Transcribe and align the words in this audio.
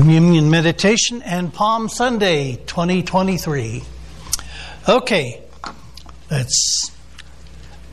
Communion 0.00 0.48
Meditation 0.48 1.20
and 1.20 1.52
Palm 1.52 1.86
Sunday 1.86 2.56
2023. 2.64 3.82
Okay, 4.88 5.42
let's 6.30 6.90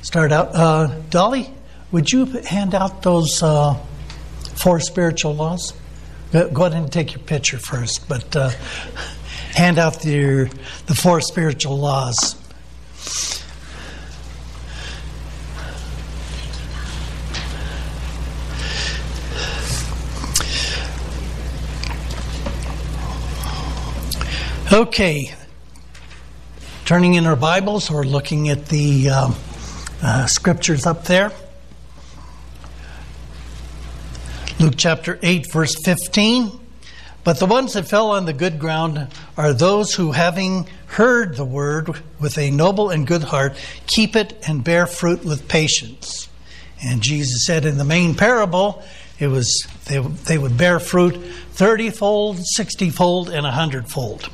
start 0.03 0.31
out. 0.31 0.55
Uh, 0.55 0.87
Dolly, 1.09 1.49
would 1.91 2.09
you 2.09 2.23
hand 2.23 2.73
out 2.73 3.03
those 3.03 3.43
uh, 3.43 3.73
four 4.55 4.79
spiritual 4.79 5.35
laws? 5.35 5.73
Go 6.31 6.63
ahead 6.63 6.81
and 6.81 6.89
take 6.89 7.11
your 7.11 7.23
picture 7.23 7.57
first, 7.57 8.07
but 8.07 8.33
uh, 8.37 8.51
hand 9.53 9.77
out 9.77 10.01
the, 10.01 10.49
the 10.85 10.95
four 10.95 11.19
spiritual 11.19 11.77
laws. 11.77 12.37
Okay, 24.69 25.33
turning 26.83 27.13
in 27.13 27.25
our 27.25 27.37
Bibles 27.37 27.89
or 27.89 28.03
looking 28.03 28.49
at 28.49 28.65
the 28.65 29.09
um, 29.09 29.35
uh, 30.03 30.25
scriptures 30.25 30.85
up 30.85 31.05
there. 31.05 31.31
Luke 34.59 34.73
chapter 34.75 35.19
8, 35.23 35.53
verse 35.53 35.73
15. 35.85 36.51
But 37.23 37.39
the 37.39 37.45
ones 37.45 37.73
that 37.73 37.87
fell 37.87 38.11
on 38.11 38.25
the 38.25 38.33
good 38.33 38.59
ground 38.59 39.07
are 39.37 39.53
those 39.53 39.93
who, 39.93 40.11
having 40.11 40.67
heard 40.87 41.37
the 41.37 41.45
word 41.45 42.01
with 42.19 42.37
a 42.37 42.51
noble 42.51 42.89
and 42.89 43.07
good 43.07 43.23
heart, 43.23 43.55
keep 43.85 44.17
it 44.17 44.37
and 44.49 44.65
bear 44.65 44.85
fruit 44.85 45.23
with 45.23 45.47
patience. 45.47 46.27
And 46.83 47.01
Jesus 47.01 47.45
said 47.45 47.63
in 47.63 47.77
the 47.77 47.85
main 47.85 48.15
parable, 48.15 48.83
it 49.17 49.27
was 49.27 49.65
they, 49.85 49.99
they 49.99 50.37
would 50.37 50.57
bear 50.57 50.81
fruit 50.81 51.15
thirty-fold, 51.51 52.45
sixty-fold, 52.45 53.29
and 53.29 53.45
a 53.45 53.51
hundredfold. 53.51 54.29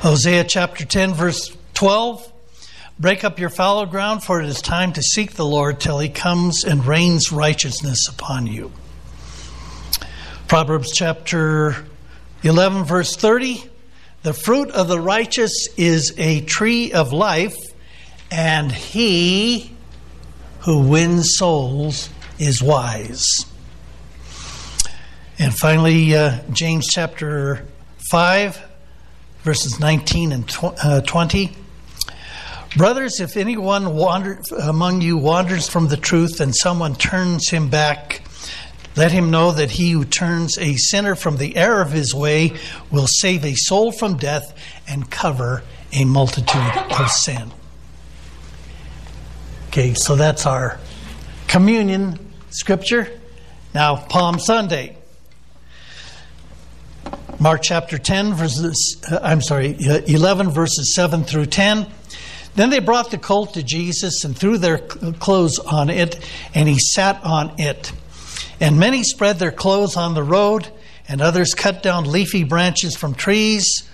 Hosea 0.00 0.44
chapter 0.44 0.84
10, 0.84 1.14
verse 1.14 1.56
12. 1.74 2.32
Break 2.98 3.24
up 3.24 3.38
your 3.38 3.50
fallow 3.50 3.86
ground, 3.86 4.22
for 4.22 4.40
it 4.40 4.48
is 4.48 4.62
time 4.62 4.92
to 4.92 5.02
seek 5.02 5.32
the 5.32 5.44
Lord 5.44 5.80
till 5.80 5.98
he 5.98 6.08
comes 6.08 6.64
and 6.64 6.84
rains 6.84 7.32
righteousness 7.32 8.08
upon 8.08 8.46
you. 8.46 8.72
Proverbs 10.46 10.92
chapter 10.92 11.86
11, 12.42 12.84
verse 12.84 13.16
30. 13.16 13.64
The 14.22 14.32
fruit 14.32 14.70
of 14.70 14.88
the 14.88 15.00
righteous 15.00 15.68
is 15.76 16.14
a 16.18 16.42
tree 16.42 16.92
of 16.92 17.12
life, 17.12 17.56
and 18.30 18.70
he 18.70 19.72
who 20.60 20.86
wins 20.86 21.36
souls 21.36 22.08
is 22.38 22.62
wise. 22.62 23.26
And 25.38 25.52
finally, 25.58 26.14
uh, 26.14 26.38
James 26.52 26.86
chapter 26.88 27.66
5, 28.10 28.71
verses 29.42 29.80
19 29.80 30.32
and 30.32 30.56
uh, 30.62 31.00
20. 31.02 31.56
Brothers, 32.76 33.20
if 33.20 33.36
anyone 33.36 33.94
wander, 33.94 34.40
among 34.62 35.02
you 35.02 35.18
wanders 35.18 35.68
from 35.68 35.88
the 35.88 35.96
truth 35.96 36.40
and 36.40 36.54
someone 36.54 36.94
turns 36.94 37.50
him 37.50 37.68
back, 37.68 38.22
let 38.96 39.12
him 39.12 39.30
know 39.30 39.52
that 39.52 39.70
he 39.70 39.90
who 39.90 40.04
turns 40.04 40.58
a 40.58 40.76
sinner 40.76 41.14
from 41.14 41.36
the 41.36 41.56
error 41.56 41.82
of 41.82 41.92
his 41.92 42.14
way 42.14 42.54
will 42.90 43.06
save 43.06 43.44
a 43.44 43.54
soul 43.54 43.92
from 43.92 44.16
death 44.16 44.56
and 44.88 45.10
cover 45.10 45.62
a 45.92 46.04
multitude 46.04 46.76
of 46.98 47.10
sin. 47.10 47.50
Okay, 49.68 49.94
so 49.94 50.16
that's 50.16 50.46
our 50.46 50.78
communion 51.48 52.18
scripture. 52.50 53.20
Now, 53.74 53.96
Palm 53.96 54.38
Sunday. 54.38 54.96
Mark 57.42 57.60
chapter 57.60 57.98
10, 57.98 58.34
verses, 58.34 59.04
uh, 59.10 59.18
I'm 59.20 59.42
sorry, 59.42 59.74
uh, 59.84 60.02
11, 60.06 60.50
verses 60.50 60.94
7 60.94 61.24
through 61.24 61.46
10. 61.46 61.88
Then 62.54 62.70
they 62.70 62.78
brought 62.78 63.10
the 63.10 63.18
colt 63.18 63.54
to 63.54 63.64
Jesus 63.64 64.22
and 64.22 64.38
threw 64.38 64.58
their 64.58 64.78
clothes 64.78 65.58
on 65.58 65.90
it, 65.90 66.24
and 66.54 66.68
he 66.68 66.78
sat 66.78 67.20
on 67.24 67.52
it. 67.58 67.92
And 68.60 68.78
many 68.78 69.02
spread 69.02 69.40
their 69.40 69.50
clothes 69.50 69.96
on 69.96 70.14
the 70.14 70.22
road, 70.22 70.68
and 71.08 71.20
others 71.20 71.52
cut 71.52 71.82
down 71.82 72.08
leafy 72.08 72.44
branches 72.44 72.94
from 72.94 73.12
trees 73.12 73.90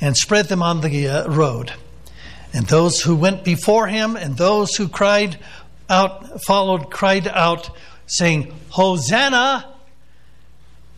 and 0.00 0.16
spread 0.16 0.46
them 0.46 0.60
on 0.60 0.80
the 0.80 1.06
uh, 1.06 1.28
road. 1.28 1.72
And 2.52 2.66
those 2.66 3.00
who 3.00 3.14
went 3.14 3.44
before 3.44 3.86
him 3.86 4.16
and 4.16 4.36
those 4.36 4.74
who 4.74 4.88
cried 4.88 5.38
out, 5.88 6.42
followed, 6.42 6.90
cried 6.90 7.28
out, 7.28 7.70
saying, 8.06 8.52
Hosanna! 8.70 9.77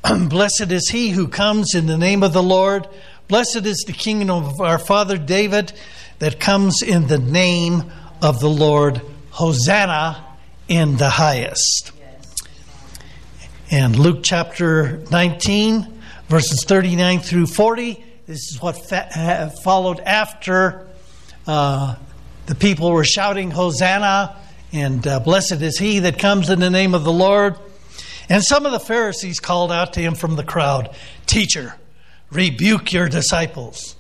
Blessed 0.29 0.71
is 0.71 0.89
he 0.89 1.11
who 1.11 1.29
comes 1.29 1.75
in 1.75 1.87
the 1.87 1.99
name 1.99 2.23
of 2.23 2.33
the 2.33 2.43
Lord. 2.43 2.89
Blessed 3.29 3.67
is 3.67 3.85
the 3.87 3.93
kingdom 3.93 4.31
of 4.31 4.61
our 4.61 4.79
father 4.79 5.19
David 5.19 5.73
that 6.19 6.41
comes 6.41 6.83
in 6.83 7.07
the 7.07 7.19
name 7.19 7.91
of 8.23 8.41
the 8.41 8.49
Lord. 8.49 9.03
Hosanna 9.31 10.25
in 10.69 10.97
the 10.97 11.11
highest. 11.11 11.93
And 13.71 13.97
Luke 13.97 14.21
chapter 14.23 14.99
19, 15.11 16.03
verses 16.29 16.65
39 16.65 17.21
through 17.21 17.47
40, 17.47 18.05
this 18.27 18.51
is 18.51 18.59
what 18.61 18.89
fa- 18.89 19.53
followed 19.63 20.01
after 20.01 20.87
uh, 21.47 21.95
the 22.47 22.55
people 22.55 22.91
were 22.91 23.05
shouting, 23.05 23.51
Hosanna, 23.51 24.37
and 24.73 25.07
uh, 25.07 25.21
blessed 25.21 25.63
is 25.63 25.79
he 25.79 26.01
that 26.01 26.19
comes 26.19 26.51
in 26.51 26.59
the 26.59 26.71
name 26.71 26.95
of 26.95 27.05
the 27.05 27.13
Lord. 27.13 27.57
And 28.31 28.45
some 28.45 28.65
of 28.65 28.71
the 28.71 28.81
Pharisees 28.81 29.41
called 29.41 29.73
out 29.73 29.93
to 29.95 30.01
him 30.01 30.15
from 30.15 30.37
the 30.37 30.45
crowd, 30.45 30.95
Teacher, 31.27 31.75
rebuke 32.31 32.93
your 32.93 33.09
disciples. 33.09 33.97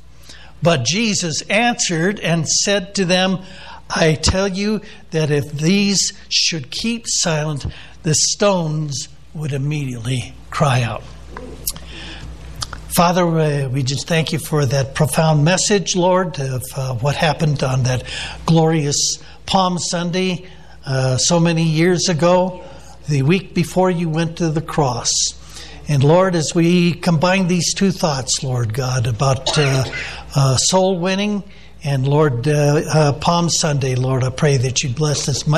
But 0.63 0.85
Jesus 0.85 1.43
answered 1.51 2.21
and 2.21 2.47
said 2.47 2.95
to 2.95 3.05
them, 3.05 3.41
I 3.89 4.15
tell 4.15 4.47
you 4.47 4.83
that 5.11 5.33
if 5.33 5.51
these 5.51 6.13
should 6.29 6.71
keep 6.71 7.07
silent, 7.09 7.67
the 8.05 8.15
stones 8.15 9.09
would 9.35 9.53
immediately 9.53 10.33
cry 10.51 10.83
out. 10.83 11.03
Father, 12.95 13.69
we 13.69 13.83
just 13.83 14.07
thank 14.07 14.33
you 14.33 14.39
for 14.39 14.65
that 14.65 14.95
profound 14.95 15.45
message, 15.45 15.97
Lord, 15.97 16.39
of 16.39 16.63
uh, 16.77 16.95
what 16.95 17.17
happened 17.17 17.65
on 17.65 17.83
that 17.85 18.05
glorious 18.47 19.19
Palm 19.47 19.79
Sunday 19.79 20.47
uh, 20.87 21.17
so 21.17 21.41
many 21.41 21.65
years 21.65 22.09
ago 22.09 22.63
the 23.11 23.23
week 23.23 23.55
before 23.55 23.91
you 23.91 24.09
went 24.09 24.39
to 24.39 24.49
the 24.49 24.63
cross. 24.63 25.13
And 25.89 26.05
Lord, 26.05 26.37
as 26.37 26.55
we 26.55 26.93
combine 26.93 27.49
these 27.49 27.75
two 27.75 27.91
thoughts, 27.91 28.45
Lord 28.45 28.73
God, 28.73 29.09
about 29.09 29.59
uh, 29.59 29.85
uh, 30.37 30.57
soul 30.57 31.01
winning 31.01 31.43
and 31.83 32.07
Lord, 32.07 32.47
uh, 32.47 32.83
uh 32.95 33.13
Palm 33.15 33.51
Sunday, 33.51 33.97
Lord, 33.97 34.23
I 34.23 34.31
pray 34.31 34.57
that 34.59 34.85
you 34.85 34.91
bless 34.91 35.27
this 35.27 35.49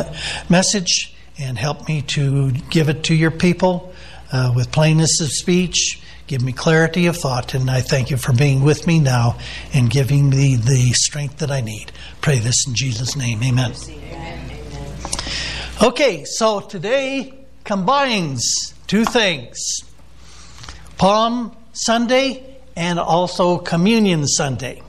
message 0.49 1.15
and 1.39 1.59
help 1.59 1.87
me 1.87 2.01
to 2.03 2.53
give 2.71 2.89
it 2.89 3.05
to 3.05 3.15
your 3.15 3.31
people 3.31 3.93
uh, 4.33 4.53
with 4.57 4.73
plainness 4.73 5.21
of 5.21 5.29
speech. 5.29 6.01
Give 6.29 6.43
me 6.43 6.53
clarity 6.53 7.07
of 7.07 7.19
thought, 7.19 7.53
and 7.53 7.71
I 7.71 7.83
thank 7.83 8.11
you 8.11 8.17
for 8.17 8.33
being 8.33 8.63
with 8.63 8.87
me 8.87 9.01
now 9.01 9.39
and 9.75 9.91
giving 9.91 10.31
me 10.31 10.57
the 10.57 10.93
strength 10.95 11.39
that 11.39 11.51
I 11.51 11.61
need. 11.61 11.93
Pray 12.23 12.39
this 12.39 12.67
in 12.67 12.75
Jesus' 12.75 13.17
name. 13.17 13.43
Amen. 13.43 13.75
Okay, 15.83 16.25
so 16.25 16.61
today 16.61 17.42
combines 17.65 18.75
two 18.87 19.05
things 19.05 19.59
Palm 20.99 21.57
Sunday 21.73 22.59
and 22.77 22.99
also 22.99 23.59
Communion 23.59 24.27
Sunday. 24.27 24.83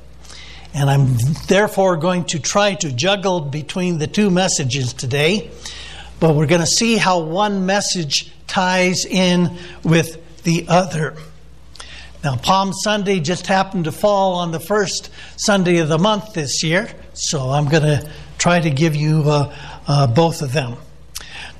And 0.73 0.89
I'm 0.89 1.15
therefore 1.47 1.97
going 1.97 2.25
to 2.25 2.39
try 2.39 2.73
to 2.75 2.91
juggle 2.91 3.41
between 3.41 3.99
the 3.99 4.07
two 4.07 4.31
messages 4.31 4.93
today, 4.93 5.51
but 6.19 6.35
we're 6.35 6.47
going 6.47 6.61
to 6.61 6.67
see 6.67 6.97
how 6.97 7.19
one 7.19 7.65
message 7.65 8.31
ties 8.47 9.05
in 9.05 9.57
with 9.83 10.43
the 10.43 10.65
other. 10.67 11.15
Now, 12.23 12.37
Palm 12.37 12.73
Sunday 12.73 13.19
just 13.19 13.47
happened 13.47 13.85
to 13.85 13.91
fall 13.91 14.35
on 14.35 14.51
the 14.51 14.59
first 14.59 15.09
Sunday 15.35 15.77
of 15.77 15.89
the 15.89 15.97
month 15.99 16.33
this 16.33 16.63
year, 16.63 16.89
so 17.13 17.49
I'm 17.49 17.67
going 17.67 17.83
to 17.83 18.09
try 18.37 18.59
to 18.59 18.69
give 18.69 18.95
you 18.95 19.23
uh, 19.25 19.55
uh, 19.87 20.07
both 20.07 20.41
of 20.41 20.53
them. 20.53 20.77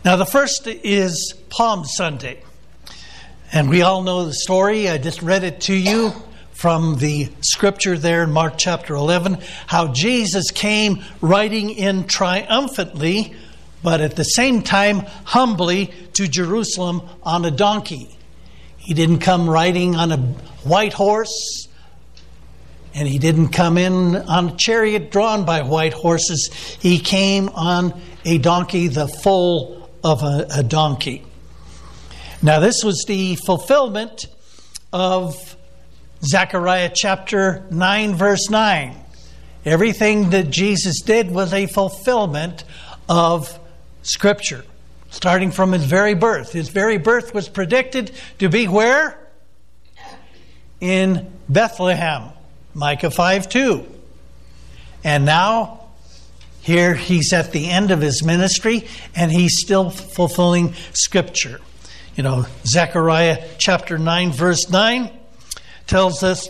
Now, 0.06 0.18
the 0.18 0.26
first 0.26 0.68
is 0.68 1.34
Palm 1.48 1.86
Sunday. 1.86 2.44
And 3.54 3.70
we 3.70 3.84
all 3.84 4.02
know 4.02 4.26
the 4.26 4.34
story. 4.34 4.90
I 4.90 4.98
just 4.98 5.22
read 5.22 5.46
it 5.46 5.62
to 5.62 5.74
you 5.74 6.12
from 6.52 6.98
the 6.98 7.30
scripture 7.40 7.98
there 7.98 8.22
in 8.22 8.32
Mark 8.32 8.56
chapter 8.58 8.96
11 8.96 9.38
how 9.66 9.94
Jesus 9.94 10.52
came 10.52 11.02
riding 11.22 11.70
in 11.70 12.04
triumphantly, 12.06 13.34
but 13.82 14.02
at 14.02 14.18
the 14.18 14.26
same 14.26 14.62
time 14.62 15.06
humbly 15.24 15.94
to 16.16 16.28
Jerusalem 16.28 17.04
on 17.24 17.46
a 17.46 17.52
donkey. 17.52 18.14
He 18.76 18.94
didn't 18.94 19.20
come 19.20 19.50
riding 19.50 19.96
on 19.96 20.12
a 20.12 20.18
white 20.66 20.92
horse, 20.92 21.70
and 22.94 23.08
he 23.08 23.20
didn't 23.20 23.50
come 23.50 23.78
in 23.78 24.18
on 24.18 24.50
a 24.50 24.56
chariot 24.58 25.12
drawn 25.12 25.46
by 25.46 25.62
white 25.62 25.94
horses. 25.94 26.50
He 26.82 27.00
came 27.00 27.48
on 27.48 28.02
a 28.26 28.38
donkey, 28.38 28.90
the 28.90 29.08
foal 29.08 29.83
of 30.04 30.24
a, 30.24 30.48
a 30.56 30.64
donkey. 30.64 31.24
Now, 32.42 32.60
this 32.60 32.84
was 32.84 33.06
the 33.08 33.36
fulfillment 33.36 34.26
of 34.92 35.56
Zechariah 36.24 36.92
chapter 36.94 37.66
9, 37.70 38.16
verse 38.16 38.50
9. 38.50 38.96
Everything 39.66 40.32
that 40.32 40.50
Jesus 40.50 41.02
did 41.02 41.32
was 41.32 41.54
a 41.54 41.68
fulfillment 41.68 42.66
of 43.08 43.60
Scripture, 44.02 44.66
starting 45.10 45.52
from 45.52 45.72
his 45.72 45.86
very 45.86 46.16
birth. 46.16 46.52
His 46.52 46.68
very 46.68 46.98
birth 46.98 47.34
was 47.34 47.48
predicted 47.48 48.12
to 48.40 48.50
be 48.50 48.68
where? 48.68 49.18
In 50.82 51.32
Bethlehem, 51.48 52.30
Micah 52.74 53.12
5 53.12 53.48
2. 53.48 53.86
And 55.06 55.26
now, 55.26 55.83
here 56.64 56.94
he's 56.96 57.34
at 57.34 57.52
the 57.52 57.70
end 57.70 57.92
of 57.92 58.00
his 58.00 58.24
ministry 58.24 58.88
and 59.14 59.30
he's 59.30 59.60
still 59.60 59.90
fulfilling 59.90 60.74
Scripture. 60.94 61.60
You 62.16 62.24
know, 62.24 62.46
Zechariah 62.66 63.46
chapter 63.58 63.98
9, 63.98 64.32
verse 64.32 64.70
9 64.70 65.12
tells 65.88 66.24
us 66.24 66.50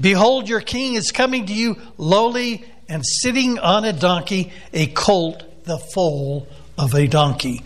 Behold, 0.00 0.48
your 0.48 0.62
king 0.62 0.94
is 0.94 1.12
coming 1.12 1.44
to 1.46 1.52
you 1.52 1.76
lowly 1.98 2.64
and 2.88 3.04
sitting 3.04 3.58
on 3.58 3.84
a 3.84 3.92
donkey, 3.92 4.52
a 4.72 4.86
colt, 4.86 5.64
the 5.64 5.78
foal 5.78 6.48
of 6.78 6.94
a 6.94 7.06
donkey. 7.06 7.62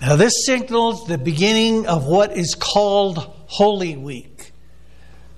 Now, 0.00 0.14
this 0.14 0.46
signals 0.46 1.08
the 1.08 1.18
beginning 1.18 1.88
of 1.88 2.06
what 2.06 2.36
is 2.36 2.54
called 2.54 3.18
Holy 3.46 3.96
Week. 3.96 4.52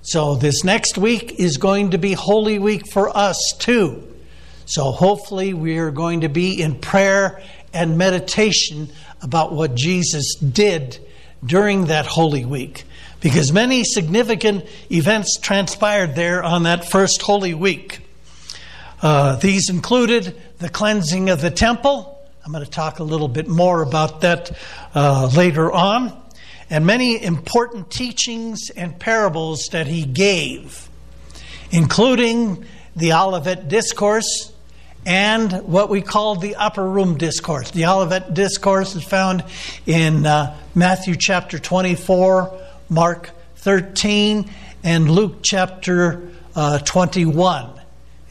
So, 0.03 0.35
this 0.35 0.63
next 0.63 0.99
week 0.99 1.39
is 1.39 1.57
going 1.57 1.91
to 1.91 1.97
be 1.97 2.13
Holy 2.13 2.59
Week 2.59 2.83
for 2.91 3.15
us 3.17 3.55
too. 3.57 4.08
So, 4.69 4.91
hopefully, 4.91 5.55
we 5.55 5.79
are 5.79 5.89
going 5.89 6.21
to 6.21 6.29
be 6.29 6.61
in 6.61 6.75
prayer 6.75 7.41
and 7.73 7.97
meditation 7.97 8.91
about 9.19 9.51
what 9.51 9.73
Jesus 9.73 10.35
did 10.35 10.99
during 11.43 11.85
that 11.85 12.05
Holy 12.05 12.45
Week 12.45 12.83
because 13.19 13.51
many 13.51 13.83
significant 13.83 14.67
events 14.91 15.39
transpired 15.39 16.13
there 16.13 16.43
on 16.43 16.63
that 16.63 16.87
first 16.87 17.23
Holy 17.23 17.55
Week. 17.55 18.01
Uh, 19.01 19.37
these 19.37 19.71
included 19.71 20.39
the 20.59 20.69
cleansing 20.69 21.31
of 21.31 21.41
the 21.41 21.49
temple. 21.49 22.23
I'm 22.45 22.51
going 22.51 22.63
to 22.63 22.69
talk 22.69 22.99
a 22.99 23.03
little 23.03 23.27
bit 23.27 23.47
more 23.47 23.81
about 23.81 24.21
that 24.21 24.55
uh, 24.93 25.31
later 25.35 25.71
on. 25.71 26.15
And 26.69 26.85
many 26.85 27.23
important 27.23 27.89
teachings 27.89 28.69
and 28.69 28.99
parables 28.99 29.69
that 29.71 29.87
he 29.87 30.05
gave, 30.05 30.87
including 31.71 32.67
the 32.95 33.13
Olivet 33.13 33.67
Discourse 33.67 34.53
and 35.05 35.51
what 35.63 35.89
we 35.89 36.01
call 36.01 36.35
the 36.35 36.55
Upper 36.55 36.87
Room 36.87 37.17
Discourse. 37.17 37.71
The 37.71 37.85
Olivet 37.85 38.33
Discourse 38.33 38.95
is 38.95 39.03
found 39.03 39.43
in 39.85 40.25
uh, 40.25 40.57
Matthew 40.75 41.15
chapter 41.15 41.57
24 41.59 42.59
Mark 42.89 43.29
13, 43.57 44.49
and 44.83 45.11
Luke 45.11 45.39
chapter 45.43 46.29
uh, 46.55 46.79
21. 46.79 47.69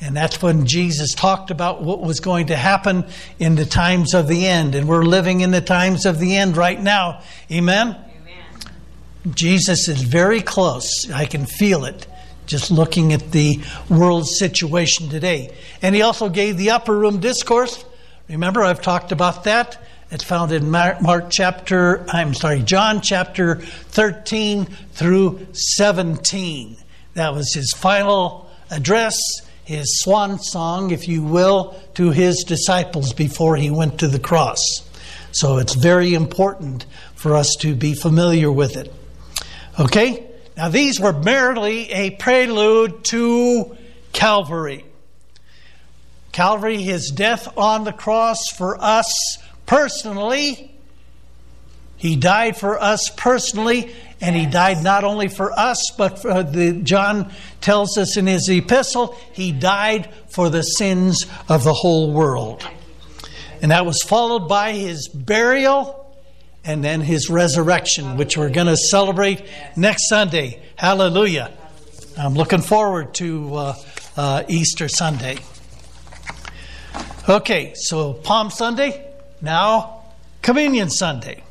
And 0.00 0.16
that's 0.16 0.42
when 0.42 0.66
Jesus 0.66 1.14
talked 1.14 1.50
about 1.50 1.82
what 1.82 2.00
was 2.00 2.20
going 2.20 2.48
to 2.48 2.56
happen 2.56 3.04
in 3.38 3.54
the 3.54 3.64
times 3.64 4.14
of 4.14 4.28
the 4.28 4.46
end. 4.46 4.74
And 4.74 4.88
we're 4.88 5.04
living 5.04 5.40
in 5.40 5.50
the 5.50 5.60
times 5.60 6.06
of 6.06 6.18
the 6.18 6.36
end 6.36 6.56
right 6.56 6.80
now. 6.80 7.22
Amen? 7.50 7.88
Amen? 7.88 9.34
Jesus 9.34 9.88
is 9.88 10.02
very 10.02 10.40
close. 10.40 11.10
I 11.12 11.24
can 11.24 11.46
feel 11.46 11.84
it 11.84 12.06
just 12.48 12.72
looking 12.72 13.12
at 13.12 13.30
the 13.30 13.60
world 13.88 14.26
situation 14.26 15.08
today. 15.08 15.54
And 15.80 15.94
he 15.94 16.02
also 16.02 16.28
gave 16.28 16.56
the 16.56 16.70
upper 16.70 16.98
room 16.98 17.20
discourse. 17.20 17.84
Remember, 18.28 18.62
I've 18.64 18.82
talked 18.82 19.12
about 19.12 19.44
that. 19.44 19.80
It's 20.10 20.24
found 20.24 20.52
in 20.52 20.70
Mark 20.70 21.26
chapter, 21.30 22.04
I'm 22.08 22.32
sorry, 22.32 22.62
John 22.62 23.02
chapter 23.02 23.56
13 23.56 24.64
through 24.92 25.46
17. 25.52 26.78
That 27.14 27.34
was 27.34 27.52
his 27.52 27.72
final 27.76 28.50
address, 28.70 29.16
his 29.64 30.00
swan 30.00 30.38
song, 30.38 30.90
if 30.90 31.06
you 31.06 31.22
will, 31.22 31.78
to 31.94 32.10
his 32.10 32.44
disciples 32.44 33.12
before 33.12 33.56
he 33.56 33.70
went 33.70 34.00
to 34.00 34.08
the 34.08 34.18
cross. 34.18 34.58
So 35.32 35.58
it's 35.58 35.74
very 35.74 36.14
important 36.14 36.86
for 37.14 37.36
us 37.36 37.54
to 37.60 37.74
be 37.74 37.92
familiar 37.92 38.50
with 38.50 38.78
it. 38.78 38.90
Okay? 39.78 40.27
Now, 40.58 40.68
these 40.70 40.98
were 40.98 41.12
merely 41.12 41.88
a 41.92 42.10
prelude 42.10 43.04
to 43.04 43.76
Calvary. 44.12 44.84
Calvary, 46.32 46.82
his 46.82 47.12
death 47.12 47.56
on 47.56 47.84
the 47.84 47.92
cross 47.92 48.48
for 48.48 48.76
us 48.80 49.38
personally. 49.66 50.74
He 51.96 52.16
died 52.16 52.56
for 52.56 52.76
us 52.76 53.08
personally, 53.16 53.94
and 54.20 54.34
he 54.34 54.46
died 54.46 54.82
not 54.82 55.04
only 55.04 55.28
for 55.28 55.52
us, 55.52 55.92
but 55.96 56.18
for 56.18 56.30
uh, 56.32 56.42
the, 56.42 56.72
John 56.72 57.32
tells 57.60 57.96
us 57.96 58.16
in 58.16 58.26
his 58.26 58.48
epistle, 58.48 59.16
he 59.32 59.52
died 59.52 60.12
for 60.28 60.50
the 60.50 60.62
sins 60.62 61.24
of 61.48 61.62
the 61.62 61.72
whole 61.72 62.10
world. 62.10 62.66
And 63.62 63.70
that 63.70 63.86
was 63.86 64.02
followed 64.02 64.48
by 64.48 64.72
his 64.72 65.06
burial 65.06 66.07
and 66.64 66.84
then 66.84 67.00
his 67.00 67.30
resurrection, 67.30 68.16
which 68.16 68.36
we're 68.36 68.50
going 68.50 68.66
to 68.66 68.76
celebrate 68.76 69.44
next 69.76 70.08
Sunday. 70.08 70.62
Hallelujah. 70.76 71.52
I'm 72.18 72.34
looking 72.34 72.62
forward 72.62 73.14
to 73.14 73.54
uh, 73.54 73.74
uh, 74.16 74.42
Easter 74.48 74.88
Sunday. 74.88 75.38
Okay, 77.28 77.74
so 77.74 78.14
Palm 78.14 78.50
Sunday. 78.50 79.04
Now, 79.40 80.02
Communion 80.42 80.90
Sunday. 80.90 81.44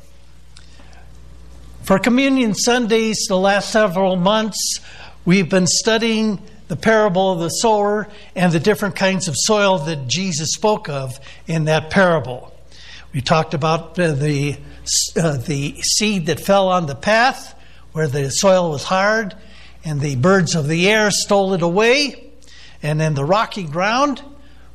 For 1.82 1.98
Communion 1.98 2.54
Sundays, 2.54 3.26
the 3.28 3.38
last 3.38 3.70
several 3.70 4.16
months, 4.16 4.80
we've 5.24 5.48
been 5.48 5.66
studying 5.66 6.42
the 6.68 6.76
parable 6.76 7.32
of 7.32 7.38
the 7.38 7.48
sower 7.48 8.08
and 8.36 8.52
the 8.52 8.60
different 8.60 8.94
kinds 8.94 9.26
of 9.26 9.34
soil 9.36 9.78
that 9.78 10.06
Jesus 10.06 10.52
spoke 10.52 10.88
of 10.90 11.18
in 11.46 11.64
that 11.64 11.88
parable. 11.90 12.52
We 13.14 13.22
talked 13.22 13.54
about 13.54 13.98
uh, 13.98 14.12
the, 14.12 14.58
uh, 15.16 15.36
the 15.36 15.80
seed 15.82 16.26
that 16.26 16.40
fell 16.40 16.68
on 16.68 16.86
the 16.86 16.94
path 16.94 17.54
where 17.92 18.06
the 18.06 18.30
soil 18.30 18.70
was 18.70 18.84
hard 18.84 19.34
and 19.84 20.00
the 20.00 20.16
birds 20.16 20.54
of 20.54 20.68
the 20.68 20.88
air 20.88 21.10
stole 21.10 21.54
it 21.54 21.62
away, 21.62 22.30
and 22.82 23.00
then 23.00 23.14
the 23.14 23.24
rocky 23.24 23.64
ground 23.64 24.22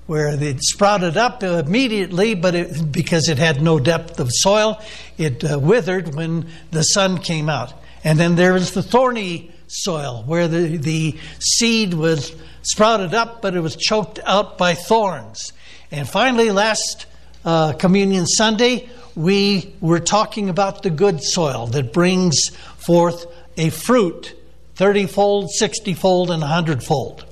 where 0.06 0.30
it 0.30 0.62
sprouted 0.62 1.16
up 1.16 1.44
immediately, 1.44 2.36
but 2.36 2.56
it, 2.56 2.92
because 2.92 3.30
it 3.30 3.38
had 3.38 3.62
no 3.62 3.80
depth 3.80 4.20
of 4.20 4.30
soil, 4.32 4.82
it 5.18 5.44
uh, 5.44 5.58
withered 5.58 6.14
when 6.14 6.46
the 6.72 6.84
sun 6.84 7.18
came 7.18 7.48
out. 7.48 7.74
And 8.04 8.20
then 8.20 8.36
there 8.36 8.54
was 8.54 8.74
the 8.74 8.84
thorny 8.84 9.52
soil 9.68 10.24
where 10.26 10.48
the, 10.48 10.78
the 10.78 11.18
seed 11.40 11.94
was 11.94 12.36
sprouted 12.64 13.14
up, 13.14 13.42
but 13.42 13.56
it 13.56 13.62
was 13.62 13.76
choked 13.76 14.20
out 14.26 14.58
by 14.58 14.74
thorns. 14.74 15.54
And 15.90 16.10
finally, 16.10 16.52
last 16.52 17.06
uh, 17.46 17.74
Communion 17.74 18.26
Sunday, 18.26 18.90
we 19.16 19.74
were 19.80 20.00
talking 20.00 20.50
about 20.50 20.84
the 20.84 20.90
good 20.90 21.24
soil 21.24 21.68
that 21.68 21.94
brings 21.94 22.50
forth 22.78 23.26
a 23.58 23.70
fruit 23.70 24.36
30 24.76 25.06
fold, 25.06 25.52
60 25.52 25.94
fold, 25.94 26.32
and 26.32 26.42
100 26.42 26.84
fold. 26.84 27.26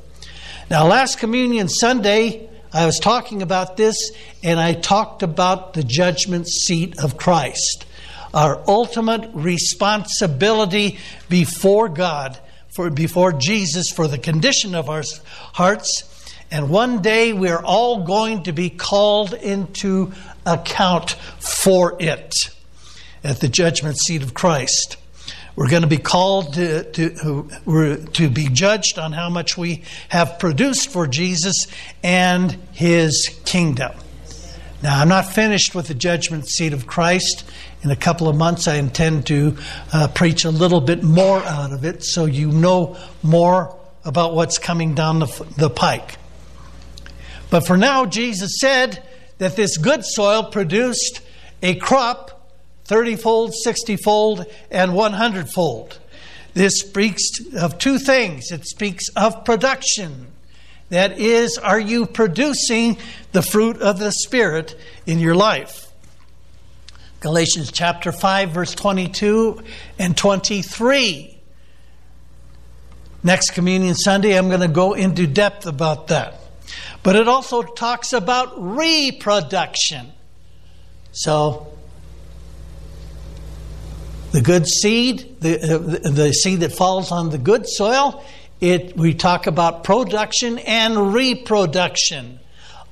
Now, 0.70 0.86
last 0.86 1.18
Communion 1.18 1.68
Sunday, 1.68 2.50
I 2.72 2.86
was 2.86 3.00
talking 3.00 3.42
about 3.42 3.78
this, 3.78 4.12
and 4.44 4.60
I 4.60 4.74
talked 4.74 5.24
about 5.24 5.74
the 5.74 5.84
judgment 5.84 6.48
seat 6.48 7.00
of 7.00 7.18
Christ. 7.18 7.86
Our 8.34 8.62
ultimate 8.68 9.30
responsibility 9.34 11.00
before 11.28 11.90
God, 11.90 12.40
for, 12.70 12.90
before 12.90 13.34
Jesus, 13.34 13.90
for 13.90 14.08
the 14.08 14.18
condition 14.18 14.76
of 14.76 14.90
our 14.90 15.04
hearts. 15.54 16.04
And 16.52 16.70
one 16.70 17.02
day 17.02 17.32
we 17.32 17.48
are 17.48 17.64
all 17.64 18.04
going 18.04 18.44
to 18.44 18.52
be 18.52 18.70
called 18.70 19.34
into 19.34 20.12
account 20.46 21.12
for 21.12 21.96
it 21.98 22.34
at 23.24 23.40
the 23.40 23.48
judgment 23.48 23.98
seat 23.98 24.22
of 24.22 24.34
Christ. 24.34 24.98
We're 25.56 25.70
going 25.70 25.84
to 25.84 25.88
be 25.88 25.98
called 25.98 26.56
to, 26.56 26.84
to, 26.92 28.06
to 28.14 28.30
be 28.30 28.48
judged 28.50 29.00
on 29.00 29.14
how 29.14 29.30
much 29.30 29.58
we 29.58 29.84
have 30.10 30.40
produced 30.40 30.92
for 30.92 31.08
Jesus 31.08 31.68
and 32.04 32.58
his 32.74 33.40
kingdom. 33.46 33.94
Now, 34.82 35.00
I'm 35.00 35.10
not 35.10 35.28
finished 35.28 35.76
with 35.76 35.88
the 35.88 35.94
judgment 35.94 36.48
seat 36.48 36.74
of 36.74 36.88
Christ. 36.88 37.50
In 37.84 37.92
a 37.92 37.96
couple 37.96 38.28
of 38.28 38.36
months, 38.36 38.68
I 38.68 38.76
intend 38.76 39.28
to 39.28 39.58
uh, 39.94 40.08
preach 40.10 40.44
a 40.44 40.52
little 40.52 40.82
bit 40.82 41.04
more 41.04 41.40
out 41.44 41.72
of 41.72 41.86
it 41.86 42.04
so 42.04 42.26
you 42.26 42.52
know 42.52 42.98
more 43.22 43.78
about 44.04 44.34
what's 44.34 44.58
coming 44.58 44.96
down 44.96 45.20
the, 45.20 45.54
the 45.58 45.70
pike. 45.70 46.18
But 47.52 47.68
for 47.68 47.78
now, 47.78 48.08
Jesus 48.08 48.60
said 48.60 49.04
that 49.38 49.56
this 49.56 49.78
good 49.78 50.04
soil 50.04 50.46
produced 50.46 51.22
a 51.62 51.76
crop 51.76 52.50
30 52.86 53.18
fold, 53.18 53.54
60 53.54 53.98
fold, 53.98 54.46
and 54.72 54.96
100 54.96 55.50
fold. 55.50 56.00
This 56.54 56.80
speaks 56.80 57.30
of 57.56 57.78
two 57.78 58.00
things 58.00 58.52
it 58.52 58.66
speaks 58.66 59.10
of 59.16 59.46
production. 59.46 60.28
That 60.90 61.20
is, 61.20 61.58
are 61.58 61.80
you 61.80 62.06
producing 62.06 62.98
the 63.32 63.42
fruit 63.42 63.78
of 63.82 64.00
the 64.00 64.12
Spirit 64.12 64.78
in 65.06 65.20
your 65.20 65.36
life? 65.36 65.88
Galatians 67.22 67.72
chapter 67.72 68.12
5, 68.12 68.50
verse 68.50 68.74
22 68.76 69.62
and 70.00 70.18
23 70.18 71.38
Next 73.24 73.52
Communion 73.52 73.94
Sunday, 73.94 74.38
I'm 74.38 74.48
going 74.48 74.62
to 74.62 74.68
go 74.68 74.94
into 74.94 75.28
depth 75.28 75.68
about 75.68 76.08
that. 76.08 76.41
But 77.04 77.16
it 77.16 77.28
also 77.28 77.64
talks 77.64 78.14
about 78.14 78.54
reproduction. 78.58 80.12
So, 81.12 81.74
the 84.32 84.42
good 84.42 84.66
seed, 84.68 85.42
the, 85.42 86.00
the 86.04 86.32
seed 86.32 86.62
that 86.62 86.72
falls 86.72 87.12
on 87.12 87.30
the 87.30 87.38
good 87.38 87.68
soil, 87.68 88.24
it, 88.62 88.96
we 88.96 89.14
talk 89.14 89.48
about 89.48 89.84
production 89.84 90.60
and 90.60 91.14
reproduction. 91.14 92.40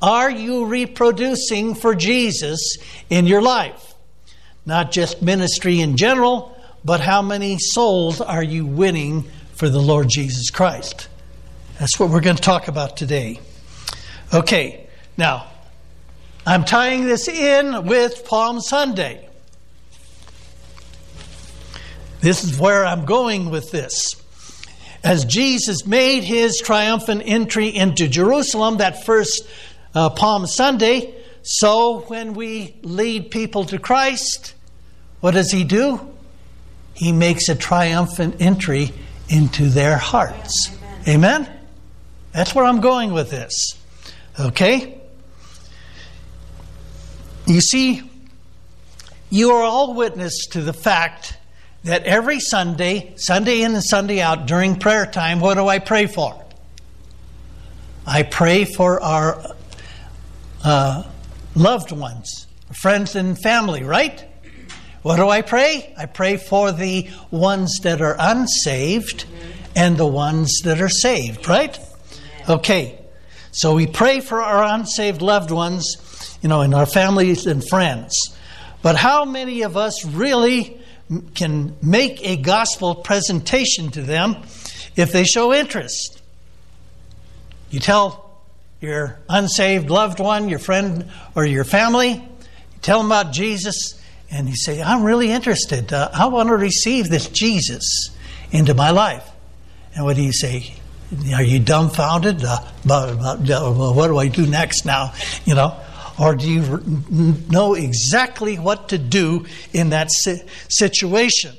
Are 0.01 0.29
you 0.29 0.65
reproducing 0.65 1.75
for 1.75 1.93
Jesus 1.95 2.77
in 3.09 3.27
your 3.27 3.41
life? 3.41 3.93
Not 4.65 4.91
just 4.91 5.21
ministry 5.21 5.79
in 5.79 5.97
general, 5.97 6.57
but 6.83 6.99
how 7.01 7.21
many 7.21 7.57
souls 7.59 8.21
are 8.21 8.43
you 8.43 8.65
winning 8.65 9.23
for 9.53 9.69
the 9.69 9.79
Lord 9.79 10.07
Jesus 10.09 10.49
Christ? 10.49 11.07
That's 11.79 11.99
what 11.99 12.09
we're 12.09 12.21
going 12.21 12.35
to 12.35 12.41
talk 12.41 12.67
about 12.67 12.97
today. 12.97 13.39
Okay, 14.31 14.87
now, 15.17 15.47
I'm 16.45 16.63
tying 16.63 17.05
this 17.05 17.27
in 17.27 17.87
with 17.87 18.25
Palm 18.25 18.61
Sunday. 18.61 19.27
This 22.21 22.43
is 22.43 22.59
where 22.59 22.85
I'm 22.85 23.05
going 23.05 23.49
with 23.49 23.71
this. 23.71 24.21
As 25.03 25.25
Jesus 25.25 25.87
made 25.87 26.23
his 26.23 26.59
triumphant 26.59 27.23
entry 27.25 27.69
into 27.69 28.07
Jerusalem 28.07 28.77
that 28.77 29.03
first 29.03 29.47
uh, 29.95 30.11
Palm 30.11 30.45
Sunday, 30.45 31.15
so 31.41 32.01
when 32.01 32.35
we 32.35 32.75
lead 32.83 33.31
people 33.31 33.65
to 33.65 33.79
Christ, 33.79 34.53
what 35.21 35.31
does 35.31 35.51
he 35.51 35.63
do? 35.63 35.99
He 36.93 37.11
makes 37.11 37.49
a 37.49 37.55
triumphant 37.55 38.35
entry 38.41 38.91
into 39.27 39.69
their 39.69 39.97
hearts. 39.97 40.69
Amen? 41.07 41.45
Amen? 41.45 41.59
That's 42.31 42.53
where 42.53 42.65
I'm 42.65 42.79
going 42.79 43.11
with 43.11 43.31
this. 43.31 43.78
Okay? 44.39 45.01
You 47.45 47.61
see, 47.61 48.01
you 49.29 49.51
are 49.51 49.63
all 49.63 49.93
witness 49.93 50.47
to 50.51 50.61
the 50.61 50.73
fact 50.73 51.35
that 51.83 52.03
every 52.03 52.39
Sunday, 52.39 53.13
Sunday 53.15 53.61
in 53.61 53.73
and 53.73 53.83
Sunday 53.83 54.21
out, 54.21 54.45
during 54.45 54.77
prayer 54.77 55.05
time, 55.05 55.39
what 55.39 55.55
do 55.55 55.67
I 55.67 55.79
pray 55.79 56.07
for? 56.07 56.45
I 58.05 58.23
pray 58.23 58.65
for 58.65 59.01
our 59.01 59.43
uh, 60.63 61.03
loved 61.55 61.91
ones, 61.91 62.47
friends 62.71 63.15
and 63.15 63.37
family, 63.39 63.83
right? 63.83 64.25
What 65.01 65.17
do 65.17 65.29
I 65.29 65.41
pray? 65.41 65.93
I 65.97 66.05
pray 66.05 66.37
for 66.37 66.71
the 66.71 67.09
ones 67.31 67.79
that 67.83 68.01
are 68.01 68.15
unsaved 68.19 69.25
and 69.75 69.97
the 69.97 70.05
ones 70.05 70.59
that 70.63 70.81
are 70.81 70.89
saved, 70.89 71.47
right? 71.47 71.79
Okay. 72.49 72.98
So 73.51 73.75
we 73.75 73.87
pray 73.87 74.19
for 74.19 74.41
our 74.41 74.63
unsaved 74.63 75.21
loved 75.21 75.51
ones, 75.51 76.37
you 76.41 76.49
know, 76.49 76.61
and 76.61 76.73
our 76.73 76.85
families 76.85 77.47
and 77.47 77.67
friends. 77.67 78.15
But 78.81 78.95
how 78.95 79.25
many 79.25 79.63
of 79.63 79.75
us 79.75 80.05
really 80.05 80.79
can 81.33 81.75
make 81.81 82.23
a 82.23 82.37
gospel 82.37 82.95
presentation 82.95 83.89
to 83.91 84.01
them 84.01 84.37
if 84.95 85.11
they 85.11 85.23
show 85.23 85.53
interest? 85.53 86.21
You 87.71 87.79
tell 87.79 88.41
your 88.81 89.19
unsaved 89.27 89.89
loved 89.89 90.19
one, 90.19 90.49
your 90.49 90.59
friend, 90.59 91.11
or 91.35 91.45
your 91.45 91.65
family, 91.65 92.13
you 92.13 92.79
tell 92.81 92.99
them 92.99 93.07
about 93.07 93.33
Jesus, 93.33 93.99
and 94.31 94.47
you 94.47 94.55
say, 94.55 94.81
I'm 94.81 95.03
really 95.03 95.31
interested. 95.31 95.91
Uh, 95.91 96.09
I 96.13 96.27
want 96.27 96.49
to 96.49 96.55
receive 96.55 97.09
this 97.09 97.27
Jesus 97.27 98.09
into 98.51 98.73
my 98.73 98.91
life. 98.91 99.27
And 99.95 100.05
what 100.05 100.15
do 100.15 100.21
you 100.21 100.31
say? 100.31 100.78
Are 101.33 101.43
you 101.43 101.59
dumbfounded? 101.59 102.43
Uh, 102.43 102.59
but, 102.85 103.49
uh, 103.49 103.71
what 103.71 104.07
do 104.07 104.17
I 104.17 104.27
do 104.27 104.45
next 104.45 104.85
now? 104.85 105.13
You 105.45 105.55
know? 105.55 105.75
Or 106.19 106.35
do 106.35 106.49
you 106.49 106.83
know 107.49 107.75
exactly 107.75 108.57
what 108.57 108.89
to 108.89 108.97
do 108.97 109.45
in 109.71 109.91
that 109.91 110.11
situation? 110.11 111.55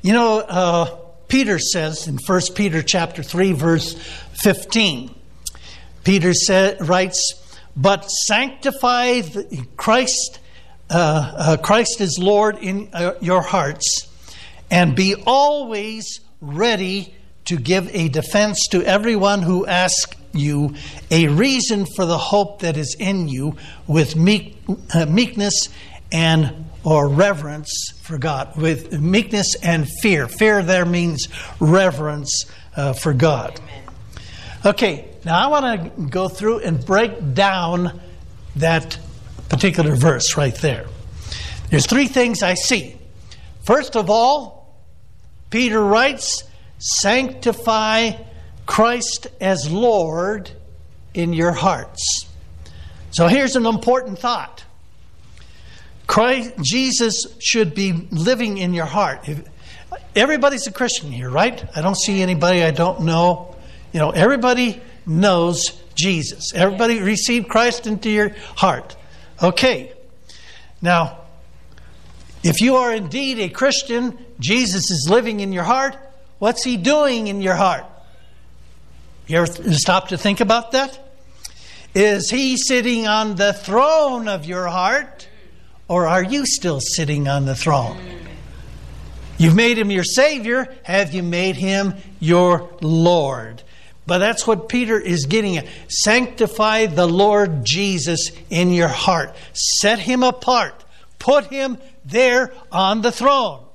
You 0.00 0.12
know, 0.12 0.38
uh, 0.38 0.96
Peter 1.26 1.58
says 1.58 2.06
in 2.06 2.18
1 2.18 2.40
Peter 2.54 2.82
chapter 2.82 3.22
3, 3.22 3.52
verse 3.52 3.94
15, 4.42 5.12
Peter 6.04 6.32
said, 6.32 6.88
writes, 6.88 7.34
But 7.76 8.04
sanctify 8.04 9.22
Christ, 9.76 10.38
uh, 10.88 11.32
uh, 11.36 11.56
Christ 11.56 12.00
is 12.00 12.18
Lord 12.18 12.58
in 12.58 12.90
uh, 12.92 13.14
your 13.20 13.42
hearts, 13.42 14.06
and 14.70 14.94
be 14.94 15.16
always 15.26 16.20
ready 16.40 17.14
to 17.48 17.56
give 17.56 17.88
a 17.94 18.08
defense 18.08 18.68
to 18.68 18.82
everyone 18.84 19.40
who 19.40 19.66
asks 19.66 20.14
you 20.32 20.74
a 21.10 21.28
reason 21.28 21.86
for 21.96 22.04
the 22.04 22.18
hope 22.18 22.60
that 22.60 22.76
is 22.76 22.94
in 22.98 23.26
you 23.26 23.56
with 23.86 24.16
meek, 24.16 24.56
uh, 24.94 25.06
meekness 25.06 25.70
and 26.12 26.66
or 26.84 27.08
reverence 27.08 27.92
for 28.02 28.18
God 28.18 28.54
with 28.56 29.00
meekness 29.00 29.54
and 29.62 29.88
fear. 30.02 30.28
Fear 30.28 30.62
there 30.62 30.84
means 30.84 31.28
reverence 31.58 32.44
uh, 32.76 32.92
for 32.92 33.14
God. 33.14 33.58
Okay, 34.66 35.08
now 35.24 35.38
I 35.38 35.46
want 35.46 35.96
to 35.96 36.02
go 36.02 36.28
through 36.28 36.60
and 36.60 36.84
break 36.84 37.32
down 37.32 37.98
that 38.56 38.98
particular 39.48 39.94
verse 39.94 40.36
right 40.36 40.54
there. 40.56 40.86
There's 41.70 41.86
three 41.86 42.08
things 42.08 42.42
I 42.42 42.54
see. 42.54 42.96
First 43.62 43.96
of 43.96 44.10
all, 44.10 44.76
Peter 45.50 45.82
writes, 45.82 46.44
Sanctify 46.78 48.12
Christ 48.66 49.26
as 49.40 49.70
Lord 49.70 50.50
in 51.14 51.32
your 51.32 51.52
hearts. 51.52 52.26
So 53.10 53.26
here's 53.26 53.56
an 53.56 53.66
important 53.66 54.18
thought. 54.18 54.64
Christ, 56.06 56.52
Jesus 56.62 57.26
should 57.38 57.74
be 57.74 57.92
living 58.10 58.58
in 58.58 58.72
your 58.74 58.86
heart. 58.86 59.28
Everybody's 60.16 60.66
a 60.66 60.72
Christian 60.72 61.12
here, 61.12 61.28
right? 61.28 61.64
I 61.76 61.82
don't 61.82 61.96
see 61.96 62.22
anybody 62.22 62.62
I 62.62 62.70
don't 62.70 63.02
know. 63.02 63.56
You 63.92 64.00
know, 64.00 64.10
everybody 64.10 64.80
knows 65.06 65.80
Jesus. 65.94 66.52
Everybody 66.54 67.00
received 67.00 67.48
Christ 67.48 67.86
into 67.86 68.10
your 68.10 68.30
heart. 68.56 68.96
Okay. 69.42 69.92
Now, 70.80 71.18
if 72.42 72.60
you 72.60 72.76
are 72.76 72.94
indeed 72.94 73.38
a 73.40 73.48
Christian, 73.48 74.16
Jesus 74.38 74.90
is 74.90 75.08
living 75.10 75.40
in 75.40 75.52
your 75.52 75.64
heart, 75.64 75.96
What's 76.38 76.64
He 76.64 76.76
doing 76.76 77.26
in 77.26 77.42
your 77.42 77.56
heart? 77.56 77.84
You 79.26 79.38
ever 79.38 79.72
stop 79.74 80.08
to 80.08 80.18
think 80.18 80.40
about 80.40 80.72
that? 80.72 80.98
Is 81.94 82.30
He 82.30 82.56
sitting 82.56 83.06
on 83.06 83.36
the 83.36 83.52
throne 83.52 84.28
of 84.28 84.44
your 84.44 84.66
heart, 84.66 85.28
or 85.88 86.06
are 86.06 86.22
you 86.22 86.44
still 86.46 86.80
sitting 86.80 87.28
on 87.28 87.44
the 87.44 87.54
throne? 87.54 87.98
You've 89.36 89.56
made 89.56 89.78
Him 89.78 89.90
your 89.90 90.04
Savior. 90.04 90.74
Have 90.82 91.12
you 91.14 91.22
made 91.22 91.56
Him 91.56 91.94
your 92.20 92.70
Lord? 92.80 93.62
But 94.08 94.18
that's 94.18 94.46
what 94.46 94.70
Peter 94.70 94.98
is 94.98 95.26
getting 95.26 95.58
at. 95.58 95.66
Sanctify 95.88 96.86
the 96.86 97.06
Lord 97.06 97.62
Jesus 97.62 98.32
in 98.48 98.72
your 98.72 98.88
heart. 98.88 99.36
Set 99.52 99.98
him 99.98 100.22
apart. 100.22 100.82
Put 101.18 101.48
him 101.48 101.76
there 102.06 102.54
on 102.72 103.02
the 103.02 103.12
throne. 103.12 103.67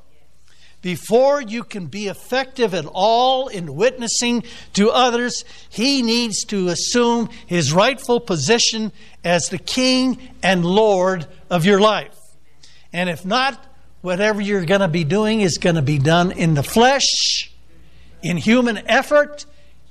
Before 0.84 1.42
you 1.42 1.64
can 1.64 1.86
be 1.86 2.10
effective 2.10 2.74
at 2.74 2.86
all 2.86 3.48
in 3.48 3.74
witnessing 3.74 4.44
to 4.74 4.92
others, 4.92 5.46
he 5.70 6.02
needs 6.02 6.44
to 6.48 6.68
assume 6.68 7.30
his 7.48 7.72
rightful 7.72 8.20
position 8.20 8.92
as 9.24 9.46
the 9.46 9.58
king 9.58 10.20
and 10.44 10.66
lord 10.66 11.26
of 11.50 11.66
your 11.66 11.80
life. 11.80 12.14
And 12.92 13.10
if 13.10 13.26
not, 13.26 13.66
whatever 14.02 14.42
you're 14.42 14.66
going 14.66 14.82
to 14.82 14.90
be 14.90 15.06
doing 15.06 15.40
is 15.40 15.58
going 15.58 15.78
to 15.78 15.82
be 15.82 16.00
done 16.00 16.34
in 16.34 16.54
the 16.54 16.64
flesh, 16.64 17.50
in 18.22 18.36
human 18.36 18.78
effort, 18.90 19.46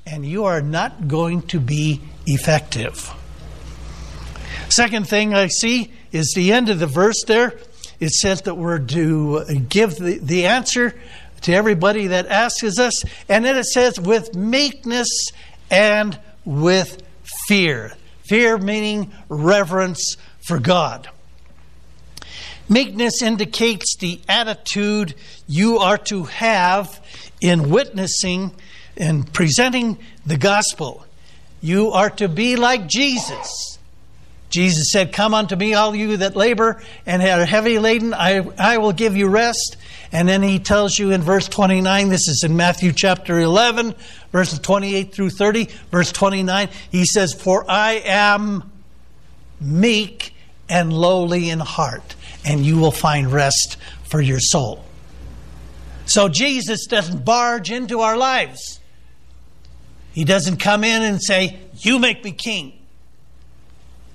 and 0.04 0.26
you 0.26 0.44
are 0.44 0.60
not 0.60 1.08
going 1.08 1.40
to 1.42 1.58
be 1.58 2.02
effective. 2.26 3.10
Second 4.68 5.08
thing 5.08 5.32
I 5.32 5.46
see 5.46 5.90
is 6.12 6.34
the 6.36 6.52
end 6.52 6.68
of 6.68 6.78
the 6.78 6.86
verse 6.86 7.24
there 7.26 7.58
it 8.02 8.10
says 8.10 8.42
that 8.42 8.56
we're 8.56 8.80
to 8.80 9.44
give 9.68 9.94
the, 9.94 10.18
the 10.18 10.46
answer 10.46 10.92
to 11.42 11.52
everybody 11.52 12.08
that 12.08 12.26
asks 12.26 12.76
us. 12.80 13.04
And 13.28 13.44
then 13.44 13.56
it 13.56 13.66
says, 13.66 14.00
with 14.00 14.34
meekness 14.34 15.08
and 15.70 16.18
with 16.44 17.00
fear. 17.46 17.92
Fear 18.24 18.58
meaning 18.58 19.12
reverence 19.28 20.16
for 20.44 20.58
God. 20.58 21.10
Meekness 22.68 23.22
indicates 23.22 23.96
the 23.96 24.20
attitude 24.28 25.14
you 25.46 25.78
are 25.78 25.98
to 25.98 26.24
have 26.24 27.00
in 27.40 27.70
witnessing 27.70 28.50
and 28.96 29.32
presenting 29.32 29.96
the 30.26 30.36
gospel. 30.36 31.06
You 31.60 31.92
are 31.92 32.10
to 32.10 32.28
be 32.28 32.56
like 32.56 32.88
Jesus. 32.88 33.71
Jesus 34.52 34.92
said, 34.92 35.12
Come 35.14 35.32
unto 35.32 35.56
me, 35.56 35.72
all 35.72 35.96
you 35.96 36.18
that 36.18 36.36
labor 36.36 36.82
and 37.06 37.22
are 37.22 37.46
heavy 37.46 37.78
laden, 37.78 38.12
I, 38.12 38.46
I 38.58 38.78
will 38.78 38.92
give 38.92 39.16
you 39.16 39.28
rest. 39.28 39.78
And 40.12 40.28
then 40.28 40.42
he 40.42 40.58
tells 40.58 40.98
you 40.98 41.10
in 41.10 41.22
verse 41.22 41.48
29, 41.48 42.10
this 42.10 42.28
is 42.28 42.44
in 42.44 42.54
Matthew 42.54 42.92
chapter 42.92 43.40
11, 43.40 43.94
verses 44.30 44.58
28 44.58 45.14
through 45.14 45.30
30, 45.30 45.70
verse 45.90 46.12
29, 46.12 46.68
he 46.90 47.06
says, 47.06 47.32
For 47.32 47.68
I 47.68 48.02
am 48.04 48.70
meek 49.58 50.34
and 50.68 50.92
lowly 50.92 51.48
in 51.48 51.58
heart, 51.58 52.14
and 52.44 52.64
you 52.64 52.76
will 52.78 52.92
find 52.92 53.32
rest 53.32 53.78
for 54.04 54.20
your 54.20 54.40
soul. 54.40 54.84
So 56.04 56.28
Jesus 56.28 56.84
doesn't 56.86 57.24
barge 57.24 57.70
into 57.70 58.00
our 58.00 58.18
lives. 58.18 58.80
He 60.12 60.24
doesn't 60.24 60.58
come 60.58 60.84
in 60.84 61.00
and 61.00 61.22
say, 61.22 61.58
You 61.78 61.98
make 61.98 62.22
me 62.22 62.32
king. 62.32 62.78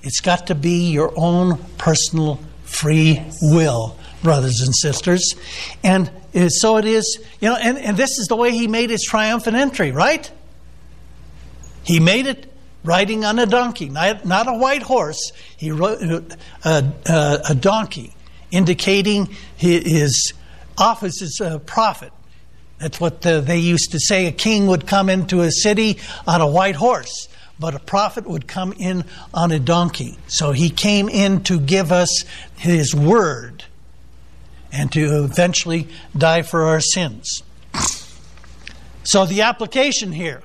It's 0.04 0.22
got 0.22 0.48
to 0.48 0.56
be 0.56 0.92
your 0.92 1.12
own 1.16 1.58
personal 1.78 2.40
free 2.64 3.24
will, 3.42 3.98
brothers 4.24 4.62
and 4.62 4.76
sisters. 4.76 5.36
And 5.84 6.12
so 6.50 6.78
it 6.78 6.86
is, 6.86 7.20
you 7.40 7.50
know, 7.50 7.56
and, 7.56 7.78
and 7.78 7.98
this 7.98 8.20
is 8.20 8.28
the 8.28 8.36
way 8.36 8.52
he 8.52 8.68
made 8.68 8.90
his 8.90 9.04
triumphant 9.04 9.56
entry, 9.56 9.92
right? 9.92 10.30
He 11.84 12.00
made 12.00 12.28
it 12.28 12.52
riding 12.84 13.26
on 13.26 13.40
a 13.40 13.46
donkey, 13.46 13.90
not, 13.90 14.26
not 14.26 14.48
a 14.48 14.54
white 14.54 14.84
horse. 14.84 15.32
He 15.58 15.72
rode 15.72 16.02
a, 16.02 16.18
uh, 16.64 16.82
a, 17.06 17.12
uh, 17.12 17.38
a 17.50 17.56
donkey, 17.56 18.16
indicating 18.52 19.36
his 19.58 20.34
office 20.78 21.22
as 21.22 21.40
a 21.42 21.60
prophet. 21.60 22.12
That's 22.80 23.00
what 23.00 23.22
the, 23.22 23.42
they 23.42 23.58
used 23.58 23.92
to 23.92 24.00
say. 24.00 24.28
A 24.28 24.32
king 24.32 24.68
would 24.68 24.86
come 24.86 25.10
into 25.10 25.42
a 25.42 25.52
city 25.52 25.98
on 26.28 26.42
a 26.42 26.48
white 26.48 26.76
horse, 26.76 27.28
but 27.60 27.76
a 27.76 27.80
prophet 27.80 28.28
would 28.28 28.48
come 28.48 28.74
in 28.74 29.04
on 29.34 29.52
a 29.52 29.60
donkey. 29.60 30.18
So 30.28 30.52
he 30.52 30.70
came 30.70 31.10
in 31.10 31.44
to 31.46 31.60
give 31.60 31.92
us 31.92 32.24
his 32.56 32.94
word 32.94 33.66
and 34.72 34.92
to 34.92 35.24
eventually 35.24 35.88
die 36.16 36.42
for 36.42 36.66
our 36.66 36.80
sins. 36.80 37.44
So 39.04 39.26
the 39.26 39.44
application 39.44 40.12
here 40.12 40.44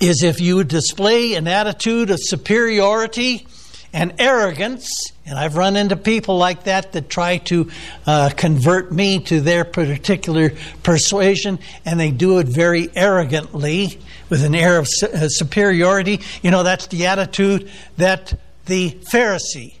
is 0.00 0.22
if 0.22 0.40
you 0.40 0.64
display 0.64 1.34
an 1.34 1.46
attitude 1.48 2.10
of 2.10 2.20
superiority 2.20 3.46
and 3.94 4.12
arrogance, 4.18 5.12
and 5.24 5.38
I've 5.38 5.56
run 5.56 5.76
into 5.76 5.94
people 5.94 6.36
like 6.36 6.64
that 6.64 6.92
that 6.92 7.08
try 7.08 7.38
to 7.38 7.70
uh, 8.06 8.30
convert 8.36 8.90
me 8.90 9.20
to 9.20 9.40
their 9.40 9.64
particular 9.64 10.52
persuasion, 10.82 11.60
and 11.86 11.98
they 11.98 12.10
do 12.10 12.40
it 12.40 12.48
very 12.48 12.90
arrogantly 12.96 14.00
with 14.28 14.42
an 14.44 14.56
air 14.56 14.78
of 14.78 14.88
uh, 15.00 15.28
superiority. 15.28 16.20
You 16.42 16.50
know, 16.50 16.64
that's 16.64 16.88
the 16.88 17.06
attitude 17.06 17.70
that 17.96 18.38
the 18.66 18.98
Pharisee, 19.12 19.76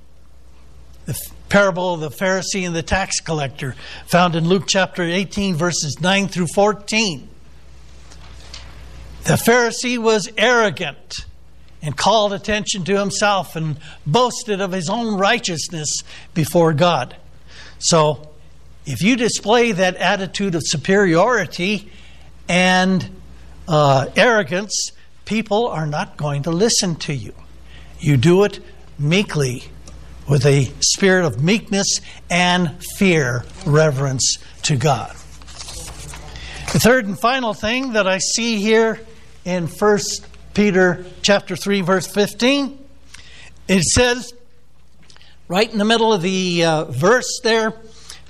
the 1.06 1.20
parable 1.48 1.94
of 1.94 2.00
the 2.00 2.10
Pharisee 2.10 2.64
and 2.64 2.74
the 2.74 2.84
tax 2.84 3.18
collector, 3.18 3.74
found 4.06 4.36
in 4.36 4.48
Luke 4.48 4.66
chapter 4.68 5.02
18, 5.02 5.56
verses 5.56 6.00
9 6.00 6.28
through 6.28 6.46
14. 6.54 7.28
The 9.24 9.34
Pharisee 9.34 9.98
was 9.98 10.30
arrogant 10.36 11.24
and 11.84 11.94
called 11.94 12.32
attention 12.32 12.82
to 12.84 12.98
himself 12.98 13.56
and 13.56 13.76
boasted 14.06 14.60
of 14.62 14.72
his 14.72 14.88
own 14.88 15.18
righteousness 15.18 16.02
before 16.32 16.72
God. 16.72 17.14
So, 17.78 18.30
if 18.86 19.02
you 19.02 19.16
display 19.16 19.72
that 19.72 19.96
attitude 19.96 20.54
of 20.54 20.62
superiority 20.64 21.90
and 22.48 23.08
uh, 23.68 24.06
arrogance, 24.16 24.92
people 25.26 25.68
are 25.68 25.86
not 25.86 26.16
going 26.16 26.44
to 26.44 26.50
listen 26.50 26.96
to 26.96 27.14
you. 27.14 27.34
You 28.00 28.16
do 28.16 28.44
it 28.44 28.60
meekly, 28.98 29.64
with 30.28 30.46
a 30.46 30.70
spirit 30.80 31.26
of 31.26 31.42
meekness 31.42 32.00
and 32.30 32.82
fear, 32.96 33.44
reverence 33.66 34.38
to 34.62 34.76
God. 34.76 35.10
The 36.72 36.80
third 36.80 37.06
and 37.06 37.18
final 37.18 37.52
thing 37.52 37.92
that 37.92 38.06
I 38.06 38.18
see 38.18 38.56
here 38.56 39.00
in 39.44 39.66
1 39.66 39.98
Peter 40.54 41.04
chapter 41.22 41.56
3 41.56 41.80
verse 41.80 42.06
15 42.06 42.78
it 43.66 43.82
says 43.82 44.32
right 45.48 45.70
in 45.70 45.78
the 45.78 45.84
middle 45.84 46.12
of 46.12 46.22
the 46.22 46.64
uh, 46.64 46.84
verse 46.84 47.40
there 47.42 47.74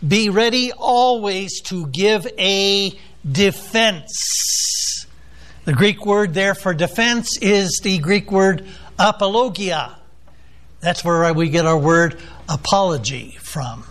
be 0.06 0.28
ready 0.28 0.72
always 0.72 1.60
to 1.62 1.86
give 1.86 2.26
a 2.38 2.92
defense. 3.30 5.06
The 5.64 5.72
greek 5.72 6.04
word 6.04 6.34
there 6.34 6.54
for 6.54 6.74
defense 6.74 7.38
is 7.40 7.80
the 7.82 7.98
greek 7.98 8.30
word 8.30 8.66
apologia. 8.98 9.96
That's 10.80 11.02
where 11.02 11.32
we 11.32 11.48
get 11.48 11.64
our 11.64 11.78
word 11.78 12.20
apology 12.48 13.38
from 13.40 13.84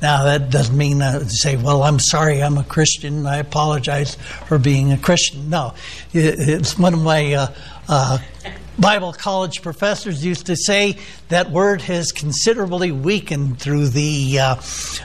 now, 0.00 0.24
that 0.24 0.50
doesn't 0.50 0.76
mean 0.76 1.02
uh, 1.02 1.18
to 1.18 1.28
say, 1.28 1.56
well, 1.56 1.82
I'm 1.82 1.98
sorry, 1.98 2.40
I'm 2.40 2.56
a 2.56 2.62
Christian, 2.62 3.26
I 3.26 3.38
apologize 3.38 4.14
for 4.46 4.58
being 4.58 4.92
a 4.92 4.98
Christian. 4.98 5.50
No. 5.50 5.74
It's 6.12 6.78
one 6.78 6.94
of 6.94 7.02
my 7.02 7.34
uh, 7.34 7.54
uh, 7.88 8.18
Bible 8.78 9.12
college 9.12 9.60
professors 9.60 10.24
used 10.24 10.46
to 10.46 10.56
say 10.56 10.98
that 11.30 11.50
word 11.50 11.82
has 11.82 12.12
considerably 12.12 12.92
weakened 12.92 13.58
through 13.58 13.88
the 13.88 14.38
uh, 14.38 14.56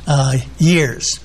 uh, 0.05 0.37
years. 0.59 1.19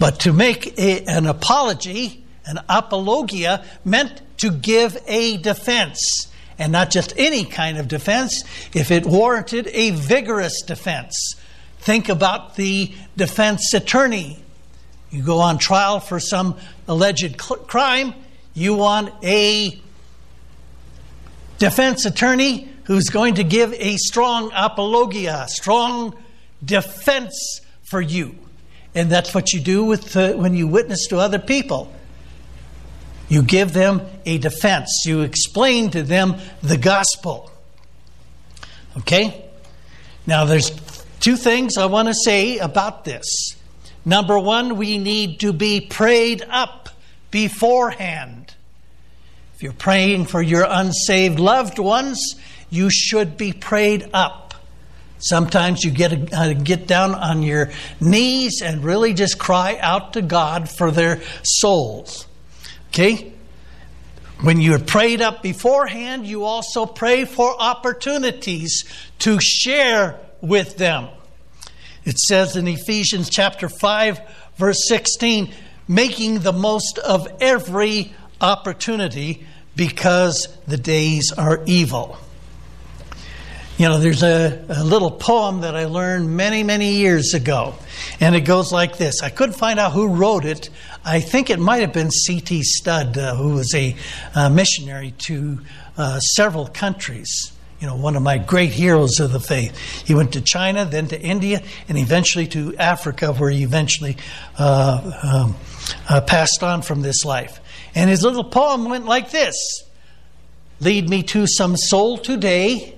But 0.00 0.20
to 0.20 0.32
make 0.32 0.76
a, 0.76 1.04
an 1.04 1.26
apology, 1.26 2.24
an 2.44 2.58
apologia, 2.68 3.64
meant 3.84 4.20
to 4.38 4.50
give 4.50 4.98
a 5.06 5.36
defense. 5.36 6.26
And 6.58 6.72
not 6.72 6.90
just 6.90 7.12
any 7.16 7.44
kind 7.44 7.78
of 7.78 7.86
defense, 7.86 8.42
if 8.74 8.90
it 8.90 9.06
warranted 9.06 9.68
a 9.72 9.90
vigorous 9.90 10.62
defense 10.62 11.36
Think 11.82 12.08
about 12.08 12.54
the 12.54 12.94
defense 13.16 13.74
attorney. 13.74 14.38
You 15.10 15.24
go 15.24 15.40
on 15.40 15.58
trial 15.58 15.98
for 15.98 16.20
some 16.20 16.56
alleged 16.86 17.36
crime, 17.38 18.14
you 18.54 18.74
want 18.74 19.12
a 19.24 19.80
defense 21.58 22.04
attorney 22.04 22.68
who's 22.84 23.08
going 23.08 23.34
to 23.34 23.44
give 23.44 23.74
a 23.74 23.96
strong 23.96 24.52
apologia, 24.54 25.46
strong 25.48 26.16
defense 26.64 27.60
for 27.82 28.00
you. 28.00 28.36
And 28.94 29.10
that's 29.10 29.34
what 29.34 29.52
you 29.52 29.60
do 29.60 29.84
with 29.84 30.14
when 30.14 30.54
you 30.54 30.68
witness 30.68 31.08
to 31.08 31.18
other 31.18 31.40
people. 31.40 31.92
You 33.28 33.42
give 33.42 33.72
them 33.72 34.02
a 34.24 34.38
defense. 34.38 35.02
You 35.04 35.22
explain 35.22 35.90
to 35.90 36.04
them 36.04 36.36
the 36.62 36.76
gospel. 36.76 37.50
Okay? 38.98 39.44
Now 40.26 40.44
there's 40.44 40.70
Two 41.22 41.36
things 41.36 41.78
I 41.78 41.86
want 41.86 42.08
to 42.08 42.14
say 42.14 42.58
about 42.58 43.04
this. 43.04 43.54
Number 44.04 44.36
one, 44.36 44.76
we 44.76 44.98
need 44.98 45.38
to 45.38 45.52
be 45.52 45.80
prayed 45.80 46.42
up 46.50 46.88
beforehand. 47.30 48.52
If 49.54 49.62
you're 49.62 49.72
praying 49.72 50.24
for 50.24 50.42
your 50.42 50.66
unsaved 50.68 51.38
loved 51.38 51.78
ones, 51.78 52.34
you 52.70 52.90
should 52.90 53.36
be 53.36 53.52
prayed 53.52 54.10
up. 54.12 54.54
Sometimes 55.18 55.84
you 55.84 55.92
get 55.92 56.34
uh, 56.34 56.54
get 56.54 56.88
down 56.88 57.14
on 57.14 57.44
your 57.44 57.70
knees 58.00 58.60
and 58.60 58.82
really 58.82 59.14
just 59.14 59.38
cry 59.38 59.78
out 59.80 60.14
to 60.14 60.22
God 60.22 60.68
for 60.68 60.90
their 60.90 61.20
souls. 61.44 62.26
Okay? 62.88 63.32
When 64.40 64.60
you're 64.60 64.80
prayed 64.80 65.22
up 65.22 65.40
beforehand, 65.40 66.26
you 66.26 66.42
also 66.42 66.84
pray 66.84 67.26
for 67.26 67.54
opportunities 67.62 68.82
to 69.20 69.38
share 69.40 70.18
with 70.42 70.76
them. 70.76 71.08
It 72.04 72.18
says 72.18 72.56
in 72.56 72.68
Ephesians 72.68 73.30
chapter 73.30 73.68
5, 73.68 74.20
verse 74.56 74.86
16, 74.88 75.52
making 75.88 76.40
the 76.40 76.52
most 76.52 76.98
of 76.98 77.26
every 77.40 78.12
opportunity 78.40 79.46
because 79.76 80.48
the 80.66 80.76
days 80.76 81.32
are 81.32 81.62
evil. 81.64 82.18
You 83.78 83.88
know, 83.88 83.98
there's 83.98 84.22
a, 84.22 84.64
a, 84.68 84.84
little 84.84 85.10
poem 85.10 85.62
that 85.62 85.74
I 85.74 85.86
learned 85.86 86.36
many, 86.36 86.62
many 86.62 86.92
years 86.92 87.32
ago, 87.34 87.74
and 88.20 88.34
it 88.36 88.42
goes 88.42 88.70
like 88.70 88.98
this. 88.98 89.22
I 89.22 89.30
couldn't 89.30 89.56
find 89.56 89.80
out 89.80 89.92
who 89.92 90.08
wrote 90.08 90.44
it. 90.44 90.68
I 91.04 91.20
think 91.20 91.48
it 91.48 91.58
might 91.58 91.80
have 91.80 91.92
been 91.92 92.10
C.T. 92.10 92.62
Studd, 92.62 93.16
uh, 93.16 93.34
who 93.34 93.54
was 93.54 93.74
a 93.74 93.96
uh, 94.34 94.50
missionary 94.50 95.14
to 95.18 95.60
uh, 95.96 96.20
several 96.20 96.66
countries 96.66 97.52
you 97.82 97.88
know, 97.88 97.96
one 97.96 98.14
of 98.14 98.22
my 98.22 98.38
great 98.38 98.70
heroes 98.70 99.18
of 99.18 99.32
the 99.32 99.40
faith. 99.40 99.76
He 100.06 100.14
went 100.14 100.34
to 100.34 100.40
China, 100.40 100.84
then 100.84 101.08
to 101.08 101.20
India, 101.20 101.60
and 101.88 101.98
eventually 101.98 102.46
to 102.46 102.76
Africa, 102.76 103.32
where 103.32 103.50
he 103.50 103.64
eventually 103.64 104.16
uh, 104.56 105.10
um, 105.20 105.56
uh, 106.08 106.20
passed 106.20 106.62
on 106.62 106.82
from 106.82 107.02
this 107.02 107.24
life. 107.24 107.58
And 107.96 108.08
his 108.08 108.22
little 108.22 108.44
poem 108.44 108.84
went 108.84 109.06
like 109.06 109.32
this 109.32 109.82
Lead 110.78 111.08
me 111.08 111.24
to 111.24 111.48
some 111.48 111.76
soul 111.76 112.18
today. 112.18 112.96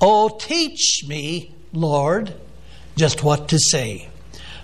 Oh, 0.00 0.30
teach 0.30 1.04
me, 1.06 1.54
Lord, 1.74 2.32
just 2.96 3.22
what 3.22 3.50
to 3.50 3.58
say. 3.58 4.08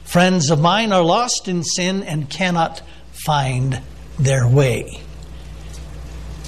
Friends 0.05 0.51
of 0.51 0.62
mine 0.62 0.92
are 0.92 1.03
lost 1.03 1.46
in 1.46 1.62
sin 1.62 2.03
and 2.05 2.31
cannot 2.31 2.81
find 3.12 3.83
their 4.18 4.49
way. 4.49 5.03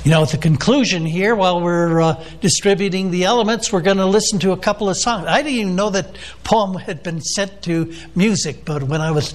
You 0.09 0.15
know, 0.15 0.23
at 0.23 0.31
the 0.31 0.39
conclusion 0.39 1.05
here, 1.05 1.37
while 1.37 1.61
we're 1.61 2.01
uh, 2.01 2.25
distributing 2.41 3.11
the 3.11 3.25
elements, 3.25 3.71
we're 3.71 3.83
going 3.83 3.99
to 3.99 4.07
listen 4.07 4.39
to 4.39 4.53
a 4.53 4.57
couple 4.57 4.89
of 4.89 4.97
songs. 4.97 5.27
I 5.27 5.43
didn't 5.43 5.59
even 5.59 5.77
know 5.77 5.91
that 5.91 6.17
poem 6.45 6.77
had 6.77 7.03
been 7.03 7.21
set 7.21 7.61
to 7.65 7.93
music, 8.15 8.65
but 8.65 8.83
when 8.83 9.03
I 9.03 9.11
was 9.11 9.35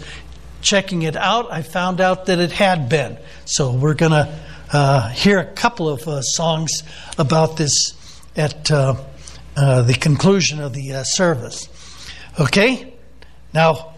checking 0.63 1.03
it 1.03 1.15
out, 1.15 1.51
I 1.51 1.61
found 1.61 2.01
out 2.01 2.25
that 2.25 2.39
it 2.39 2.51
had 2.51 2.89
been. 2.89 3.19
So 3.45 3.71
we're 3.71 3.93
going 3.93 4.13
to 4.13 4.39
uh, 4.71 5.09
hear 5.09 5.37
a 5.37 5.45
couple 5.45 5.89
of 5.89 6.07
uh, 6.07 6.23
songs 6.23 6.71
about 7.19 7.55
this 7.55 7.93
at 8.35 8.71
uh, 8.71 8.95
uh, 9.55 9.83
the 9.83 9.93
conclusion 9.93 10.59
of 10.59 10.73
the 10.73 10.93
uh, 10.93 11.03
service. 11.03 11.69
Okay? 12.39 12.95
Now, 13.53 13.93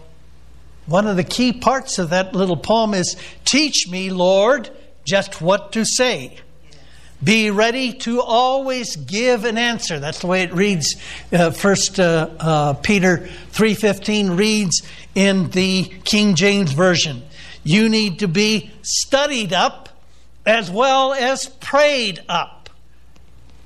one 0.84 1.06
of 1.06 1.16
the 1.16 1.24
key 1.24 1.54
parts 1.54 1.98
of 1.98 2.10
that 2.10 2.34
little 2.34 2.58
poem 2.58 2.92
is 2.92 3.16
Teach 3.46 3.88
me, 3.88 4.10
Lord, 4.10 4.68
just 5.06 5.40
what 5.40 5.72
to 5.72 5.86
say. 5.86 6.36
Be 7.24 7.50
ready 7.50 7.94
to 7.94 8.20
always 8.20 8.96
give 8.96 9.44
an 9.44 9.56
answer. 9.56 9.98
That's 9.98 10.20
the 10.20 10.26
way 10.26 10.42
it 10.42 10.52
reads. 10.52 10.96
Uh, 11.32 11.50
First 11.50 11.98
uh, 11.98 12.28
uh, 12.38 12.72
Peter 12.74 13.26
three 13.50 13.74
fifteen 13.74 14.36
reads 14.36 14.82
in 15.14 15.50
the 15.50 15.84
King 16.04 16.34
James 16.34 16.72
version. 16.72 17.22
You 17.64 17.88
need 17.88 18.18
to 18.18 18.28
be 18.28 18.70
studied 18.82 19.52
up 19.52 19.88
as 20.44 20.70
well 20.70 21.14
as 21.14 21.46
prayed 21.48 22.20
up. 22.28 22.70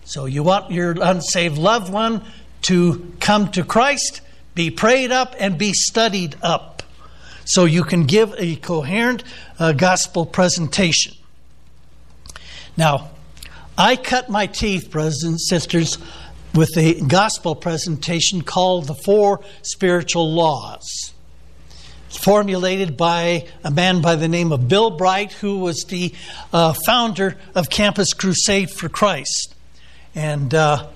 So 0.05 0.27
you 0.27 0.43
want 0.43 0.71
your 0.71 0.95
unsaved 1.03 1.59
loved 1.59 1.93
one 1.93 2.23
to 2.63 3.13
come 3.21 3.51
to 3.51 3.65
Christ, 3.65 4.21
be 4.55 4.71
prayed 4.71 5.13
up, 5.13 5.35
and 5.39 5.59
be 5.59 5.73
studied 5.73 6.37
up, 6.41 6.83
so 7.45 7.65
you 7.65 7.83
can 7.83 8.05
give 8.05 8.35
a 8.39 8.57
coherent 8.57 9.25
uh, 9.59 9.73
gospel 9.73 10.25
presentation. 10.25 11.15
Now, 12.77 13.11
I 13.81 13.97
cut 13.97 14.29
my 14.29 14.45
teeth, 14.45 14.91
brothers 14.91 15.23
and 15.23 15.41
sisters, 15.41 15.97
with 16.55 16.77
a 16.77 17.01
gospel 17.01 17.55
presentation 17.55 18.43
called 18.43 18.87
The 18.87 18.95
Four 18.95 19.43
Spiritual 19.63 20.35
Laws. 20.35 21.15
Formulated 22.11 22.99
by 22.99 23.47
a 23.65 23.71
man 23.71 24.03
by 24.03 24.17
the 24.17 24.29
name 24.29 24.53
of 24.53 24.69
Bill 24.69 24.91
Bright, 24.91 25.33
who 25.33 25.61
was 25.61 25.87
the 25.89 26.13
uh, 26.53 26.75
founder 26.85 27.39
of 27.55 27.71
Campus 27.71 28.13
Crusade 28.13 28.71
for 28.71 28.91
Christ. 28.91 29.55
And 30.15 30.55
uh, 30.55 30.89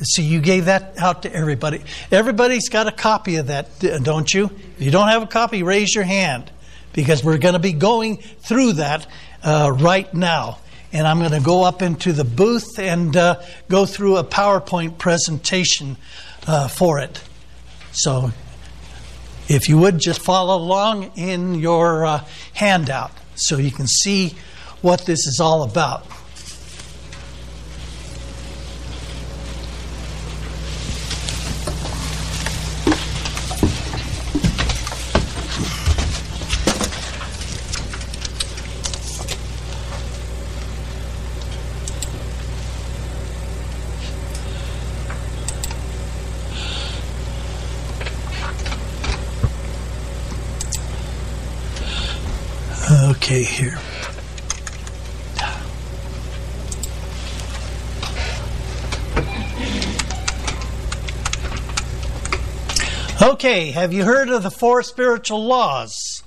see, 0.00 0.24
you 0.24 0.40
gave 0.40 0.64
that 0.64 0.98
out 0.98 1.22
to 1.22 1.32
everybody. 1.32 1.80
Everybody's 2.10 2.68
got 2.68 2.88
a 2.88 2.92
copy 2.92 3.36
of 3.36 3.46
that, 3.46 3.68
don't 4.02 4.34
you? 4.34 4.46
If 4.78 4.82
you 4.82 4.90
don't 4.90 5.06
have 5.06 5.22
a 5.22 5.28
copy, 5.28 5.62
raise 5.62 5.94
your 5.94 6.02
hand 6.02 6.50
because 6.92 7.22
we're 7.22 7.38
going 7.38 7.54
to 7.54 7.60
be 7.60 7.72
going 7.72 8.16
through 8.16 8.72
that 8.72 9.06
uh, 9.44 9.70
right 9.72 10.12
now 10.12 10.58
and 10.92 11.06
I'm 11.06 11.18
going 11.18 11.32
to 11.32 11.40
go 11.40 11.64
up 11.64 11.82
into 11.82 12.12
the 12.12 12.24
booth 12.24 12.78
and 12.78 13.16
uh, 13.16 13.40
go 13.68 13.86
through 13.86 14.18
a 14.18 14.24
PowerPoint 14.24 14.98
presentation 14.98 15.96
uh, 16.46 16.68
for 16.68 16.98
it. 16.98 17.22
So, 17.92 18.32
if 19.48 19.68
you 19.68 19.78
would 19.78 19.98
just 19.98 20.20
follow 20.22 20.56
along 20.56 21.12
in 21.16 21.54
your 21.54 22.06
uh, 22.06 22.24
handout 22.54 23.12
so 23.34 23.56
you 23.56 23.70
can 23.70 23.86
see 23.86 24.34
what 24.80 25.06
this 25.06 25.26
is 25.26 25.40
all 25.40 25.62
about. 25.62 26.06
Okay, 52.92 53.41
here. 53.52 53.78
Okay, 63.22 63.70
have 63.70 63.92
you 63.92 64.04
heard 64.04 64.30
of 64.30 64.42
the 64.42 64.50
four 64.50 64.82
spiritual 64.82 65.44
laws? 65.44 66.24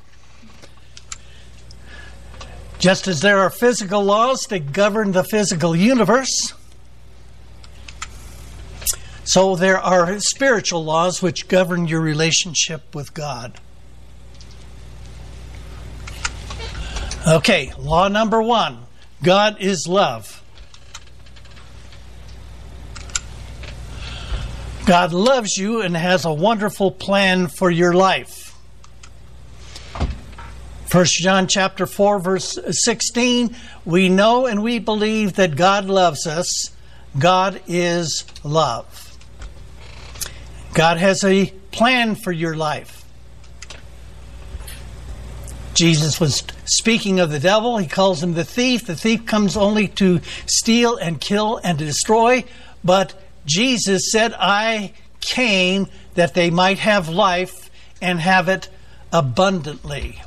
Just 2.79 3.07
as 3.07 3.19
there 3.19 3.39
are 3.39 3.49
physical 3.49 4.03
laws 4.03 4.41
that 4.49 4.71
govern 4.71 5.11
the 5.11 5.23
physical 5.23 5.75
universe, 5.75 6.53
so 9.25 9.55
there 9.55 9.79
are 9.79 10.19
spiritual 10.19 10.85
laws 10.85 11.21
which 11.21 11.47
govern 11.47 11.87
your 11.87 11.99
relationship 11.99 12.93
with 12.93 13.13
God. 13.13 13.59
Okay, 17.27 17.73
law 17.79 18.07
number 18.07 18.39
one 18.39 18.77
God 19.23 19.57
is 19.59 19.87
love. 19.87 20.43
God 24.85 25.11
loves 25.11 25.57
you 25.57 25.81
and 25.81 25.97
has 25.97 26.25
a 26.25 26.33
wonderful 26.33 26.91
plan 26.91 27.47
for 27.47 27.71
your 27.71 27.93
life. 27.93 28.55
1 30.91 31.05
John 31.05 31.47
chapter 31.47 31.87
4 31.87 32.19
verse 32.19 32.59
16 32.69 33.55
we 33.85 34.07
know 34.07 34.45
and 34.45 34.61
we 34.61 34.77
believe 34.77 35.33
that 35.33 35.55
God 35.55 35.85
loves 35.85 36.27
us. 36.27 36.71
God 37.17 37.59
is 37.65 38.23
love. 38.43 39.17
God 40.75 40.97
has 40.97 41.23
a 41.23 41.47
plan 41.71 42.13
for 42.13 42.31
your 42.31 42.55
life. 42.55 43.03
Jesus 45.73 46.19
was 46.19 46.43
speaking 46.65 47.19
of 47.19 47.31
the 47.31 47.39
devil. 47.39 47.77
He 47.77 47.87
calls 47.87 48.21
him 48.21 48.33
the 48.33 48.43
thief. 48.43 48.85
The 48.85 48.95
thief 48.95 49.25
comes 49.25 49.55
only 49.55 49.87
to 49.89 50.21
steal 50.45 50.97
and 50.97 51.21
kill 51.21 51.59
and 51.63 51.79
to 51.79 51.85
destroy. 51.85 52.43
But 52.83 53.13
Jesus 53.45 54.11
said, 54.11 54.33
I 54.37 54.93
came 55.21 55.87
that 56.15 56.33
they 56.33 56.49
might 56.49 56.79
have 56.79 57.09
life 57.09 57.69
and 58.01 58.19
have 58.19 58.49
it 58.49 58.69
abundantly. 59.11 60.21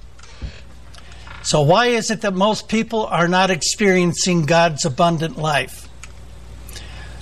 So, 1.42 1.62
why 1.62 1.87
is 1.87 2.11
it 2.11 2.22
that 2.22 2.35
most 2.35 2.68
people 2.68 3.07
are 3.07 3.29
not 3.29 3.51
experiencing 3.51 4.44
God's 4.44 4.85
abundant 4.85 5.38
life? 5.38 5.88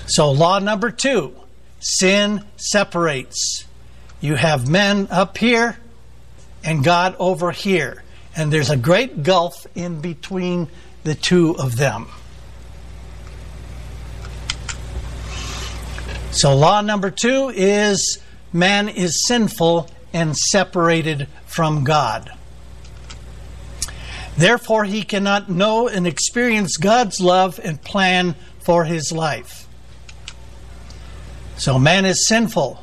So, 0.06 0.30
law 0.30 0.58
number 0.58 0.90
two 0.90 1.34
sin 1.80 2.44
separates. 2.56 3.64
You 4.20 4.34
have 4.34 4.68
men 4.68 5.08
up 5.10 5.38
here 5.38 5.78
and 6.64 6.82
God 6.82 7.14
over 7.18 7.52
here 7.52 8.02
and 8.36 8.52
there's 8.52 8.70
a 8.70 8.76
great 8.76 9.22
gulf 9.22 9.66
in 9.74 10.00
between 10.00 10.68
the 11.04 11.14
two 11.14 11.56
of 11.58 11.76
them. 11.76 12.06
So, 16.30 16.54
law 16.54 16.82
number 16.82 17.10
two 17.10 17.50
is 17.54 18.20
man 18.52 18.90
is 18.90 19.26
sinful 19.26 19.88
and 20.12 20.36
separated 20.36 21.28
from 21.46 21.82
God. 21.82 22.30
Therefore, 24.36 24.84
he 24.84 25.02
cannot 25.02 25.48
know 25.48 25.88
and 25.88 26.06
experience 26.06 26.76
God's 26.76 27.20
love 27.20 27.58
and 27.64 27.80
plan 27.80 28.34
for 28.62 28.84
his 28.84 29.10
life. 29.12 29.66
So, 31.56 31.78
man 31.78 32.04
is 32.04 32.28
sinful. 32.28 32.82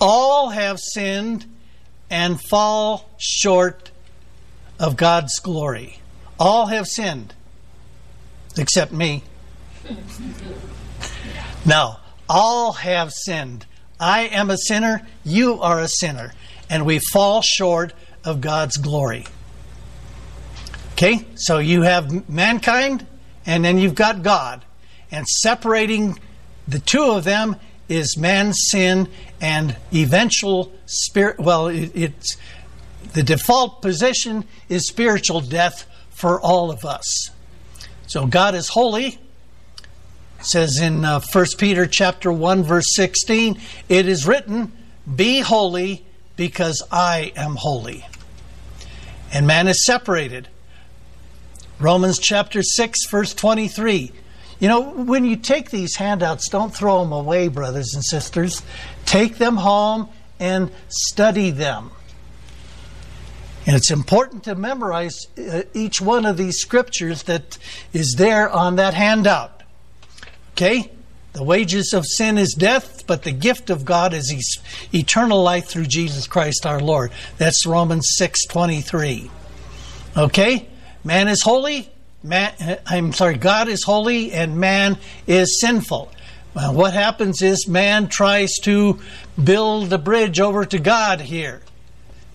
All 0.00 0.50
have 0.50 0.78
sinned 0.78 1.44
and 2.08 2.40
fall 2.40 3.10
short 3.18 3.89
of 4.80 4.96
God's 4.96 5.38
glory. 5.38 6.00
All 6.40 6.66
have 6.66 6.88
sinned, 6.88 7.34
except 8.58 8.90
me. 8.90 9.22
Now, 11.62 12.00
all 12.26 12.72
have 12.72 13.12
sinned. 13.12 13.66
I 14.00 14.22
am 14.28 14.48
a 14.48 14.56
sinner, 14.56 15.06
you 15.24 15.60
are 15.60 15.78
a 15.78 15.88
sinner, 15.88 16.32
and 16.70 16.86
we 16.86 16.98
fall 16.98 17.42
short 17.42 17.92
of 18.24 18.40
God's 18.40 18.78
glory. 18.78 19.26
Okay, 20.92 21.26
so 21.34 21.58
you 21.58 21.82
have 21.82 22.28
mankind, 22.30 23.06
and 23.44 23.62
then 23.62 23.76
you've 23.76 23.94
got 23.94 24.22
God. 24.22 24.64
And 25.10 25.26
separating 25.26 26.18
the 26.66 26.78
two 26.78 27.04
of 27.10 27.24
them 27.24 27.56
is 27.90 28.16
man's 28.16 28.56
sin 28.70 29.08
and 29.40 29.76
eventual 29.92 30.72
spirit. 30.86 31.38
Well, 31.38 31.68
it, 31.68 31.90
it's 31.94 32.36
the 33.12 33.22
default 33.22 33.82
position 33.82 34.44
is 34.68 34.86
spiritual 34.88 35.40
death 35.40 35.86
for 36.10 36.40
all 36.40 36.70
of 36.70 36.84
us. 36.84 37.30
So 38.06 38.26
God 38.26 38.54
is 38.54 38.68
holy. 38.68 39.18
It 40.38 40.46
says 40.46 40.80
in 40.80 41.04
uh, 41.04 41.20
1 41.20 41.46
Peter 41.58 41.86
chapter 41.86 42.32
1 42.32 42.62
verse 42.62 42.94
16, 42.94 43.60
it 43.88 44.08
is 44.08 44.26
written, 44.26 44.72
"Be 45.14 45.40
holy 45.40 46.04
because 46.36 46.82
I 46.90 47.32
am 47.36 47.56
holy." 47.56 48.06
And 49.32 49.46
man 49.46 49.68
is 49.68 49.84
separated. 49.84 50.48
Romans 51.78 52.18
chapter 52.18 52.62
6, 52.62 53.06
verse 53.10 53.32
23. 53.32 54.12
You 54.58 54.68
know, 54.68 54.90
when 54.90 55.24
you 55.24 55.36
take 55.36 55.70
these 55.70 55.96
handouts, 55.96 56.50
don't 56.50 56.74
throw 56.74 57.02
them 57.02 57.12
away, 57.12 57.48
brothers 57.48 57.94
and 57.94 58.04
sisters. 58.04 58.62
Take 59.06 59.38
them 59.38 59.56
home 59.56 60.08
and 60.38 60.70
study 60.88 61.50
them. 61.50 61.90
And 63.66 63.76
it's 63.76 63.90
important 63.90 64.44
to 64.44 64.54
memorize 64.54 65.26
uh, 65.38 65.62
each 65.74 66.00
one 66.00 66.24
of 66.24 66.36
these 66.36 66.58
scriptures 66.58 67.24
that 67.24 67.58
is 67.92 68.14
there 68.16 68.48
on 68.48 68.76
that 68.76 68.94
handout. 68.94 69.62
Okay? 70.52 70.90
The 71.32 71.44
wages 71.44 71.92
of 71.92 72.04
sin 72.06 72.38
is 72.38 72.54
death, 72.54 73.06
but 73.06 73.22
the 73.22 73.32
gift 73.32 73.70
of 73.70 73.84
God 73.84 74.12
is 74.14 74.58
eternal 74.92 75.42
life 75.42 75.66
through 75.66 75.86
Jesus 75.86 76.26
Christ 76.26 76.66
our 76.66 76.80
Lord. 76.80 77.12
That's 77.38 77.66
Romans 77.66 78.16
6:23. 78.18 79.30
Okay? 80.16 80.66
Man 81.04 81.28
is 81.28 81.42
holy, 81.42 81.90
man 82.22 82.52
uh, 82.60 82.76
I'm 82.86 83.12
sorry, 83.12 83.36
God 83.36 83.68
is 83.68 83.84
holy 83.84 84.32
and 84.32 84.58
man 84.58 84.98
is 85.26 85.60
sinful. 85.60 86.10
Well, 86.52 86.74
what 86.74 86.94
happens 86.94 87.42
is 87.42 87.68
man 87.68 88.08
tries 88.08 88.54
to 88.62 88.98
build 89.42 89.92
a 89.92 89.98
bridge 89.98 90.40
over 90.40 90.64
to 90.64 90.78
God 90.78 91.20
here. 91.20 91.62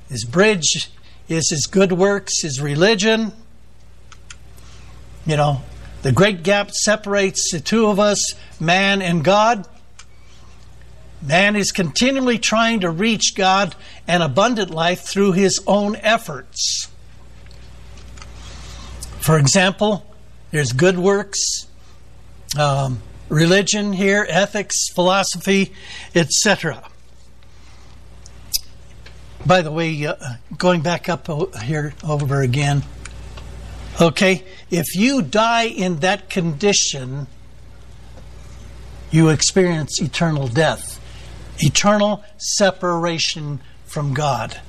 His 0.10 0.24
bridge 0.24 0.90
is 1.28 1.50
his 1.50 1.68
good 1.68 1.92
works, 1.92 2.42
his 2.42 2.62
religion. 2.62 3.34
You 5.26 5.38
know, 5.38 5.62
the 6.02 6.12
great 6.12 6.44
gap 6.44 6.72
separates 6.72 7.52
the 7.52 7.60
two 7.60 7.88
of 7.88 8.00
us, 8.00 8.36
man 8.60 9.02
and 9.02 9.24
God. 9.24 9.68
Man 11.22 11.56
is 11.56 11.72
continually 11.72 12.38
trying 12.38 12.82
to 12.82 12.92
reach 12.92 13.34
God 13.36 13.76
and 14.08 14.22
abundant 14.22 14.70
life 14.70 15.02
through 15.02 15.32
his 15.32 15.60
own 15.66 15.96
efforts. 15.96 16.90
For 19.20 19.40
example, 19.40 20.06
there's 20.52 20.72
good 20.72 21.00
works, 21.00 21.66
um, 22.60 23.02
religion 23.28 23.94
here, 23.94 24.28
ethics, 24.30 24.76
philosophy, 24.94 25.74
etc. 26.14 26.84
By 29.46 29.62
the 29.62 29.72
way, 29.72 30.06
uh, 30.06 30.16
going 30.58 30.82
back 30.82 31.08
up 31.08 31.28
here 31.62 31.94
over 32.04 32.42
again, 32.42 32.84
okay, 34.02 34.44
if 34.72 34.96
you 34.96 35.22
die 35.22 35.66
in 35.68 36.00
that 36.00 36.32
condition, 36.32 37.28
you 39.12 39.30
experience 39.30 40.02
eternal 40.02 40.48
death, 40.48 41.00
eternal 41.60 42.24
separation 42.38 43.60
from 43.86 44.16
God. 44.16 44.60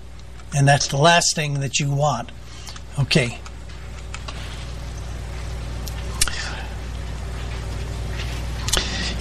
And 0.55 0.69
that's 0.69 0.89
the 0.89 0.99
last 0.99 1.35
thing 1.35 1.61
that 1.61 1.81
you 1.81 1.91
want. 1.91 2.31
Okay. 2.99 3.39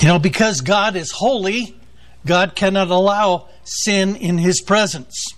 You 0.02 0.10
know, 0.10 0.20
because 0.20 0.60
God 0.60 0.98
is 0.98 1.12
holy, 1.12 1.78
God 2.26 2.56
cannot 2.56 2.90
allow 2.90 3.48
sin 3.64 4.18
in 4.18 4.38
his 4.38 4.62
presence. 4.62 5.35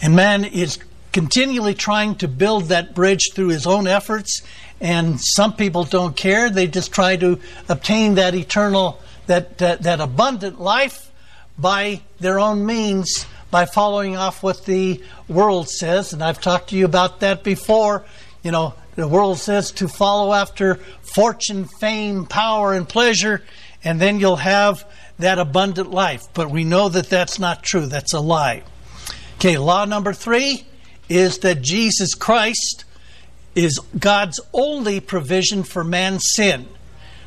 And 0.00 0.14
man 0.14 0.44
is 0.44 0.78
continually 1.12 1.74
trying 1.74 2.14
to 2.16 2.28
build 2.28 2.64
that 2.64 2.94
bridge 2.94 3.32
through 3.34 3.48
his 3.48 3.66
own 3.66 3.86
efforts. 3.86 4.42
And 4.80 5.20
some 5.20 5.54
people 5.54 5.84
don't 5.84 6.16
care. 6.16 6.50
They 6.50 6.66
just 6.66 6.92
try 6.92 7.16
to 7.16 7.40
obtain 7.68 8.14
that 8.14 8.34
eternal, 8.34 9.00
that, 9.26 9.58
that, 9.58 9.82
that 9.82 10.00
abundant 10.00 10.60
life 10.60 11.10
by 11.58 12.02
their 12.20 12.38
own 12.38 12.64
means, 12.64 13.26
by 13.50 13.64
following 13.64 14.16
off 14.16 14.42
what 14.42 14.64
the 14.66 15.02
world 15.26 15.68
says. 15.68 16.12
And 16.12 16.22
I've 16.22 16.40
talked 16.40 16.70
to 16.70 16.76
you 16.76 16.84
about 16.84 17.20
that 17.20 17.42
before. 17.42 18.04
You 18.44 18.52
know, 18.52 18.74
the 18.94 19.08
world 19.08 19.38
says 19.38 19.72
to 19.72 19.88
follow 19.88 20.32
after 20.32 20.76
fortune, 21.14 21.66
fame, 21.80 22.26
power, 22.26 22.74
and 22.74 22.88
pleasure, 22.88 23.42
and 23.82 24.00
then 24.00 24.20
you'll 24.20 24.36
have 24.36 24.84
that 25.18 25.38
abundant 25.38 25.90
life. 25.90 26.26
But 26.34 26.50
we 26.50 26.62
know 26.62 26.88
that 26.88 27.10
that's 27.10 27.38
not 27.38 27.64
true. 27.64 27.86
That's 27.86 28.12
a 28.12 28.20
lie. 28.20 28.62
Okay, 29.38 29.56
law 29.56 29.84
number 29.84 30.12
three 30.12 30.66
is 31.08 31.38
that 31.38 31.62
Jesus 31.62 32.14
Christ 32.14 32.84
is 33.54 33.78
God's 33.96 34.40
only 34.52 34.98
provision 34.98 35.62
for 35.62 35.84
man's 35.84 36.24
sin. 36.34 36.66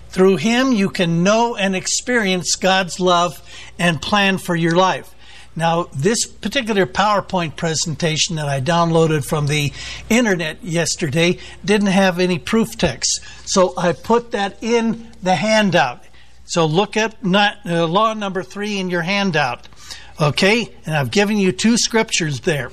Through 0.10 0.36
him, 0.36 0.74
you 0.74 0.90
can 0.90 1.24
know 1.24 1.56
and 1.56 1.74
experience 1.74 2.58
God's 2.58 3.00
love 3.00 3.42
and 3.80 4.02
plan 4.02 4.40
for 4.40 4.58
your 4.58 4.76
life. 4.76 5.16
Now, 5.56 5.84
this 5.96 6.26
particular 6.26 6.86
PowerPoint 6.86 7.56
presentation 7.56 8.36
that 8.36 8.50
I 8.50 8.60
downloaded 8.60 9.24
from 9.24 9.48
the 9.48 9.72
internet 10.10 10.62
yesterday 10.66 11.40
didn't 11.64 11.88
have 11.88 12.20
any 12.20 12.40
proof 12.40 12.78
text. 12.78 13.22
So 13.46 13.74
I 13.78 13.94
put 13.94 14.32
that 14.32 14.62
in 14.62 15.08
the 15.24 15.36
handout. 15.36 16.04
So 16.44 16.66
look 16.66 16.98
at 16.98 17.24
not, 17.24 17.60
uh, 17.66 17.88
law 17.88 18.14
number 18.14 18.44
three 18.44 18.80
in 18.80 18.90
your 18.90 19.04
handout. 19.04 19.70
Okay? 20.22 20.74
And 20.86 20.96
I've 20.96 21.12
given 21.12 21.38
you 21.38 21.52
two 21.52 21.78
scriptures 21.78 22.42
there. 22.42 22.72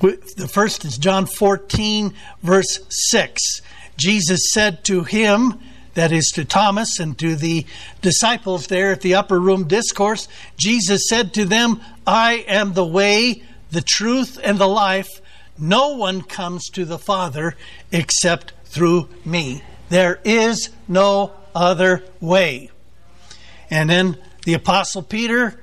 The 0.00 0.50
first 0.50 0.84
is 0.84 0.96
John 0.96 1.26
14, 1.26 2.14
verse 2.42 2.80
6. 2.88 3.60
Jesus 3.96 4.50
said 4.52 4.84
to 4.84 5.04
him, 5.04 5.60
that 5.94 6.12
is 6.12 6.30
to 6.34 6.44
Thomas 6.44 7.00
and 7.00 7.18
to 7.18 7.34
the 7.34 7.66
disciples 8.00 8.68
there 8.68 8.92
at 8.92 9.00
the 9.00 9.14
upper 9.14 9.38
room 9.38 9.66
discourse, 9.66 10.28
Jesus 10.56 11.08
said 11.08 11.34
to 11.34 11.44
them, 11.44 11.80
I 12.06 12.44
am 12.48 12.72
the 12.72 12.86
way, 12.86 13.42
the 13.70 13.82
truth, 13.82 14.38
and 14.42 14.58
the 14.58 14.68
life. 14.68 15.20
No 15.58 15.96
one 15.96 16.22
comes 16.22 16.68
to 16.70 16.84
the 16.84 16.98
Father 16.98 17.56
except 17.92 18.52
through 18.64 19.08
me. 19.24 19.62
There 19.88 20.20
is 20.24 20.70
no 20.86 21.32
other 21.54 22.04
way. 22.20 22.70
And 23.68 23.90
then 23.90 24.16
the 24.44 24.54
Apostle 24.54 25.02
Peter 25.02 25.60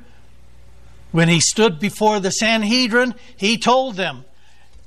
when 1.18 1.30
he 1.30 1.40
stood 1.40 1.80
before 1.80 2.20
the 2.20 2.30
Sanhedrin, 2.30 3.16
he 3.36 3.58
told 3.58 3.96
them, 3.96 4.24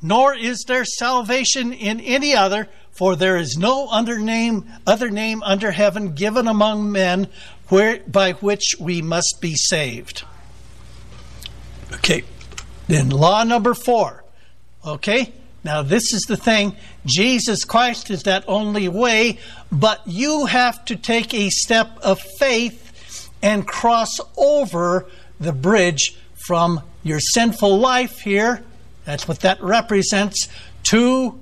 Nor 0.00 0.32
is 0.32 0.62
there 0.68 0.84
salvation 0.84 1.72
in 1.72 1.98
any 1.98 2.36
other, 2.36 2.68
for 2.92 3.16
there 3.16 3.36
is 3.36 3.56
no 3.56 3.88
other 3.88 4.16
name, 4.16 4.64
other 4.86 5.10
name 5.10 5.42
under 5.42 5.72
heaven 5.72 6.14
given 6.14 6.46
among 6.46 6.92
men 6.92 7.26
where, 7.66 7.98
by 8.06 8.34
which 8.34 8.76
we 8.78 9.02
must 9.02 9.38
be 9.40 9.56
saved. 9.56 10.22
Okay, 11.94 12.22
then 12.86 13.10
law 13.10 13.42
number 13.42 13.74
four. 13.74 14.22
Okay, 14.86 15.32
now 15.64 15.82
this 15.82 16.12
is 16.12 16.22
the 16.28 16.36
thing 16.36 16.76
Jesus 17.04 17.64
Christ 17.64 18.08
is 18.08 18.22
that 18.22 18.44
only 18.46 18.86
way, 18.86 19.40
but 19.72 20.00
you 20.06 20.46
have 20.46 20.84
to 20.84 20.94
take 20.94 21.34
a 21.34 21.50
step 21.50 21.98
of 22.04 22.20
faith 22.20 23.28
and 23.42 23.66
cross 23.66 24.20
over 24.36 25.10
the 25.40 25.52
bridge 25.52 26.14
from 26.50 26.80
your 27.04 27.20
sinful 27.20 27.78
life 27.78 28.22
here, 28.22 28.60
that's 29.04 29.28
what 29.28 29.38
that 29.38 29.62
represents, 29.62 30.48
to 30.82 31.38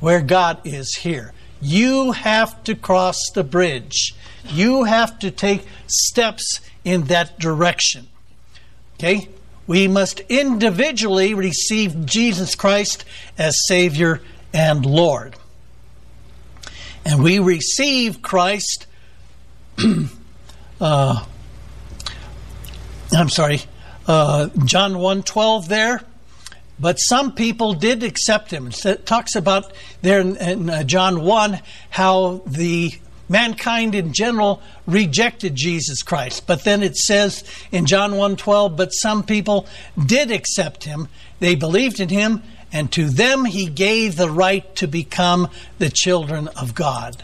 where 0.00 0.22
God 0.22 0.58
is 0.64 0.94
here. 0.94 1.34
You 1.60 2.12
have 2.12 2.64
to 2.64 2.74
cross 2.74 3.18
the 3.34 3.44
bridge. 3.44 4.14
You 4.46 4.84
have 4.84 5.18
to 5.18 5.30
take 5.30 5.66
steps 5.86 6.62
in 6.82 7.04
that 7.08 7.38
direction. 7.38 8.08
Okay? 8.94 9.28
We 9.66 9.86
must 9.86 10.20
individually 10.30 11.34
receive 11.34 12.06
Jesus 12.06 12.54
Christ 12.54 13.04
as 13.36 13.54
Savior 13.66 14.22
and 14.50 14.86
Lord. 14.86 15.36
And 17.04 17.22
we 17.22 17.38
receive 17.38 18.22
Christ 18.22 18.86
uh, 20.80 21.26
I'm 23.12 23.28
sorry, 23.28 23.60
uh, 24.06 24.48
John 24.64 24.94
1.12 24.94 25.68
there. 25.68 26.02
But 26.80 26.96
some 26.96 27.32
people 27.32 27.72
did 27.72 28.04
accept 28.04 28.52
him. 28.52 28.70
It 28.84 29.04
talks 29.04 29.34
about 29.34 29.72
there 30.02 30.20
in, 30.20 30.36
in 30.36 30.70
uh, 30.70 30.84
John 30.84 31.22
1 31.24 31.60
how 31.90 32.42
the 32.46 32.92
mankind 33.28 33.94
in 33.94 34.12
general 34.12 34.62
rejected 34.86 35.54
Jesus 35.54 36.02
Christ. 36.02 36.46
But 36.46 36.64
then 36.64 36.82
it 36.82 36.96
says 36.96 37.44
in 37.72 37.86
John 37.86 38.12
1:12, 38.12 38.76
but 38.76 38.90
some 38.90 39.22
people 39.22 39.66
did 40.02 40.30
accept 40.30 40.84
him. 40.84 41.08
They 41.40 41.54
believed 41.54 42.00
in 42.00 42.08
him, 42.08 42.42
and 42.72 42.90
to 42.92 43.08
them 43.08 43.44
he 43.44 43.66
gave 43.66 44.16
the 44.16 44.30
right 44.30 44.74
to 44.76 44.86
become 44.86 45.48
the 45.78 45.90
children 45.90 46.48
of 46.48 46.74
God. 46.74 47.22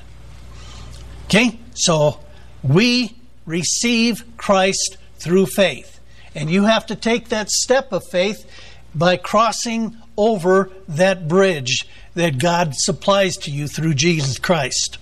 Okay? 1.27 1.59
So 1.75 2.21
we 2.63 3.17
receive 3.47 4.25
Christ 4.37 4.97
through 5.25 5.47
faith. 5.47 5.99
And 6.35 6.51
you 6.51 6.65
have 6.65 6.87
to 6.87 6.95
take 6.95 7.31
that 7.31 7.51
step 7.51 7.93
of 7.93 8.05
faith 8.11 8.47
by 8.95 9.17
crossing 9.17 9.97
over 10.17 10.71
that 10.87 11.27
bridge 11.27 11.89
that 12.15 12.39
God 12.39 12.75
supplies 12.75 13.37
to 13.39 13.51
you 13.51 13.67
through 13.67 13.95
Jesus 13.95 14.39
Christ. 14.39 14.99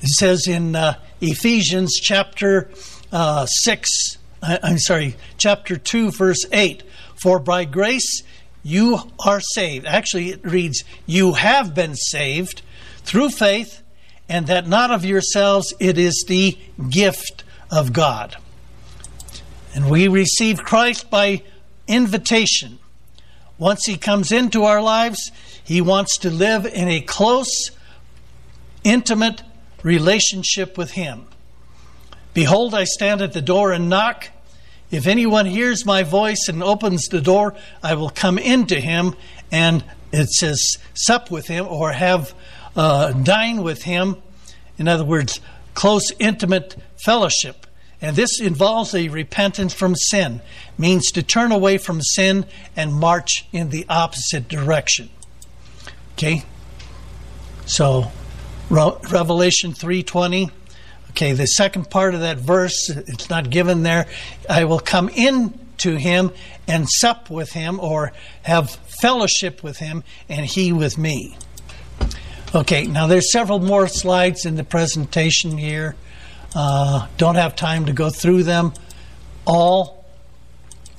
It 0.00 0.08
says 0.08 0.48
in 0.48 0.74
uh, 0.74 0.94
Ephesians 1.20 2.00
chapter 2.00 2.70
uh, 3.12 3.46
6, 3.46 4.18
I'm 4.42 4.78
sorry, 4.78 5.16
chapter 5.36 5.76
2, 5.76 6.12
verse 6.12 6.46
8 6.50 6.82
For 7.22 7.38
by 7.38 7.66
grace 7.66 8.22
you 8.62 8.98
are 9.24 9.40
saved. 9.40 9.86
Actually, 9.86 10.30
it 10.30 10.44
reads, 10.44 10.82
You 11.06 11.34
have 11.34 11.74
been 11.74 11.94
saved 11.94 12.62
through 13.02 13.30
faith, 13.30 13.82
and 14.28 14.46
that 14.46 14.66
not 14.66 14.90
of 14.90 15.04
yourselves, 15.04 15.74
it 15.78 15.98
is 15.98 16.24
the 16.26 16.56
gift 16.88 17.44
of 17.70 17.92
God. 17.92 18.36
And 19.74 19.90
we 19.90 20.08
receive 20.08 20.62
Christ 20.62 21.10
by 21.10 21.42
invitation. 21.86 22.78
Once 23.58 23.86
He 23.86 23.96
comes 23.96 24.32
into 24.32 24.64
our 24.64 24.82
lives, 24.82 25.30
He 25.62 25.80
wants 25.80 26.18
to 26.18 26.30
live 26.30 26.66
in 26.66 26.88
a 26.88 27.00
close, 27.00 27.70
intimate 28.84 29.42
relationship 29.82 30.76
with 30.76 30.92
Him. 30.92 31.26
Behold, 32.32 32.74
I 32.74 32.84
stand 32.84 33.22
at 33.22 33.32
the 33.32 33.42
door 33.42 33.72
and 33.72 33.88
knock. 33.88 34.28
If 34.90 35.06
anyone 35.06 35.46
hears 35.46 35.84
my 35.84 36.02
voice 36.02 36.48
and 36.48 36.62
opens 36.62 37.06
the 37.06 37.20
door, 37.20 37.54
I 37.82 37.94
will 37.94 38.10
come 38.10 38.38
into 38.38 38.80
him 38.80 39.14
and 39.52 39.84
it 40.12 40.30
says 40.30 40.76
sup 40.94 41.30
with 41.30 41.46
him 41.46 41.66
or 41.66 41.92
have 41.92 42.34
uh, 42.76 43.12
dine 43.12 43.62
with 43.62 43.82
him. 43.82 44.16
In 44.78 44.88
other 44.88 45.04
words, 45.04 45.40
close, 45.74 46.10
intimate 46.18 46.76
fellowship. 47.04 47.66
And 48.02 48.16
this 48.16 48.40
involves 48.40 48.94
a 48.94 49.08
repentance 49.08 49.74
from 49.74 49.94
sin, 49.94 50.40
means 50.78 51.10
to 51.12 51.22
turn 51.22 51.52
away 51.52 51.76
from 51.76 52.00
sin 52.00 52.46
and 52.74 52.94
march 52.94 53.46
in 53.52 53.70
the 53.70 53.84
opposite 53.88 54.48
direction. 54.48 55.10
Okay? 56.12 56.44
So 57.66 58.10
Revelation 58.70 59.72
3:20 59.74 60.50
Okay, 61.10 61.32
the 61.32 61.46
second 61.46 61.90
part 61.90 62.14
of 62.14 62.20
that 62.20 62.38
verse, 62.38 62.88
it's 62.88 63.28
not 63.28 63.50
given 63.50 63.82
there. 63.82 64.06
I 64.48 64.64
will 64.64 64.78
come 64.78 65.08
in 65.08 65.58
to 65.78 65.96
him 65.96 66.30
and 66.68 66.88
sup 66.88 67.28
with 67.28 67.52
him 67.52 67.80
or 67.80 68.12
have 68.42 68.70
fellowship 69.00 69.62
with 69.62 69.78
him 69.78 70.04
and 70.28 70.46
he 70.46 70.72
with 70.72 70.96
me. 70.96 71.36
Okay, 72.54 72.86
now 72.86 73.08
there's 73.08 73.32
several 73.32 73.58
more 73.58 73.88
slides 73.88 74.46
in 74.46 74.54
the 74.54 74.64
presentation 74.64 75.58
here. 75.58 75.96
Uh, 76.54 77.06
don't 77.16 77.36
have 77.36 77.54
time 77.54 77.86
to 77.86 77.92
go 77.92 78.10
through 78.10 78.42
them 78.42 78.72
all, 79.46 80.04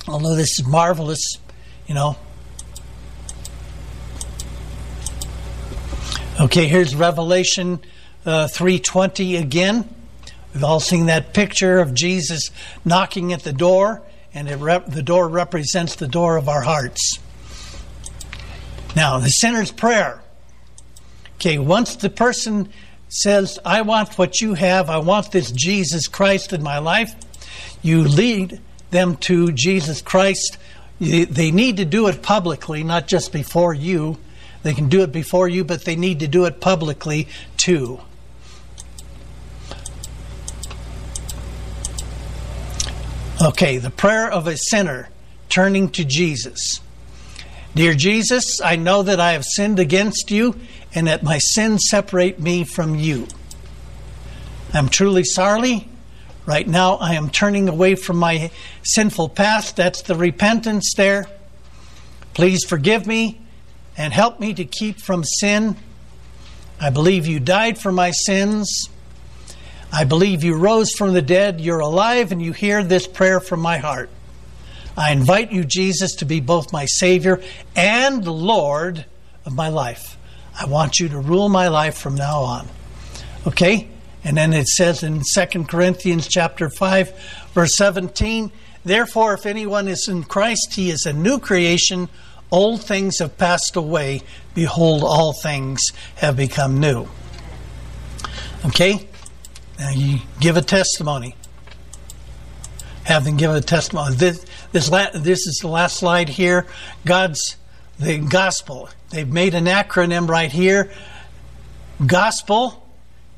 although 0.08 0.34
this 0.34 0.58
is 0.58 0.66
marvelous, 0.66 1.36
you 1.86 1.94
know. 1.94 2.16
Okay, 6.40 6.66
here's 6.66 6.94
Revelation 6.96 7.80
uh, 8.24 8.46
3:20 8.46 9.38
again. 9.38 9.88
We've 10.54 10.64
all 10.64 10.80
seen 10.80 11.06
that 11.06 11.34
picture 11.34 11.78
of 11.78 11.94
Jesus 11.94 12.50
knocking 12.84 13.32
at 13.32 13.42
the 13.42 13.52
door, 13.52 14.02
and 14.34 14.50
rep- 14.60 14.86
the 14.86 15.02
door 15.02 15.28
represents 15.28 15.96
the 15.96 16.08
door 16.08 16.36
of 16.36 16.48
our 16.48 16.62
hearts. 16.62 17.18
Now, 18.94 19.18
the 19.18 19.28
sinner's 19.28 19.70
prayer. 19.70 20.22
Okay, 21.36 21.58
once 21.58 21.96
the 21.96 22.10
person 22.10 22.70
says, 23.12 23.58
I 23.64 23.82
want 23.82 24.16
what 24.16 24.40
you 24.40 24.54
have, 24.54 24.88
I 24.88 24.98
want 24.98 25.32
this 25.32 25.50
Jesus 25.50 26.08
Christ 26.08 26.52
in 26.52 26.62
my 26.62 26.78
life, 26.78 27.14
you 27.82 28.04
lead 28.04 28.60
them 28.90 29.16
to 29.16 29.52
Jesus 29.52 30.00
Christ. 30.00 30.56
They 30.98 31.50
need 31.50 31.76
to 31.76 31.84
do 31.84 32.06
it 32.08 32.22
publicly, 32.22 32.82
not 32.84 33.06
just 33.08 33.32
before 33.32 33.74
you. 33.74 34.18
They 34.62 34.72
can 34.72 34.88
do 34.88 35.02
it 35.02 35.12
before 35.12 35.48
you, 35.48 35.64
but 35.64 35.84
they 35.84 35.96
need 35.96 36.20
to 36.20 36.28
do 36.28 36.44
it 36.44 36.60
publicly 36.60 37.28
too. 37.56 38.00
Okay, 43.44 43.78
the 43.78 43.90
prayer 43.90 44.30
of 44.30 44.46
a 44.46 44.56
sinner 44.56 45.08
turning 45.48 45.90
to 45.90 46.04
Jesus. 46.04 46.80
Dear 47.74 47.94
Jesus, 47.94 48.60
I 48.62 48.76
know 48.76 49.02
that 49.02 49.18
I 49.18 49.32
have 49.32 49.44
sinned 49.44 49.80
against 49.80 50.30
you 50.30 50.54
and 50.94 51.06
that 51.06 51.22
my 51.22 51.38
sins 51.38 51.84
separate 51.88 52.38
me 52.38 52.64
from 52.64 52.94
you. 52.94 53.26
I'm 54.72 54.88
truly 54.88 55.24
sorry. 55.24 55.88
Right 56.44 56.66
now, 56.66 56.94
I 56.96 57.14
am 57.14 57.30
turning 57.30 57.68
away 57.68 57.94
from 57.94 58.16
my 58.16 58.50
sinful 58.82 59.30
past. 59.30 59.76
That's 59.76 60.02
the 60.02 60.16
repentance 60.16 60.92
there. 60.96 61.26
Please 62.34 62.64
forgive 62.64 63.06
me 63.06 63.40
and 63.96 64.12
help 64.12 64.40
me 64.40 64.54
to 64.54 64.64
keep 64.64 64.98
from 64.98 65.22
sin. 65.22 65.76
I 66.80 66.90
believe 66.90 67.26
you 67.26 67.38
died 67.38 67.78
for 67.78 67.92
my 67.92 68.10
sins. 68.10 68.88
I 69.92 70.04
believe 70.04 70.42
you 70.42 70.56
rose 70.56 70.92
from 70.92 71.12
the 71.12 71.22
dead, 71.22 71.60
you're 71.60 71.80
alive, 71.80 72.32
and 72.32 72.42
you 72.42 72.52
hear 72.52 72.82
this 72.82 73.06
prayer 73.06 73.40
from 73.40 73.60
my 73.60 73.76
heart. 73.76 74.10
I 74.96 75.12
invite 75.12 75.52
you, 75.52 75.64
Jesus, 75.64 76.16
to 76.16 76.24
be 76.24 76.40
both 76.40 76.72
my 76.72 76.86
Savior 76.86 77.40
and 77.76 78.26
Lord 78.26 79.04
of 79.44 79.54
my 79.54 79.68
life. 79.68 80.16
I 80.58 80.66
want 80.66 81.00
you 81.00 81.08
to 81.08 81.18
rule 81.18 81.48
my 81.48 81.68
life 81.68 81.96
from 81.96 82.14
now 82.14 82.40
on. 82.40 82.68
Okay? 83.46 83.88
And 84.24 84.36
then 84.36 84.52
it 84.52 84.68
says 84.68 85.02
in 85.02 85.22
2 85.34 85.64
Corinthians 85.64 86.28
chapter 86.28 86.70
5, 86.70 87.50
verse 87.54 87.76
17, 87.76 88.52
Therefore, 88.84 89.34
if 89.34 89.46
anyone 89.46 89.88
is 89.88 90.08
in 90.08 90.24
Christ, 90.24 90.74
he 90.74 90.90
is 90.90 91.06
a 91.06 91.12
new 91.12 91.38
creation. 91.38 92.08
Old 92.50 92.84
things 92.84 93.18
have 93.20 93.38
passed 93.38 93.76
away. 93.76 94.22
Behold, 94.54 95.02
all 95.04 95.32
things 95.32 95.80
have 96.16 96.36
become 96.36 96.80
new. 96.80 97.08
Okay? 98.66 99.08
Now 99.78 99.90
you 99.90 100.20
give 100.40 100.56
a 100.56 100.62
testimony. 100.62 101.34
Have 103.04 103.24
them 103.24 103.36
give 103.36 103.50
a 103.50 103.60
testimony. 103.60 104.14
This, 104.16 104.44
this, 104.70 104.88
this 105.14 105.46
is 105.46 105.58
the 105.60 105.68
last 105.68 105.96
slide 105.96 106.28
here. 106.28 106.66
God's 107.04 107.56
the 107.98 108.18
gospel. 108.18 108.88
They've 109.10 109.28
made 109.28 109.54
an 109.54 109.66
acronym 109.66 110.28
right 110.28 110.50
here. 110.50 110.90
Gospel 112.04 112.88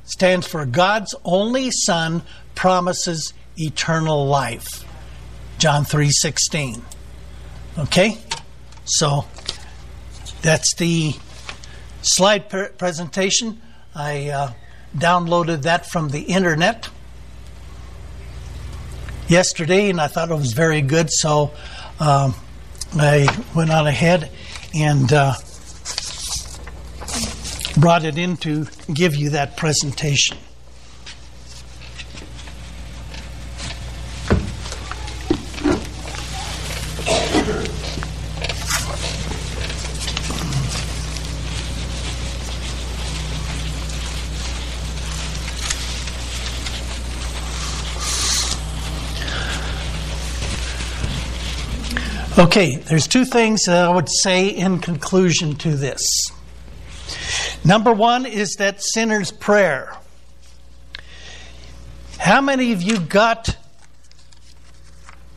stands 0.04 0.46
for 0.46 0.64
God's 0.64 1.14
only 1.24 1.70
Son 1.70 2.22
promises 2.54 3.32
eternal 3.56 4.26
life. 4.26 4.84
John 5.58 5.84
3:16. 5.84 6.82
Okay? 7.78 8.18
So 8.84 9.24
that's 10.42 10.74
the 10.76 11.14
slide 12.02 12.48
presentation. 12.78 13.60
I 13.94 14.28
uh, 14.28 14.52
downloaded 14.96 15.62
that 15.62 15.86
from 15.86 16.10
the 16.10 16.22
internet 16.22 16.88
yesterday, 19.28 19.90
and 19.90 20.00
I 20.00 20.08
thought 20.08 20.30
it 20.30 20.34
was 20.34 20.52
very 20.52 20.82
good. 20.82 21.10
So 21.10 21.52
um, 21.98 22.34
I 22.96 23.26
went 23.54 23.70
on 23.70 23.86
ahead 23.86 24.30
and 24.74 25.12
uh, 25.12 25.34
brought 27.78 28.04
it 28.04 28.18
in 28.18 28.36
to 28.38 28.66
give 28.92 29.14
you 29.14 29.30
that 29.30 29.56
presentation. 29.56 30.36
Okay, 52.36 52.74
there's 52.74 53.06
two 53.06 53.24
things 53.24 53.66
that 53.66 53.84
I 53.84 53.88
would 53.88 54.08
say 54.08 54.48
in 54.48 54.80
conclusion 54.80 55.54
to 55.58 55.76
this. 55.76 56.32
Number 57.64 57.92
one 57.92 58.26
is 58.26 58.56
that 58.56 58.82
sinner's 58.82 59.30
prayer. 59.30 59.96
How 62.18 62.40
many 62.40 62.72
of 62.72 62.82
you 62.82 62.98
got 62.98 63.56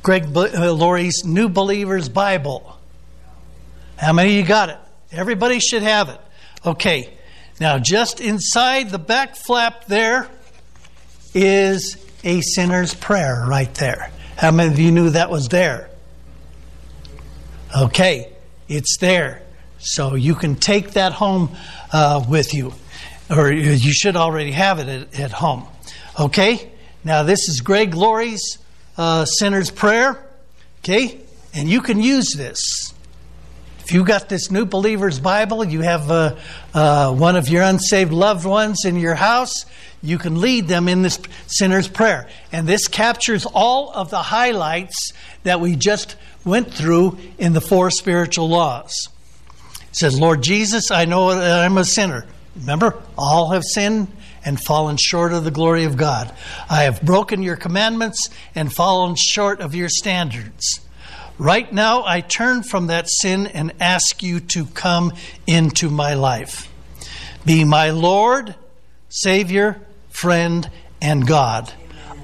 Greg 0.01 0.35
uh, 0.35 0.73
Laurie's 0.73 1.23
New 1.23 1.49
Believer's 1.49 2.09
Bible? 2.09 2.79
How 3.97 4.11
many 4.11 4.31
of 4.31 4.35
you 4.35 4.43
got 4.43 4.69
it? 4.69 4.79
Everybody 5.11 5.59
should 5.59 5.83
have 5.83 6.09
it. 6.09 6.19
Okay, 6.65 7.13
now 7.59 7.77
just 7.77 8.19
inside 8.19 8.89
the 8.89 8.97
back 8.97 9.35
flap 9.35 9.85
there 9.85 10.27
is 11.35 12.03
a 12.23 12.41
sinner's 12.41 12.95
prayer 12.95 13.45
right 13.47 13.73
there. 13.75 14.09
How 14.35 14.49
many 14.49 14.73
of 14.73 14.79
you 14.79 14.91
knew 14.91 15.11
that 15.11 15.29
was 15.29 15.47
there? 15.49 15.91
Okay, 17.75 18.31
it's 18.69 18.97
there. 18.97 19.41
So 19.77 20.15
you 20.15 20.35
can 20.35 20.55
take 20.55 20.91
that 20.91 21.11
home 21.11 21.55
uh, 21.91 22.23
with 22.27 22.53
you, 22.53 22.73
or 23.29 23.51
you 23.51 23.91
should 23.91 24.15
already 24.15 24.51
have 24.51 24.79
it 24.79 24.87
at, 24.87 25.19
at, 25.19 25.31
home. 25.31 25.67
Okay, 26.17 26.71
now 27.03 27.23
this 27.23 27.49
is 27.49 27.59
Greg 27.59 27.93
Laurie's 27.93 28.57
uh, 28.97 29.25
Sinner's 29.25 29.69
Prayer. 29.69 30.25
Okay, 30.79 31.19
and 31.53 31.69
you 31.69 31.81
can 31.81 31.99
use 31.99 32.33
this 32.33 32.93
If 33.79 33.91
you 33.91 34.05
got 34.05 34.29
this 34.29 34.49
New 34.49 34.65
Believer's 34.65 35.19
Bible, 35.19 35.65
you 35.65 35.81
have 35.81 36.09
uh, 36.09 36.35
uh, 36.73 37.13
one 37.13 37.35
of 37.35 37.49
your 37.49 37.63
unsaved 37.63 38.13
loved 38.13 38.45
ones 38.45 38.85
in 38.85 38.95
your 38.95 39.15
house, 39.15 39.65
you 40.01 40.17
can 40.17 40.39
lead 40.39 40.69
them 40.69 40.87
in 40.87 41.01
this 41.01 41.19
sinner's 41.47 41.89
prayer. 41.89 42.29
And 42.53 42.65
this 42.65 42.87
captures 42.87 43.45
all 43.45 43.91
of 43.91 44.09
the 44.09 44.21
highlights 44.21 45.11
that 45.43 45.59
we 45.59 45.75
just 45.75 46.15
went 46.47 46.73
through 46.73 47.17
in 47.37 47.53
the 47.53 47.61
four 47.61 47.91
spiritual 47.91 48.49
laws. 48.49 49.09
It 49.89 49.95
says, 49.95 50.19
Lord 50.19 50.41
Jesus, 50.41 50.89
I 50.89 51.05
know 51.05 51.35
that 51.35 51.65
I'm 51.65 51.77
a 51.77 51.85
sinner. 51.85 52.25
Remember, 52.55 52.95
all 53.17 53.51
have 53.51 53.63
sinned 53.63 54.07
and 54.43 54.59
fallen 54.59 54.97
short 54.97 55.33
of 55.33 55.43
the 55.43 55.51
glory 55.51 55.83
of 55.83 55.97
God. 55.97 56.33
I 56.69 56.83
have 56.83 57.01
broken 57.01 57.43
your 57.43 57.57
commandments 57.57 58.29
and 58.55 58.73
fallen 58.73 59.15
short 59.15 59.59
of 59.59 59.75
your 59.75 59.89
standards. 59.89 60.79
Right 61.37 61.71
now, 61.71 62.03
I 62.05 62.21
turn 62.21 62.63
from 62.63 62.87
that 62.87 63.09
sin 63.09 63.45
and 63.45 63.73
ask 63.79 64.23
you 64.23 64.39
to 64.39 64.65
come 64.65 65.13
into 65.45 65.89
my 65.89 66.15
life. 66.15 66.71
Be 67.45 67.63
my 67.63 67.91
Lord, 67.91 68.55
Savior, 69.09 69.81
friend, 70.09 70.67
and 71.01 71.27
God. 71.27 71.71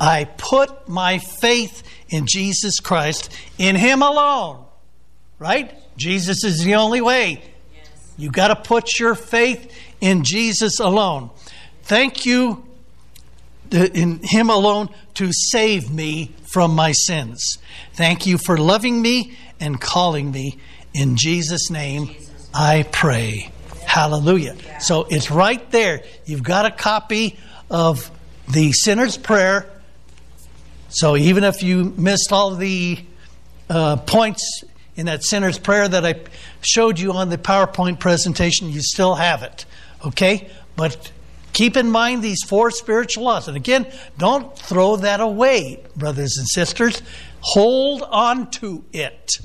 I 0.01 0.24
put 0.26 0.89
my 0.89 1.19
faith 1.19 1.84
in 2.14 2.28
Jesus 2.28 2.80
Christ, 2.80 3.36
in 3.57 3.76
Him 3.76 4.01
alone. 4.01 4.64
Right? 5.39 5.74
Jesus 5.97 6.43
is 6.43 6.64
the 6.64 6.76
only 6.76 7.01
way. 7.01 7.43
You 8.18 8.30
got 8.30 8.49
to 8.49 8.55
put 8.55 8.99
your 8.99 9.16
faith 9.16 9.76
in 9.99 10.24
Jesus 10.24 10.80
alone. 10.80 11.32
Thank 11.82 12.26
you 12.26 12.66
in 13.72 14.20
Him 14.22 14.51
alone 14.51 14.89
to 15.16 15.32
save 15.34 15.91
me 15.91 16.32
from 16.43 16.76
my 16.76 16.91
sins. 16.91 17.57
Thank 17.93 18.28
you 18.28 18.38
for 18.38 18.57
loving 18.57 19.01
me 19.01 19.36
and 19.59 19.82
calling 19.82 20.32
me. 20.32 20.59
In 20.93 21.16
Jesus' 21.16 21.72
name, 21.72 22.16
I 22.53 22.84
pray. 22.91 23.51
Hallelujah. 23.88 24.55
So 24.80 25.07
it's 25.09 25.32
right 25.32 25.70
there. 25.72 26.03
You've 26.26 26.43
got 26.43 26.68
a 26.68 26.72
copy 26.72 27.39
of 27.72 28.11
the 28.47 28.72
sinner's 28.72 29.18
prayer. 29.18 29.68
So 30.93 31.17
even 31.17 31.43
if 31.43 31.63
you 31.63 31.93
missed 31.97 32.31
all 32.31 32.55
the 32.55 33.03
uh, 33.69 33.97
points 33.97 34.63
in 34.95 35.07
that 35.07 35.23
sinner's 35.23 35.57
prayer 35.57 35.87
that 35.87 36.05
I 36.05 36.21
showed 36.61 36.99
you 36.99 37.13
on 37.13 37.29
the 37.29 37.37
PowerPoint 37.37 37.99
presentation, 37.99 38.69
you 38.69 38.81
still 38.81 39.15
have 39.15 39.43
it. 39.43 39.65
Okay? 40.05 40.49
But 40.75 41.11
Keep 41.53 41.77
in 41.77 41.91
mind 41.91 42.23
these 42.23 42.43
four 42.43 42.71
spiritual 42.71 43.25
laws. 43.25 43.47
And 43.47 43.55
again, 43.55 43.87
don't 44.17 44.57
throw 44.57 44.97
that 44.97 45.21
away, 45.21 45.83
brothers 45.95 46.37
and 46.37 46.47
sisters. 46.49 47.01
Hold 47.41 48.01
on 48.01 48.49
to 48.51 48.83
it. 48.91 49.37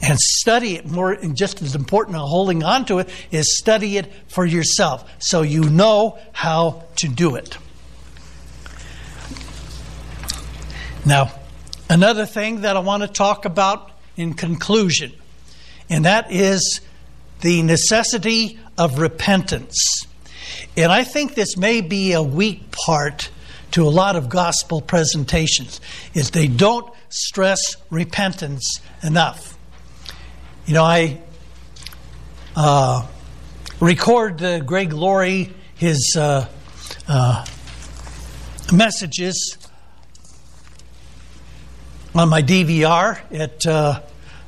And 0.00 0.16
study 0.18 0.76
it 0.76 0.86
more, 0.86 1.12
and 1.12 1.36
just 1.36 1.60
as 1.60 1.74
important 1.74 2.12
than 2.12 2.20
holding 2.20 2.62
on 2.62 2.84
to 2.84 3.00
it 3.00 3.08
is 3.32 3.58
study 3.58 3.96
it 3.96 4.12
for 4.28 4.46
yourself 4.46 5.10
so 5.18 5.42
you 5.42 5.64
know 5.64 6.18
how 6.32 6.84
to 6.96 7.08
do 7.08 7.34
it. 7.34 7.58
Now, 11.08 11.30
another 11.88 12.26
thing 12.26 12.60
that 12.60 12.76
I 12.76 12.80
want 12.80 13.02
to 13.02 13.08
talk 13.08 13.46
about 13.46 13.92
in 14.18 14.34
conclusion, 14.34 15.10
and 15.88 16.04
that 16.04 16.30
is 16.30 16.82
the 17.40 17.62
necessity 17.62 18.58
of 18.76 18.98
repentance. 18.98 20.06
And 20.76 20.92
I 20.92 21.04
think 21.04 21.34
this 21.34 21.56
may 21.56 21.80
be 21.80 22.12
a 22.12 22.22
weak 22.22 22.72
part 22.72 23.30
to 23.70 23.84
a 23.84 23.88
lot 23.88 24.16
of 24.16 24.28
gospel 24.28 24.82
presentations 24.82 25.80
is 26.12 26.32
they 26.32 26.46
don't 26.46 26.92
stress 27.08 27.76
repentance 27.88 28.82
enough. 29.02 29.56
You 30.66 30.74
know, 30.74 30.84
I 30.84 31.22
uh, 32.54 33.06
record 33.80 34.66
Greg 34.66 34.92
Laurie 34.92 35.54
his 35.74 36.16
uh, 36.18 36.46
uh 37.08 37.46
messages 38.70 39.57
on 42.14 42.28
my 42.28 42.42
DVR 42.42 43.18
at 43.32 43.66
uh, 43.66 44.00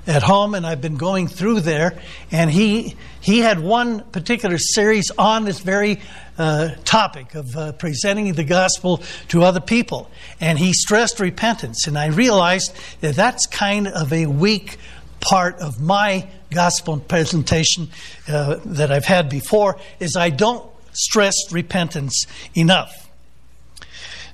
at 0.06 0.22
home, 0.22 0.54
and 0.54 0.66
I've 0.66 0.80
been 0.80 0.96
going 0.96 1.28
through 1.28 1.60
there. 1.60 2.00
And 2.32 2.50
he 2.50 2.96
he 3.20 3.40
had 3.40 3.60
one 3.60 4.00
particular 4.10 4.58
series 4.58 5.10
on 5.16 5.44
this 5.44 5.60
very 5.60 6.00
uh, 6.38 6.70
topic 6.84 7.34
of 7.34 7.54
uh, 7.56 7.72
presenting 7.72 8.32
the 8.32 8.44
gospel 8.44 9.02
to 9.28 9.42
other 9.42 9.60
people, 9.60 10.10
and 10.40 10.58
he 10.58 10.72
stressed 10.72 11.20
repentance. 11.20 11.86
And 11.86 11.98
I 11.98 12.06
realized 12.06 12.74
that 13.00 13.14
that's 13.14 13.46
kind 13.46 13.88
of 13.88 14.12
a 14.12 14.26
weak 14.26 14.78
part 15.20 15.56
of 15.60 15.80
my 15.80 16.26
gospel 16.50 16.98
presentation 16.98 17.90
uh, 18.26 18.58
that 18.64 18.90
I've 18.90 19.04
had 19.04 19.28
before. 19.28 19.78
Is 19.98 20.16
I 20.16 20.30
don't 20.30 20.66
stress 20.92 21.52
repentance 21.52 22.26
enough. 22.54 23.08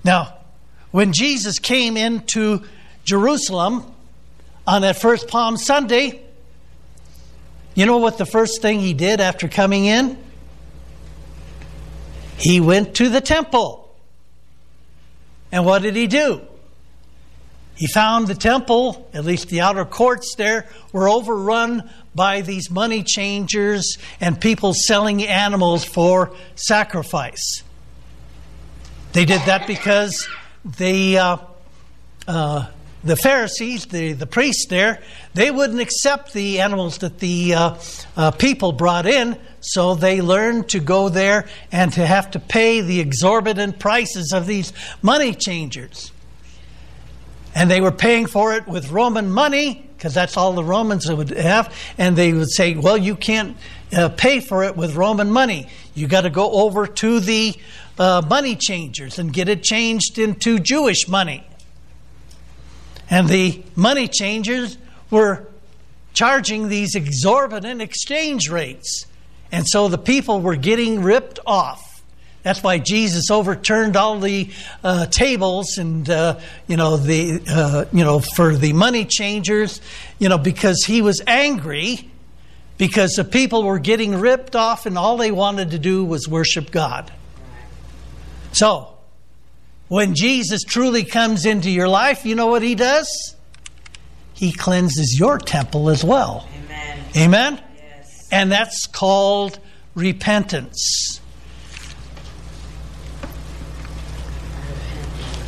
Now, 0.05 0.39
when 0.93 1.13
Jesus 1.13 1.59
came 1.59 1.97
into 1.97 2.63
Jerusalem 3.07 3.91
on 4.67 4.83
that 4.83 5.01
first 5.01 5.29
Palm 5.29 5.57
Sunday, 5.57 6.23
you 7.75 7.87
know 7.87 7.99
what 7.99 8.19
the 8.19 8.27
first 8.27 8.61
thing 8.61 8.81
he 8.81 8.93
did 8.93 9.21
after 9.21 9.49
coming 9.49 9.87
in? 9.87 10.19
He 12.37 12.61
went 12.61 12.97
to 12.97 13.09
the 13.09 13.21
temple. 13.21 13.95
And 15.53 15.65
what 15.65 15.83
did 15.83 15.95
he 15.95 16.07
do? 16.07 16.43
He 17.77 17.87
found 17.87 18.27
the 18.27 18.35
temple, 18.35 19.09
at 19.15 19.25
least 19.25 19.49
the 19.49 19.61
outer 19.61 19.85
courts 19.85 20.35
there, 20.37 20.67
were 20.93 21.09
overrun 21.09 21.89
by 22.15 22.41
these 22.41 22.71
money 22.71 23.03
changers 23.03 23.99
and 24.21 24.41
people 24.41 24.73
selling 24.75 25.23
animals 25.23 25.85
for 25.85 26.35
sacrifice. 26.57 27.63
They 29.13 29.27
did 29.27 29.43
that 29.43 29.67
because 29.67 30.27
they 30.65 31.19
uh, 31.19 31.37
uh, 32.27 32.67
the 33.07 33.17
Pharisees, 33.17 33.87
the, 33.87 34.13
the 34.13 34.27
priests 34.27 34.67
there, 34.69 35.03
they 35.35 35.51
wouldn't 35.51 35.81
accept 35.81 36.33
the 36.33 36.61
animals 36.61 36.99
that 36.99 37.19
the 37.19 37.55
uh, 37.55 37.79
uh, 38.17 38.31
people 38.33 38.73
brought 38.73 39.07
in, 39.07 39.39
so 39.61 39.95
they 39.95 40.21
learned 40.21 40.69
to 40.71 40.81
go 40.81 41.09
there 41.09 41.49
and 41.73 41.93
to 41.93 42.07
have 42.07 42.31
to 42.33 42.41
pay 42.41 42.81
the 42.81 43.01
exorbitant 43.01 43.79
prices 43.79 44.33
of 44.33 44.47
these 44.47 44.73
money 45.03 45.35
changers. 45.35 46.13
And 47.55 47.71
they 47.71 47.81
were 47.81 47.93
paying 47.93 48.27
for 48.27 48.55
it 48.55 48.69
with 48.69 48.91
Roman 48.91 49.31
money, 49.31 49.89
because 49.97 50.13
that's 50.13 50.37
all 50.37 50.53
the 50.53 50.65
Romans 50.65 51.11
would 51.11 51.31
have, 51.31 51.75
and 51.97 52.17
they 52.17 52.33
would 52.33 52.51
say, 52.51 52.75
Well, 52.75 52.99
you 52.99 53.17
can't 53.17 53.57
uh, 53.97 54.11
pay 54.11 54.41
for 54.41 54.65
it 54.65 54.77
with 54.77 54.95
Roman 54.95 55.31
money. 55.31 55.69
You 55.95 56.07
got 56.07 56.23
to 56.23 56.31
go 56.31 56.51
over 56.51 56.87
to 56.87 57.21
the 57.21 57.55
uh, 57.99 58.23
money 58.29 58.57
changers 58.57 59.19
and 59.19 59.33
get 59.33 59.49
it 59.49 59.63
changed 59.63 60.19
into 60.19 60.59
Jewish 60.59 61.09
money. 61.09 61.47
And 63.09 63.29
the 63.29 63.63
money 63.75 64.09
changers 64.09 64.79
were 65.11 65.47
charging 66.13 66.69
these 66.69 66.95
exorbitant 66.95 67.83
exchange 67.83 68.49
rates. 68.49 69.07
And 69.53 69.67
so 69.67 69.89
the 69.89 69.99
people 69.99 70.41
were 70.41 70.57
getting 70.57 71.03
ripped 71.03 71.39
off. 71.47 72.03
That's 72.43 72.63
why 72.63 72.79
Jesus 72.79 73.31
overturned 73.31 73.97
all 73.97 74.21
the 74.21 74.51
uh, 74.85 75.07
tables 75.07 75.79
and 75.79 76.09
uh, 76.09 76.39
you 76.69 76.77
know 76.77 76.97
the 76.97 77.43
uh, 77.49 77.87
you 77.93 78.05
know 78.05 78.21
for 78.21 78.55
the 78.55 78.73
money 78.73 79.05
changers, 79.05 79.81
you 80.21 80.29
know 80.29 80.39
because 80.39 80.85
he 80.85 81.03
was 81.03 81.21
angry 81.27 82.09
because 82.79 83.15
the 83.15 83.25
people 83.25 83.65
were 83.65 83.81
getting 83.81 84.21
ripped 84.21 84.55
off 84.55 84.87
and 84.87 84.97
all 84.97 85.17
they 85.17 85.33
wanted 85.33 85.73
to 85.73 85.79
do 85.81 86.05
was 86.05 86.29
worship 86.29 86.71
God. 86.71 87.13
So 88.53 88.96
when 89.89 90.15
Jesus 90.15 90.63
truly 90.63 91.05
comes 91.05 91.47
into 91.47 91.71
your 91.71 91.89
life, 91.89 92.25
you 92.27 92.35
know 92.35 92.47
what 92.47 92.63
he 92.63 92.75
does? 92.75 93.37
He 94.35 94.53
cleanses 94.53 95.19
your 95.19 95.39
temple 95.39 95.89
as 95.89 96.05
well. 96.05 96.49
Amen. 96.65 97.05
Amen? 97.17 97.65
Yes. 97.77 98.29
And 98.31 98.53
that's 98.53 98.87
called 98.87 99.59
repentance. 99.95 101.21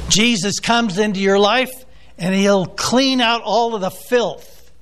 Jesus 0.09 0.59
comes 0.59 0.99
into 0.99 1.21
your 1.21 1.39
life 1.39 1.85
and 2.17 2.35
he'll 2.35 2.67
clean 2.67 3.21
out 3.21 3.43
all 3.43 3.75
of 3.75 3.81
the 3.81 3.91
filth, 3.91 4.73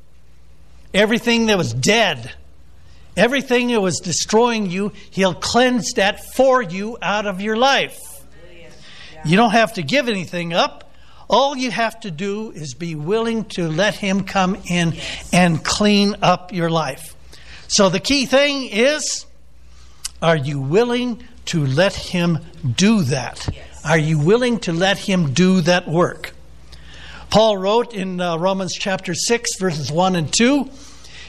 everything 0.94 1.46
that 1.46 1.58
was 1.58 1.74
dead, 1.74 2.32
everything 3.16 3.68
that 3.68 3.80
was 3.80 4.00
destroying 4.00 4.70
you, 4.70 4.92
he'll 5.10 5.34
cleanse 5.34 5.94
that 5.94 6.24
for 6.34 6.62
you 6.62 6.96
out 7.02 7.26
of 7.26 7.40
your 7.40 7.56
life. 7.56 8.00
You 9.24 9.36
don't 9.36 9.52
have 9.52 9.74
to 9.74 9.82
give 9.82 10.08
anything 10.08 10.52
up. 10.52 10.92
All 11.28 11.56
you 11.56 11.70
have 11.70 11.98
to 12.00 12.10
do 12.10 12.52
is 12.52 12.74
be 12.74 12.94
willing 12.94 13.46
to 13.50 13.68
let 13.68 13.96
Him 13.96 14.24
come 14.24 14.56
in 14.68 14.94
and 15.32 15.62
clean 15.64 16.16
up 16.22 16.52
your 16.52 16.70
life. 16.70 17.16
So 17.68 17.88
the 17.88 18.00
key 18.00 18.26
thing 18.26 18.68
is 18.70 19.26
are 20.22 20.36
you 20.36 20.60
willing 20.60 21.22
to 21.46 21.66
let 21.66 21.94
Him 21.94 22.38
do 22.76 23.02
that? 23.02 23.48
Are 23.84 23.98
you 23.98 24.18
willing 24.18 24.60
to 24.60 24.72
let 24.72 24.98
Him 24.98 25.32
do 25.32 25.60
that 25.62 25.88
work? 25.88 26.32
Paul 27.30 27.56
wrote 27.58 27.92
in 27.92 28.20
uh, 28.20 28.36
Romans 28.36 28.74
chapter 28.74 29.14
6, 29.14 29.58
verses 29.58 29.90
1 29.90 30.16
and 30.16 30.32
2, 30.32 30.70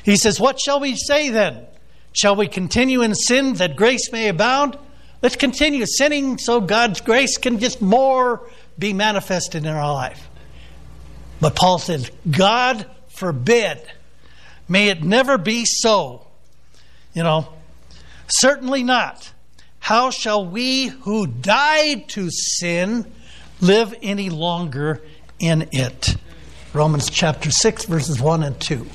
he 0.03 0.15
says, 0.15 0.39
What 0.39 0.59
shall 0.59 0.79
we 0.79 0.95
say 0.95 1.29
then? 1.29 1.65
Shall 2.13 2.35
we 2.35 2.47
continue 2.47 3.01
in 3.01 3.13
sin 3.13 3.53
that 3.55 3.75
grace 3.75 4.11
may 4.11 4.27
abound? 4.29 4.77
Let's 5.21 5.35
continue 5.35 5.85
sinning 5.85 6.37
so 6.37 6.61
God's 6.61 7.01
grace 7.01 7.37
can 7.37 7.59
just 7.59 7.81
more 7.81 8.47
be 8.77 8.93
manifested 8.93 9.65
in 9.65 9.71
our 9.71 9.93
life. 9.93 10.29
But 11.41 11.55
Paul 11.55 11.79
says, 11.79 12.11
God 12.29 12.85
forbid. 13.09 13.81
May 14.67 14.89
it 14.89 15.03
never 15.03 15.37
be 15.37 15.65
so. 15.65 16.27
You 17.13 17.23
know, 17.23 17.47
certainly 18.27 18.83
not. 18.83 19.31
How 19.79 20.11
shall 20.11 20.45
we 20.45 20.87
who 20.87 21.27
died 21.27 22.09
to 22.09 22.29
sin 22.29 23.11
live 23.61 23.95
any 24.01 24.29
longer 24.29 25.01
in 25.39 25.69
it? 25.71 26.15
Romans 26.73 27.09
chapter 27.09 27.49
6, 27.49 27.85
verses 27.85 28.21
1 28.21 28.43
and 28.43 28.59
2. 28.59 28.85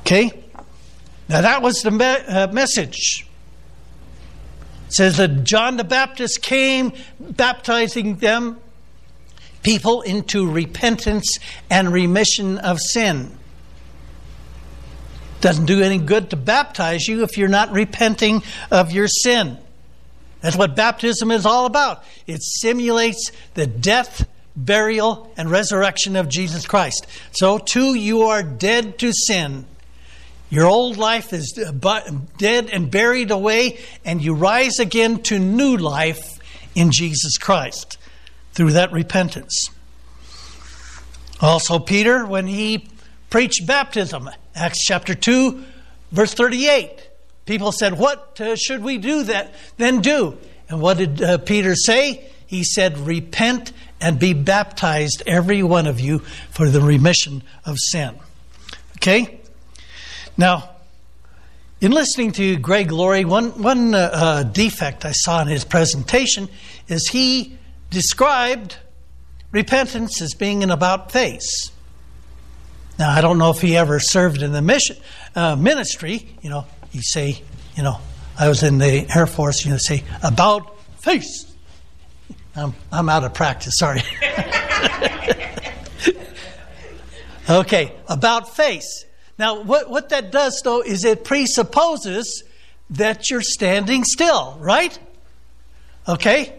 Okay? 0.00 0.44
Now 1.28 1.40
that 1.40 1.60
was 1.60 1.82
the 1.82 1.90
me- 1.90 2.04
uh, 2.04 2.46
message. 2.52 3.26
It 4.86 4.92
says 4.92 5.16
that 5.16 5.44
John 5.44 5.76
the 5.76 5.84
Baptist 5.84 6.42
came 6.42 6.92
baptizing 7.18 8.16
them, 8.16 8.58
people, 9.62 10.02
into 10.02 10.48
repentance 10.48 11.38
and 11.68 11.92
remission 11.92 12.58
of 12.58 12.78
sin. 12.80 13.36
Doesn't 15.40 15.66
do 15.66 15.82
any 15.82 15.98
good 15.98 16.30
to 16.30 16.36
baptize 16.36 17.06
you 17.08 17.22
if 17.22 17.36
you're 17.36 17.48
not 17.48 17.72
repenting 17.72 18.42
of 18.70 18.92
your 18.92 19.08
sin. 19.08 19.58
That's 20.40 20.56
what 20.56 20.76
baptism 20.76 21.30
is 21.30 21.44
all 21.44 21.66
about. 21.66 22.04
It 22.26 22.42
simulates 22.42 23.32
the 23.54 23.66
death, 23.66 24.28
burial, 24.54 25.32
and 25.36 25.50
resurrection 25.50 26.14
of 26.16 26.28
Jesus 26.28 26.66
Christ. 26.66 27.06
So, 27.32 27.58
too, 27.58 27.94
you 27.94 28.22
are 28.22 28.42
dead 28.42 28.98
to 29.00 29.12
sin. 29.12 29.66
Your 30.48 30.66
old 30.66 30.96
life 30.96 31.32
is 31.32 31.52
dead 32.38 32.70
and 32.72 32.90
buried 32.90 33.30
away, 33.30 33.78
and 34.04 34.22
you 34.22 34.34
rise 34.34 34.78
again 34.78 35.22
to 35.24 35.38
new 35.38 35.76
life 35.76 36.38
in 36.74 36.90
Jesus 36.92 37.36
Christ 37.36 37.98
through 38.52 38.72
that 38.72 38.92
repentance. 38.92 39.70
Also, 41.40 41.78
Peter, 41.78 42.24
when 42.24 42.46
he 42.46 42.88
preached 43.28 43.66
baptism, 43.66 44.30
Acts 44.54 44.84
chapter 44.84 45.14
2, 45.14 45.62
verse 46.12 46.32
38. 46.32 47.10
People 47.44 47.72
said, 47.72 47.98
What 47.98 48.40
uh, 48.40 48.56
should 48.56 48.82
we 48.82 48.98
do 48.98 49.24
that 49.24 49.54
then 49.76 50.00
do? 50.00 50.36
And 50.68 50.80
what 50.80 50.98
did 50.98 51.22
uh, 51.22 51.38
Peter 51.38 51.74
say? 51.74 52.30
He 52.46 52.64
said, 52.64 52.98
Repent 52.98 53.72
and 54.00 54.18
be 54.18 54.32
baptized, 54.32 55.22
every 55.26 55.62
one 55.62 55.86
of 55.86 56.00
you, 56.00 56.20
for 56.50 56.68
the 56.68 56.80
remission 56.80 57.42
of 57.64 57.76
sin. 57.78 58.14
Okay? 58.96 59.40
Now, 60.36 60.70
in 61.80 61.92
listening 61.92 62.32
to 62.32 62.56
Greg 62.56 62.90
Laurie, 62.90 63.24
one, 63.24 63.62
one 63.62 63.94
uh, 63.94 64.10
uh, 64.12 64.42
defect 64.42 65.04
I 65.04 65.12
saw 65.12 65.42
in 65.42 65.48
his 65.48 65.64
presentation 65.64 66.48
is 66.88 67.08
he 67.08 67.56
described 67.90 68.76
repentance 69.50 70.20
as 70.20 70.34
being 70.34 70.62
an 70.62 70.70
about 70.70 71.12
face. 71.12 71.70
Now, 72.98 73.10
I 73.10 73.20
don't 73.20 73.38
know 73.38 73.50
if 73.50 73.60
he 73.60 73.76
ever 73.76 74.00
served 74.00 74.42
in 74.42 74.52
the 74.52 74.62
mission 74.62 74.96
uh, 75.34 75.56
ministry. 75.56 76.28
You 76.42 76.50
know, 76.50 76.66
you 76.92 77.02
say, 77.02 77.42
you 77.76 77.82
know, 77.82 77.98
I 78.38 78.48
was 78.48 78.62
in 78.62 78.78
the 78.78 79.06
Air 79.14 79.26
Force. 79.26 79.64
You 79.64 79.72
know, 79.72 79.78
say 79.78 80.02
about 80.22 80.80
face. 81.00 81.46
I'm, 82.54 82.74
I'm 82.90 83.08
out 83.08 83.24
of 83.24 83.34
practice. 83.34 83.74
Sorry. 83.76 84.02
okay, 87.50 87.92
about 88.08 88.54
face. 88.56 89.05
Now, 89.38 89.62
what, 89.62 89.90
what 89.90 90.08
that 90.10 90.32
does, 90.32 90.60
though, 90.64 90.80
is 90.80 91.04
it 91.04 91.24
presupposes 91.24 92.42
that 92.90 93.30
you're 93.30 93.42
standing 93.42 94.04
still, 94.04 94.56
right? 94.60 94.98
Okay? 96.08 96.54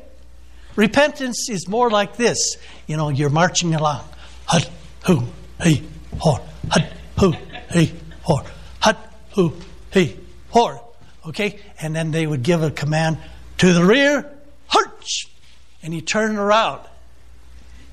Repentance 0.75 1.49
is 1.49 1.67
more 1.67 1.89
like 1.89 2.17
this. 2.17 2.57
You 2.85 2.97
know, 2.97 3.09
you're 3.09 3.29
marching 3.29 3.73
along. 3.73 4.03
Hut, 4.45 4.69
who, 5.05 5.23
hey, 5.59 5.83
hor, 6.19 6.39
hut, 6.69 6.93
who, 7.19 7.31
hey, 7.69 7.93
hor, 8.21 8.43
hut, 8.79 8.97
who, 9.33 9.53
hey, 9.91 10.17
hor. 10.49 10.83
Okay? 11.25 11.59
And 11.81 11.95
then 11.95 12.11
they 12.11 12.27
would 12.27 12.43
give 12.43 12.61
a 12.61 12.69
command 12.69 13.17
to 13.57 13.73
the 13.73 13.83
rear, 13.83 14.31
hurch, 14.69 15.27
and 15.81 15.93
you 15.93 16.01
turn 16.01 16.37
around. 16.37 16.81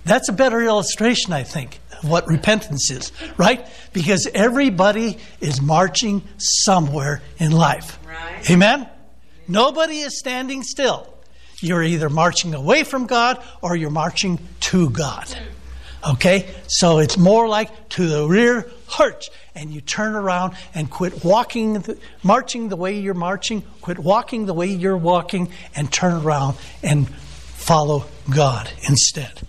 That's 0.04 0.28
a 0.28 0.32
better 0.32 0.60
illustration, 0.62 1.32
I 1.32 1.42
think, 1.44 1.80
what 2.02 2.26
repentance 2.26 2.90
is, 2.90 3.12
right? 3.36 3.66
Because 3.92 4.28
everybody 4.34 5.18
is 5.40 5.60
marching 5.60 6.22
somewhere 6.38 7.22
in 7.38 7.52
life. 7.52 7.98
Right. 8.06 8.50
Amen? 8.50 8.88
Nobody 9.48 10.00
is 10.00 10.18
standing 10.18 10.62
still. 10.62 11.12
You're 11.60 11.82
either 11.82 12.10
marching 12.10 12.54
away 12.54 12.84
from 12.84 13.06
God 13.06 13.42
or 13.62 13.76
you're 13.76 13.90
marching 13.90 14.38
to 14.60 14.90
God. 14.90 15.34
Okay? 16.06 16.48
So 16.66 16.98
it's 16.98 17.16
more 17.16 17.48
like 17.48 17.88
to 17.90 18.06
the 18.06 18.26
rear 18.26 18.70
hurt. 18.92 19.28
And 19.54 19.72
you 19.72 19.80
turn 19.80 20.14
around 20.14 20.56
and 20.74 20.90
quit 20.90 21.24
walking, 21.24 21.74
the, 21.74 21.98
marching 22.22 22.68
the 22.68 22.76
way 22.76 22.98
you're 22.98 23.14
marching, 23.14 23.62
quit 23.80 23.98
walking 23.98 24.46
the 24.46 24.54
way 24.54 24.66
you're 24.66 24.96
walking, 24.96 25.52
and 25.76 25.90
turn 25.92 26.14
around 26.14 26.56
and 26.82 27.08
follow 27.08 28.04
God 28.28 28.70
instead. 28.88 29.40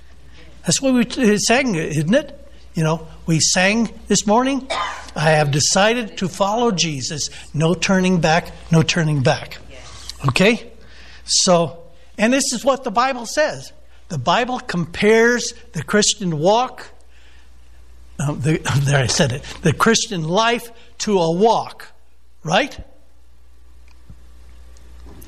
That's 0.65 0.81
what 0.81 0.93
we 0.93 1.37
sang, 1.37 1.75
isn't 1.75 2.13
it? 2.13 2.41
You 2.73 2.83
know, 2.83 3.07
we 3.25 3.39
sang 3.39 3.89
this 4.07 4.27
morning, 4.27 4.67
I 5.15 5.31
have 5.31 5.51
decided 5.51 6.17
to 6.17 6.27
follow 6.27 6.71
Jesus. 6.71 7.29
No 7.53 7.73
turning 7.73 8.19
back, 8.19 8.51
no 8.71 8.81
turning 8.81 9.23
back. 9.23 9.59
Okay? 10.27 10.71
So, 11.23 11.83
and 12.17 12.33
this 12.33 12.51
is 12.51 12.65
what 12.65 12.83
the 12.83 12.91
Bible 12.91 13.25
says. 13.25 13.71
The 14.09 14.17
Bible 14.17 14.59
compares 14.59 15.53
the 15.71 15.83
Christian 15.83 16.37
walk, 16.39 16.89
um, 18.19 18.41
the, 18.41 18.57
there 18.81 19.03
I 19.03 19.07
said 19.07 19.31
it, 19.31 19.43
the 19.61 19.73
Christian 19.73 20.23
life 20.23 20.69
to 20.99 21.19
a 21.19 21.31
walk, 21.31 21.87
right? 22.43 22.77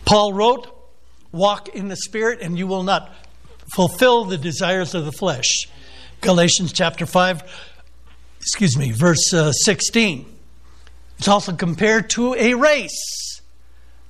Paul 0.06 0.34
wrote, 0.34 0.74
Walk 1.32 1.70
in 1.70 1.90
the 1.90 1.96
Spirit, 1.98 2.40
and 2.42 2.58
you 2.58 2.68
will 2.68 2.84
not 2.84 3.14
fulfill 3.74 4.26
the 4.26 4.38
desires 4.38 4.96
of 4.96 5.06
the 5.06 5.12
flesh. 5.12 5.68
Galatians 6.22 6.74
chapter 6.74 7.06
5, 7.06 7.44
excuse 8.40 8.78
me, 8.78 8.92
verse 8.92 9.34
uh, 9.34 9.52
16. 9.52 10.26
It's 11.20 11.28
also 11.28 11.54
compared 11.54 12.10
to 12.12 12.34
a 12.36 12.54
race. 12.54 13.42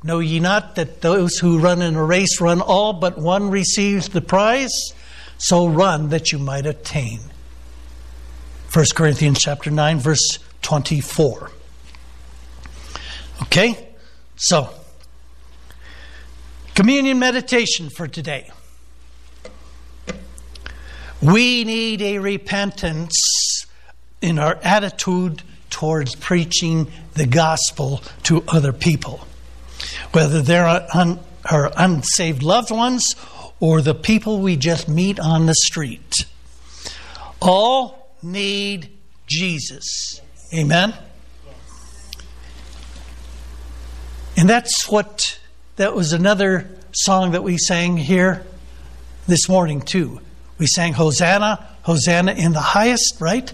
Know 0.03 0.20
ye 0.20 0.39
not 0.39 0.76
that 0.76 1.01
those 1.01 1.38
who 1.38 1.60
run 1.60 1.82
in 1.82 1.95
a 1.95 2.03
race 2.03 2.39
run 2.39 2.62
all, 2.62 2.93
but 2.93 3.18
one 3.18 3.49
receives 3.49 4.10
the 4.10 4.22
prize? 4.22 4.93
So 5.38 5.68
run 5.68 6.10
that 6.10 6.32
you 6.32 6.39
might 6.39 6.66
attain. 6.66 7.20
1 8.74 8.86
Corinthians 8.95 9.39
chapter 9.39 9.72
9, 9.72 9.99
verse 9.99 10.39
24. 10.62 11.51
Okay? 13.43 13.89
So, 14.36 14.70
communion 16.76 17.18
meditation 17.18 17.89
for 17.89 18.08
today. 18.08 18.51
We 21.22 21.63
need 21.63 22.01
a 22.01 22.20
repentance 22.20 23.65
in 24.22 24.39
our 24.39 24.59
attitude 24.63 25.43
towards 25.70 26.15
preaching 26.15 26.91
the 27.13 27.26
gospel 27.26 28.01
to 28.24 28.43
other 28.47 28.74
people 28.74 29.28
whether 30.11 30.41
they're 30.41 30.68
un, 30.93 31.20
our 31.51 31.72
unsaved 31.78 32.43
loved 32.43 32.72
ones 32.72 33.15
or 33.59 33.82
the 33.82 33.95
people 33.95 34.39
we 34.39 34.55
just 34.55 34.88
meet 34.88 35.20
on 35.20 35.45
the 35.45 35.55
street. 35.55 36.26
All 37.41 38.15
need 38.22 38.89
Jesus. 39.26 40.22
Amen? 40.53 40.93
And 44.36 44.47
that's 44.47 44.88
what, 44.89 45.39
that 45.78 45.95
was 45.95 46.13
another 46.13 46.70
song 46.91 47.32
that 47.32 47.43
we 47.43 47.57
sang 47.57 47.97
here 47.97 48.45
this 49.28 49.49
morning, 49.49 49.82
too. 49.82 50.22
We 50.58 50.68
sang 50.68 50.93
Hosanna, 50.93 51.66
Hosanna 51.84 52.34
in 52.34 52.53
the 52.53 52.60
highest, 52.60 53.18
right? 53.20 53.51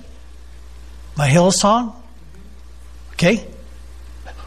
My 1.18 1.30
Hillsong. 1.30 1.93
Okay? 3.14 3.45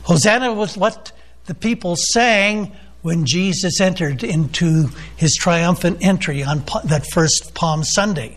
Hosanna 0.05 0.53
was 0.53 0.77
what 0.77 1.13
the 1.47 1.55
people 1.55 1.97
sang 1.97 2.73
when 3.03 3.25
Jesus 3.25 3.81
entered 3.81 4.25
into 4.25 4.89
his 5.17 5.37
triumphant 5.37 5.99
entry 6.01 6.43
on 6.43 6.65
that 6.85 7.07
first 7.13 7.55
Palm 7.55 7.85
Sunday. 7.85 8.37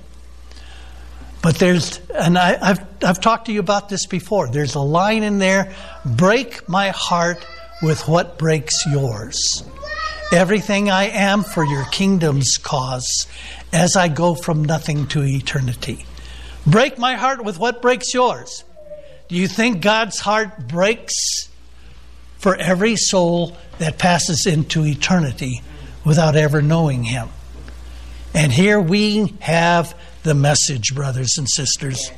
But 1.42 1.56
there's, 1.56 2.00
and 2.14 2.38
I, 2.38 2.64
have 2.64 2.88
I've 3.04 3.22
talked 3.22 3.46
to 3.46 3.52
you 3.54 3.62
about 3.62 3.90
this 3.90 4.06
before, 4.06 4.50
there's 4.50 4.76
a 4.76 4.82
line 4.82 5.24
in 5.24 5.40
there 5.40 5.74
break 6.06 6.68
my 6.68 6.90
heart 6.90 7.46
with 7.82 8.08
what 8.08 8.38
breaks 8.38 8.86
yours. 8.86 9.64
everything 10.32 10.92
I 10.92 11.06
am 11.06 11.44
for 11.44 11.64
your 11.64 11.86
kingdom's 11.86 12.58
cause 12.58 13.26
as 13.72 13.96
I 13.96 14.08
go 14.08 14.36
from 14.36 14.64
nothing 14.64 15.08
to 15.08 15.24
eternity. 15.24 16.06
Break 16.66 16.98
my 16.98 17.16
heart 17.16 17.44
with 17.44 17.60
what 17.60 17.82
breaks 17.82 18.14
yours. 18.14 18.64
Do 19.28 19.36
you 19.36 19.48
think 19.48 19.82
God's 19.82 20.20
heart 20.20 20.68
breaks 20.68 21.50
for 22.38 22.56
every 22.56 22.96
soul 22.96 23.56
that 23.78 24.00
passes 24.00 24.46
into 24.46 24.86
eternity 24.86 25.62
without 26.04 26.36
ever 26.36 26.62
knowing 26.62 27.04
Him? 27.04 27.30
And 28.34 28.52
here 28.52 28.80
we 28.80 29.36
have 29.40 29.96
the 30.24 30.34
message, 30.34 30.94
brothers 30.94 31.38
and 31.38 31.48
sisters. 31.50 32.12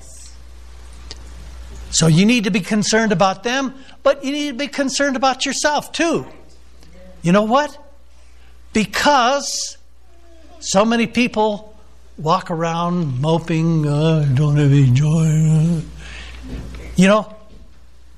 So 1.91 2.07
you 2.07 2.25
need 2.25 2.45
to 2.45 2.51
be 2.51 2.61
concerned 2.61 3.11
about 3.11 3.43
them, 3.43 3.73
but 4.03 4.23
you 4.23 4.31
need 4.31 4.51
to 4.51 4.57
be 4.57 4.67
concerned 4.67 5.15
about 5.15 5.45
yourself 5.45 5.91
too. 5.91 6.25
You 7.21 7.31
know 7.33 7.43
what? 7.43 7.77
Because 8.73 9.77
so 10.61 10.85
many 10.85 11.07
people 11.07 11.75
walk 12.17 12.51
around 12.51 13.19
moping, 13.19 13.87
uh, 13.87 14.31
don't 14.35 14.57
have 14.57 14.71
any 14.71 14.91
joy. 14.91 15.81
You 16.95 17.07
know, 17.07 17.35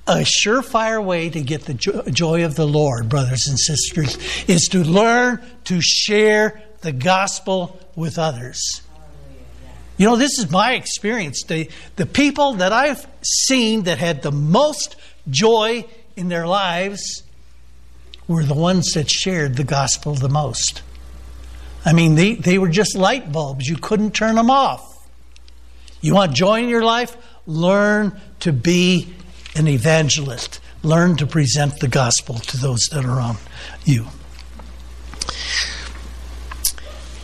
a 0.05 0.25
surefire 0.25 1.03
way 1.03 1.29
to 1.29 1.41
get 1.41 1.63
the 1.63 1.73
joy 1.73 2.43
of 2.43 2.55
the 2.55 2.67
Lord, 2.67 3.07
brothers 3.07 3.47
and 3.47 3.57
sisters, 3.57 4.17
is 4.47 4.67
to 4.71 4.83
learn 4.83 5.41
to 5.65 5.79
share 5.81 6.61
the 6.81 6.91
gospel 6.91 7.79
with 7.95 8.19
others. 8.19 8.81
You 9.95 10.07
know, 10.07 10.15
this 10.17 10.37
is 10.37 10.51
my 10.51 10.73
experience. 10.73 11.43
The, 11.43 11.69
the 11.95 12.05
people 12.05 12.53
that 12.55 12.73
I've 12.73 13.07
seen 13.21 13.83
that 13.83 13.99
had 13.99 14.21
the 14.21 14.31
most 14.31 14.95
joy 15.29 15.85
in 16.17 16.27
their 16.27 16.47
lives 16.47 17.23
were 18.27 18.43
the 18.43 18.53
ones 18.53 18.93
that 18.93 19.09
shared 19.09 19.55
the 19.55 19.63
gospel 19.63 20.15
the 20.15 20.29
most. 20.29 20.81
I 21.85 21.93
mean, 21.93 22.15
they, 22.15 22.35
they 22.35 22.57
were 22.57 22.69
just 22.69 22.95
light 22.95 23.31
bulbs. 23.31 23.67
You 23.67 23.75
couldn't 23.75 24.11
turn 24.11 24.35
them 24.35 24.49
off. 24.49 24.89
You 26.01 26.15
want 26.15 26.33
joy 26.33 26.61
in 26.61 26.69
your 26.69 26.83
life? 26.83 27.15
Learn 27.45 28.19
to 28.41 28.53
be 28.53 29.13
an 29.55 29.67
evangelist. 29.67 30.59
Learn 30.81 31.15
to 31.17 31.25
present 31.25 31.79
the 31.79 31.87
gospel 31.87 32.35
to 32.35 32.57
those 32.57 32.87
that 32.91 33.05
are 33.05 33.17
around 33.17 33.37
you. 33.85 34.07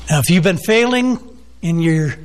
Now, 0.10 0.20
if 0.20 0.30
you've 0.30 0.44
been 0.44 0.58
failing 0.58 1.20
in 1.62 1.80
your 1.80 2.16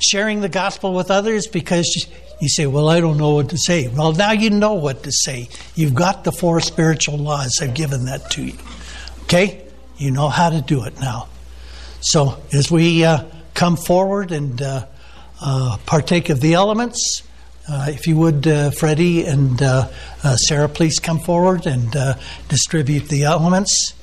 sharing 0.00 0.40
the 0.40 0.48
gospel 0.48 0.94
with 0.94 1.10
others 1.10 1.46
because 1.46 2.08
you 2.40 2.48
say, 2.48 2.66
Well, 2.66 2.88
I 2.88 3.00
don't 3.00 3.18
know 3.18 3.34
what 3.34 3.50
to 3.50 3.58
say. 3.58 3.88
Well, 3.88 4.12
now 4.12 4.32
you 4.32 4.50
know 4.50 4.74
what 4.74 5.02
to 5.04 5.12
say. 5.12 5.48
You've 5.74 5.94
got 5.94 6.24
the 6.24 6.32
four 6.32 6.60
spiritual 6.60 7.18
laws. 7.18 7.58
I've 7.60 7.74
given 7.74 8.06
that 8.06 8.30
to 8.32 8.44
you. 8.44 8.58
Okay? 9.24 9.64
You 9.96 10.10
know 10.10 10.28
how 10.28 10.50
to 10.50 10.60
do 10.60 10.84
it 10.84 10.98
now. 11.00 11.28
So, 12.04 12.42
as 12.52 12.68
we 12.68 13.04
uh, 13.04 13.24
come 13.54 13.76
forward 13.76 14.32
and 14.32 14.60
uh, 14.60 14.86
uh, 15.40 15.78
partake 15.86 16.30
of 16.30 16.40
the 16.40 16.54
elements, 16.54 17.22
uh, 17.68 17.86
if 17.90 18.08
you 18.08 18.16
would, 18.16 18.44
uh, 18.44 18.72
Freddie 18.72 19.24
and 19.24 19.62
uh, 19.62 19.86
Sarah, 20.36 20.68
please 20.68 20.98
come 20.98 21.20
forward 21.20 21.64
and 21.64 21.94
distribute 22.48 23.08
the 23.08 23.22
elements. 23.22 23.94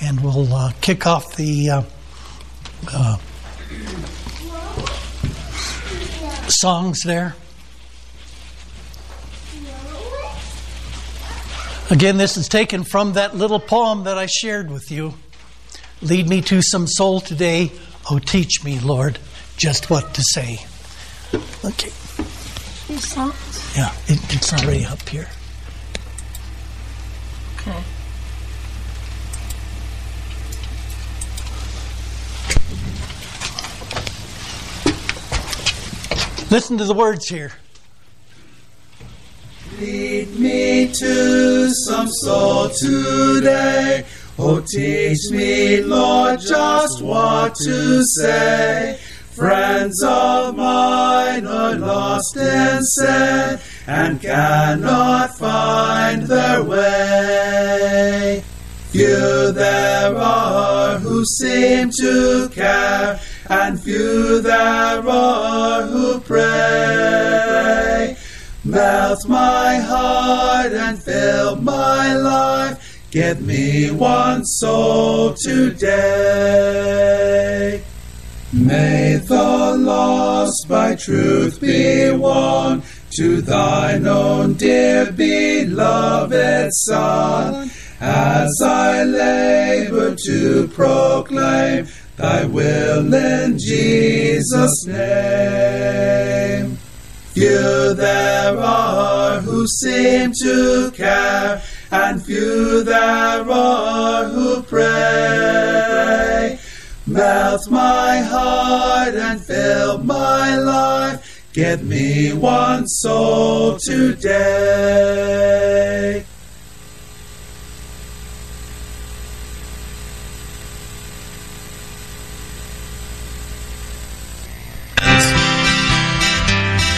And 0.00 0.22
we'll 0.22 0.70
kick 0.80 1.06
off 1.06 1.36
the 1.36 1.84
songs 6.48 7.00
there. 7.04 7.36
Again, 11.90 12.16
this 12.16 12.38
is 12.38 12.48
taken 12.48 12.84
from 12.84 13.12
that 13.12 13.36
little 13.36 13.60
poem 13.60 14.04
that 14.04 14.16
I 14.16 14.24
shared 14.24 14.70
with 14.70 14.90
you. 14.90 15.12
Lead 16.04 16.28
me 16.28 16.42
to 16.42 16.60
some 16.60 16.86
soul 16.86 17.18
today. 17.18 17.72
Oh, 18.10 18.18
teach 18.18 18.62
me, 18.62 18.78
Lord, 18.78 19.18
just 19.56 19.88
what 19.88 20.12
to 20.12 20.22
say. 20.22 20.58
Okay. 21.64 21.90
Yeah, 23.74 23.90
it, 24.06 24.20
it's 24.34 24.52
already 24.52 24.84
up 24.84 25.08
here. 25.08 25.28
Okay. 27.56 27.82
Listen 36.50 36.76
to 36.76 36.84
the 36.84 36.92
words 36.92 37.26
here. 37.26 37.52
Lead 39.80 40.38
me 40.38 40.92
to 40.92 41.70
some 41.70 42.08
soul 42.08 42.68
today. 42.68 44.04
Oh, 44.36 44.60
teach 44.60 45.30
me, 45.30 45.80
Lord, 45.82 46.40
just 46.40 47.00
what 47.02 47.54
to 47.54 48.02
say. 48.02 48.98
Friends 49.30 50.02
of 50.02 50.56
mine 50.56 51.46
are 51.46 51.76
lost 51.76 52.36
and 52.36 52.84
sad 52.84 53.60
and 53.86 54.20
cannot 54.20 55.38
find 55.38 56.22
their 56.22 56.64
way. 56.64 58.42
Few 58.90 59.52
there 59.52 60.16
are 60.16 60.98
who 60.98 61.24
seem 61.24 61.90
to 62.00 62.48
care 62.52 63.20
and 63.48 63.80
few 63.80 64.40
there 64.40 65.08
are 65.08 65.82
who 65.82 66.18
pray. 66.20 68.16
Melt 68.64 69.28
my 69.28 69.76
heart 69.76 70.72
and 70.72 71.00
fill 71.00 71.56
my 71.56 72.14
life. 72.16 72.83
Give 73.14 73.40
me 73.42 73.90
one 73.92 74.44
soul 74.44 75.34
today. 75.34 75.94
May 78.52 79.20
the 79.24 79.76
lost 79.78 80.66
by 80.68 80.96
truth 80.96 81.60
be 81.60 82.10
won 82.10 82.82
to 83.16 83.40
thine 83.40 84.08
own 84.08 84.54
dear 84.54 85.12
beloved 85.12 86.72
Son, 86.72 87.70
as 88.00 88.50
I 88.60 89.04
labor 89.04 90.16
to 90.26 90.66
proclaim 90.74 91.86
thy 92.16 92.46
will 92.46 93.14
in 93.14 93.56
Jesus' 93.60 94.86
name. 94.88 96.78
Few 97.34 97.94
there 97.94 98.58
are 98.58 99.40
who 99.40 99.68
seem 99.68 100.32
to 100.42 100.90
care, 100.92 101.62
and 101.94 102.20
few 102.22 102.82
there 102.82 103.48
are 103.48 104.24
who 104.24 104.62
pray. 104.62 106.58
Melt 107.06 107.70
my 107.70 108.18
heart 108.18 109.14
and 109.14 109.40
fill 109.40 109.98
my 109.98 110.56
life. 110.56 111.20
Give 111.52 111.84
me 111.84 112.32
one 112.32 112.88
soul 112.88 113.78
today. 113.78 114.24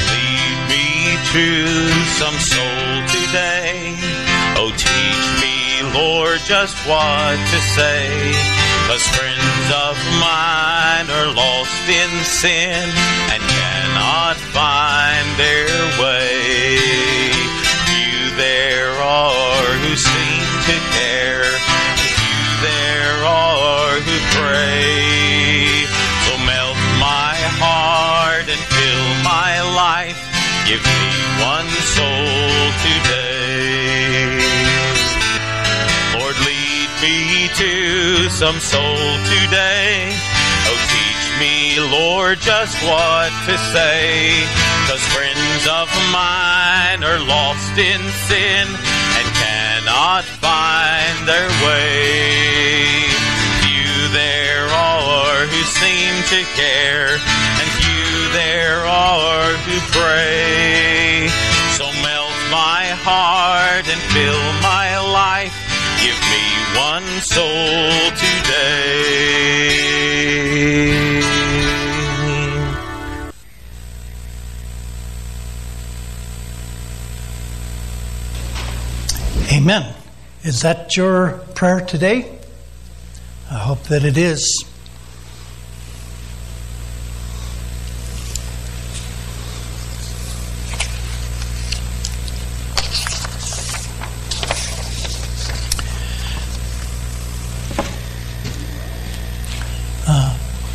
Lead 0.09 0.59
me 0.71 0.87
to 1.33 1.47
some 2.19 2.39
soul 2.51 3.07
today. 3.09 3.66
Lord, 6.07 6.39
just 6.45 6.77
what 6.87 7.35
to 7.35 7.61
say. 7.75 8.07
Cause 8.87 9.03
friends 9.19 9.67
of 9.75 9.99
mine 10.23 11.11
are 11.11 11.35
lost 11.35 11.83
in 11.91 12.11
sin 12.23 12.87
and 13.35 13.43
cannot 13.43 14.37
find 14.55 15.27
their 15.35 15.67
way. 15.99 16.79
Few 17.91 18.37
there 18.39 18.93
are 19.03 19.67
who 19.83 19.97
seem 19.97 20.47
to 20.71 20.77
care, 20.95 21.51
and 21.91 21.99
few 21.99 22.47
there 22.63 23.19
are 23.27 23.99
who 24.07 24.17
pray. 24.39 25.91
So 26.23 26.39
melt 26.47 26.79
my 27.03 27.35
heart 27.59 28.47
and 28.47 28.63
fill 28.79 29.09
my 29.27 29.59
life. 29.75 30.23
Give 30.71 30.83
me 30.87 31.11
one 31.43 31.71
soul 31.99 32.71
today. 32.87 33.36
Some 38.31 38.59
soul 38.59 38.99
today. 39.31 40.11
Oh, 40.67 40.79
teach 40.91 41.25
me, 41.39 41.79
Lord, 41.79 42.39
just 42.39 42.75
what 42.83 43.31
to 43.47 43.57
say. 43.71 44.43
Cause 44.89 45.03
friends 45.15 45.63
of 45.71 45.87
mine 46.11 47.05
are 47.05 47.21
lost 47.23 47.79
in 47.79 48.01
sin 48.27 48.67
and 48.67 49.27
cannot 49.39 50.25
find 50.25 51.17
their 51.27 51.49
way. 51.63 53.07
Few 53.63 54.09
there 54.11 54.67
are 54.75 55.47
who 55.47 55.63
seem 55.79 56.15
to 56.35 56.41
care, 56.59 57.15
and 57.15 57.69
few 57.79 58.33
there 58.33 58.87
are 58.87 59.53
who 59.65 59.79
pray. 59.95 61.29
So 61.79 61.85
melt 62.03 62.35
my 62.51 62.91
heart 63.07 63.87
and 63.87 64.01
fill 64.11 64.43
my 64.63 64.99
life. 64.99 65.56
Today. 66.99 67.37
Amen. 79.53 79.95
Is 80.43 80.63
that 80.63 80.97
your 80.97 81.33
prayer 81.55 81.81
today? 81.81 82.39
I 83.51 83.59
hope 83.59 83.83
that 83.85 84.03
it 84.03 84.17
is. 84.17 84.65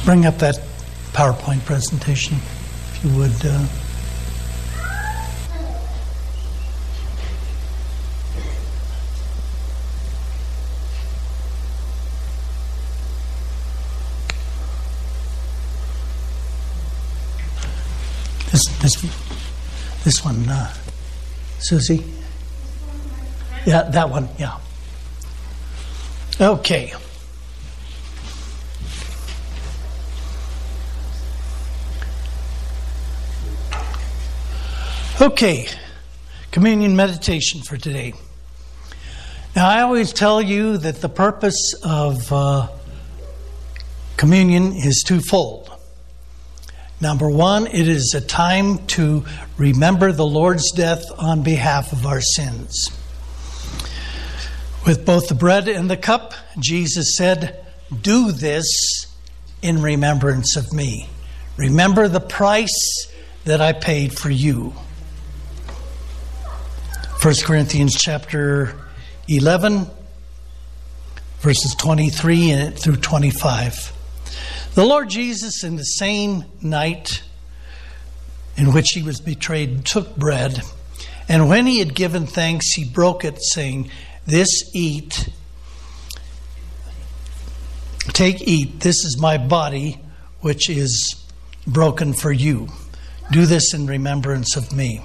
Bring 0.05 0.25
up 0.25 0.37
that 0.39 0.55
PowerPoint 1.13 1.63
presentation, 1.65 2.37
if 2.37 3.01
you 3.03 3.17
would. 3.17 3.45
Uh, 3.45 3.67
This, 18.51 18.65
this, 18.81 20.03
this 20.03 20.25
one, 20.25 20.49
uh, 20.49 20.73
Susie? 21.59 22.03
Yeah, 23.65 23.83
that 23.83 24.09
one, 24.09 24.27
yeah. 24.37 24.57
Okay. 26.37 26.93
Okay, 35.21 35.67
communion 36.49 36.95
meditation 36.95 37.61
for 37.61 37.77
today. 37.77 38.15
Now, 39.55 39.69
I 39.69 39.81
always 39.81 40.13
tell 40.13 40.41
you 40.41 40.77
that 40.77 40.99
the 40.99 41.09
purpose 41.09 41.75
of 41.83 42.33
uh, 42.33 42.67
communion 44.17 44.73
is 44.73 45.03
twofold. 45.05 45.69
Number 46.99 47.29
one, 47.29 47.67
it 47.67 47.87
is 47.87 48.15
a 48.15 48.21
time 48.21 48.87
to 48.87 49.23
remember 49.59 50.11
the 50.11 50.25
Lord's 50.25 50.71
death 50.71 51.05
on 51.19 51.43
behalf 51.43 51.93
of 51.93 52.07
our 52.07 52.21
sins. 52.21 52.89
With 54.87 55.05
both 55.05 55.27
the 55.27 55.35
bread 55.35 55.67
and 55.67 55.87
the 55.87 55.97
cup, 55.97 56.33
Jesus 56.57 57.15
said, 57.15 57.63
Do 58.01 58.31
this 58.31 59.05
in 59.61 59.83
remembrance 59.83 60.55
of 60.55 60.73
me. 60.73 61.09
Remember 61.57 62.07
the 62.07 62.19
price 62.19 63.05
that 63.45 63.61
I 63.61 63.73
paid 63.73 64.17
for 64.17 64.31
you. 64.31 64.73
1 67.21 67.35
Corinthians 67.43 67.93
chapter 67.93 68.75
11, 69.27 69.85
verses 71.41 71.75
23 71.75 72.71
through 72.71 72.95
25. 72.95 74.71
The 74.73 74.83
Lord 74.83 75.07
Jesus, 75.07 75.63
in 75.63 75.75
the 75.75 75.83
same 75.83 76.45
night 76.63 77.21
in 78.57 78.73
which 78.73 78.87
he 78.95 79.03
was 79.03 79.21
betrayed, 79.21 79.85
took 79.85 80.15
bread, 80.15 80.63
and 81.29 81.47
when 81.47 81.67
he 81.67 81.77
had 81.77 81.93
given 81.93 82.25
thanks, 82.25 82.73
he 82.73 82.85
broke 82.85 83.23
it, 83.23 83.39
saying, 83.39 83.91
This 84.25 84.71
eat, 84.73 85.29
take, 88.13 88.41
eat, 88.47 88.79
this 88.79 89.05
is 89.05 89.19
my 89.21 89.37
body, 89.37 90.01
which 90.39 90.71
is 90.71 91.23
broken 91.67 92.13
for 92.13 92.31
you. 92.31 92.69
Do 93.31 93.45
this 93.45 93.75
in 93.75 93.85
remembrance 93.85 94.55
of 94.55 94.73
me. 94.73 95.03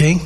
Okay? 0.00 0.18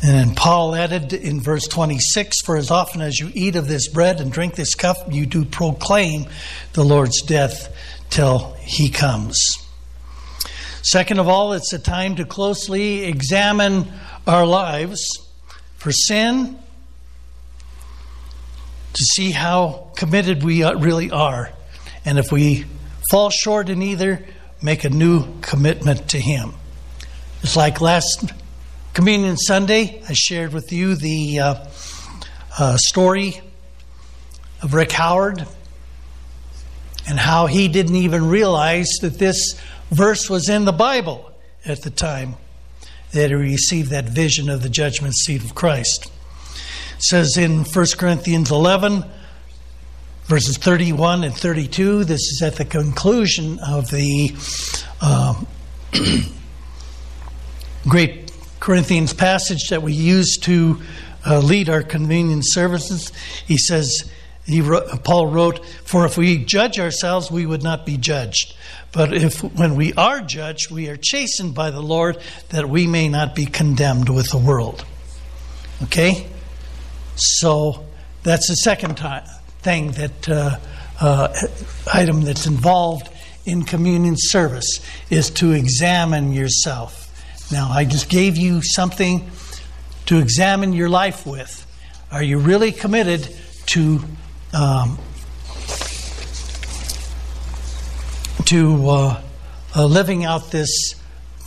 And 0.00 0.14
then 0.14 0.34
Paul 0.36 0.76
added 0.76 1.12
in 1.12 1.40
verse 1.40 1.66
26 1.66 2.42
For 2.42 2.56
as 2.56 2.70
often 2.70 3.00
as 3.00 3.18
you 3.18 3.32
eat 3.34 3.56
of 3.56 3.66
this 3.66 3.88
bread 3.88 4.20
and 4.20 4.30
drink 4.30 4.54
this 4.54 4.76
cup, 4.76 4.96
you 5.12 5.26
do 5.26 5.44
proclaim 5.44 6.26
the 6.72 6.84
Lord's 6.84 7.20
death 7.22 7.74
till 8.10 8.52
he 8.60 8.90
comes. 8.90 9.44
Second 10.82 11.18
of 11.18 11.26
all, 11.26 11.52
it's 11.52 11.72
a 11.72 11.80
time 11.80 12.14
to 12.14 12.24
closely 12.24 13.06
examine 13.06 13.90
our 14.24 14.46
lives 14.46 15.02
for 15.74 15.90
sin, 15.90 16.56
to 18.92 19.04
see 19.16 19.32
how 19.32 19.90
committed 19.96 20.44
we 20.44 20.62
really 20.62 21.10
are. 21.10 21.50
And 22.04 22.20
if 22.20 22.30
we 22.30 22.66
fall 23.10 23.30
short 23.30 23.68
in 23.68 23.82
either, 23.82 24.24
make 24.62 24.84
a 24.84 24.90
new 24.90 25.40
commitment 25.40 26.10
to 26.10 26.20
Him. 26.20 26.54
It's 27.42 27.54
like 27.54 27.80
last 27.80 28.32
Communion 28.94 29.36
Sunday, 29.36 30.02
I 30.08 30.12
shared 30.12 30.52
with 30.52 30.72
you 30.72 30.96
the 30.96 31.38
uh, 31.38 31.66
uh, 32.58 32.76
story 32.76 33.40
of 34.60 34.74
Rick 34.74 34.90
Howard 34.90 35.46
and 37.06 37.16
how 37.16 37.46
he 37.46 37.68
didn't 37.68 37.94
even 37.94 38.28
realize 38.28 38.88
that 39.02 39.20
this 39.20 39.54
verse 39.92 40.28
was 40.28 40.48
in 40.48 40.64
the 40.64 40.72
Bible 40.72 41.30
at 41.64 41.82
the 41.82 41.90
time 41.90 42.34
that 43.12 43.30
he 43.30 43.36
received 43.36 43.90
that 43.90 44.06
vision 44.06 44.50
of 44.50 44.64
the 44.64 44.68
judgment 44.68 45.14
seat 45.14 45.44
of 45.44 45.54
Christ. 45.54 46.10
It 46.96 47.02
says 47.04 47.36
in 47.36 47.62
1 47.62 47.86
Corinthians 47.96 48.50
11, 48.50 49.04
verses 50.24 50.58
31 50.58 51.22
and 51.22 51.34
32, 51.34 52.02
this 52.02 52.20
is 52.20 52.42
at 52.42 52.56
the 52.56 52.64
conclusion 52.64 53.60
of 53.60 53.90
the 53.92 54.34
uh, 55.00 55.40
great 57.86 58.32
Corinthians 58.60 59.12
passage 59.12 59.68
that 59.68 59.82
we 59.82 59.92
use 59.92 60.38
to 60.38 60.80
uh, 61.26 61.38
lead 61.40 61.68
our 61.68 61.82
communion 61.82 62.40
services. 62.42 63.12
He 63.46 63.56
says, 63.56 64.10
he 64.44 64.62
wrote, 64.62 65.04
Paul 65.04 65.26
wrote, 65.26 65.64
"For 65.84 66.06
if 66.06 66.16
we 66.16 66.42
judge 66.42 66.78
ourselves, 66.78 67.30
we 67.30 67.44
would 67.44 67.62
not 67.62 67.84
be 67.84 67.98
judged. 67.98 68.54
But 68.92 69.12
if 69.12 69.42
when 69.42 69.76
we 69.76 69.92
are 69.92 70.22
judged, 70.22 70.70
we 70.70 70.88
are 70.88 70.96
chastened 70.96 71.54
by 71.54 71.70
the 71.70 71.82
Lord, 71.82 72.18
that 72.48 72.66
we 72.68 72.86
may 72.86 73.10
not 73.10 73.34
be 73.34 73.44
condemned 73.44 74.08
with 74.08 74.30
the 74.30 74.38
world." 74.38 74.86
Okay, 75.82 76.26
so 77.14 77.84
that's 78.22 78.48
the 78.48 78.56
second 78.56 78.96
time, 78.96 79.24
thing 79.60 79.90
that 79.92 80.28
uh, 80.28 80.58
uh, 80.98 81.28
item 81.92 82.22
that's 82.22 82.46
involved 82.46 83.10
in 83.44 83.64
communion 83.64 84.14
service 84.16 84.80
is 85.10 85.28
to 85.30 85.52
examine 85.52 86.32
yourself. 86.32 87.07
Now, 87.50 87.70
I 87.70 87.84
just 87.84 88.10
gave 88.10 88.36
you 88.36 88.60
something 88.62 89.30
to 90.06 90.18
examine 90.18 90.74
your 90.74 90.90
life 90.90 91.26
with. 91.26 91.64
Are 92.10 92.22
you 92.22 92.38
really 92.38 92.72
committed 92.72 93.28
to 93.66 94.00
um, 94.52 94.98
to 98.46 98.88
uh, 98.88 99.22
uh, 99.76 99.84
living 99.86 100.24
out 100.24 100.50
this 100.50 100.94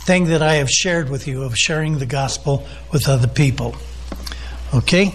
thing 0.04 0.26
that 0.26 0.42
I 0.42 0.54
have 0.54 0.70
shared 0.70 1.08
with 1.08 1.26
you 1.26 1.42
of 1.42 1.56
sharing 1.56 1.98
the 1.98 2.06
gospel 2.06 2.66
with 2.92 3.08
other 3.08 3.28
people? 3.28 3.76
Okay. 4.74 5.14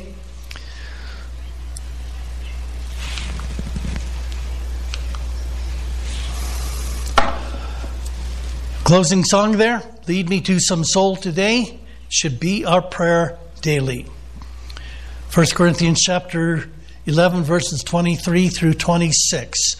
Closing 8.83 9.25
song 9.25 9.57
there, 9.57 9.83
Lead 10.07 10.29
Me 10.29 10.39
to 10.39 10.57
Some 10.57 10.85
Soul 10.85 11.17
Today, 11.17 11.81
should 12.07 12.39
be 12.39 12.63
our 12.63 12.81
prayer 12.81 13.37
daily. 13.61 14.05
1 15.33 15.47
Corinthians 15.47 16.01
chapter 16.01 16.69
11, 17.05 17.43
verses 17.43 17.83
23 17.83 18.47
through 18.47 18.75
26. 18.75 19.75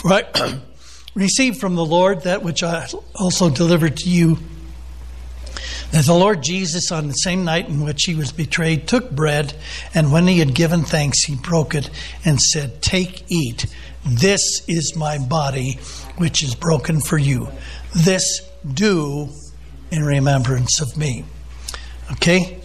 For 0.00 0.12
I 0.14 0.58
received 1.14 1.60
from 1.60 1.76
the 1.76 1.84
Lord 1.84 2.22
that 2.22 2.42
which 2.42 2.64
I 2.64 2.88
also 3.14 3.50
delivered 3.50 3.98
to 3.98 4.10
you. 4.10 4.38
That 5.92 6.06
the 6.06 6.14
Lord 6.14 6.42
Jesus, 6.42 6.90
on 6.90 7.06
the 7.06 7.14
same 7.14 7.44
night 7.44 7.68
in 7.68 7.84
which 7.84 8.02
he 8.02 8.16
was 8.16 8.32
betrayed, 8.32 8.88
took 8.88 9.12
bread, 9.12 9.54
and 9.94 10.10
when 10.10 10.26
he 10.26 10.40
had 10.40 10.56
given 10.56 10.82
thanks, 10.82 11.22
he 11.22 11.36
broke 11.36 11.76
it 11.76 11.88
and 12.24 12.40
said, 12.40 12.82
Take, 12.82 13.30
eat. 13.30 13.66
This 14.04 14.64
is 14.66 14.96
my 14.96 15.18
body, 15.18 15.78
which 16.16 16.42
is 16.42 16.56
broken 16.56 17.00
for 17.00 17.16
you. 17.16 17.48
This 17.94 18.40
do 18.74 19.28
in 19.90 20.04
remembrance 20.04 20.80
of 20.80 20.96
me. 20.96 21.24
Okay? 22.12 22.60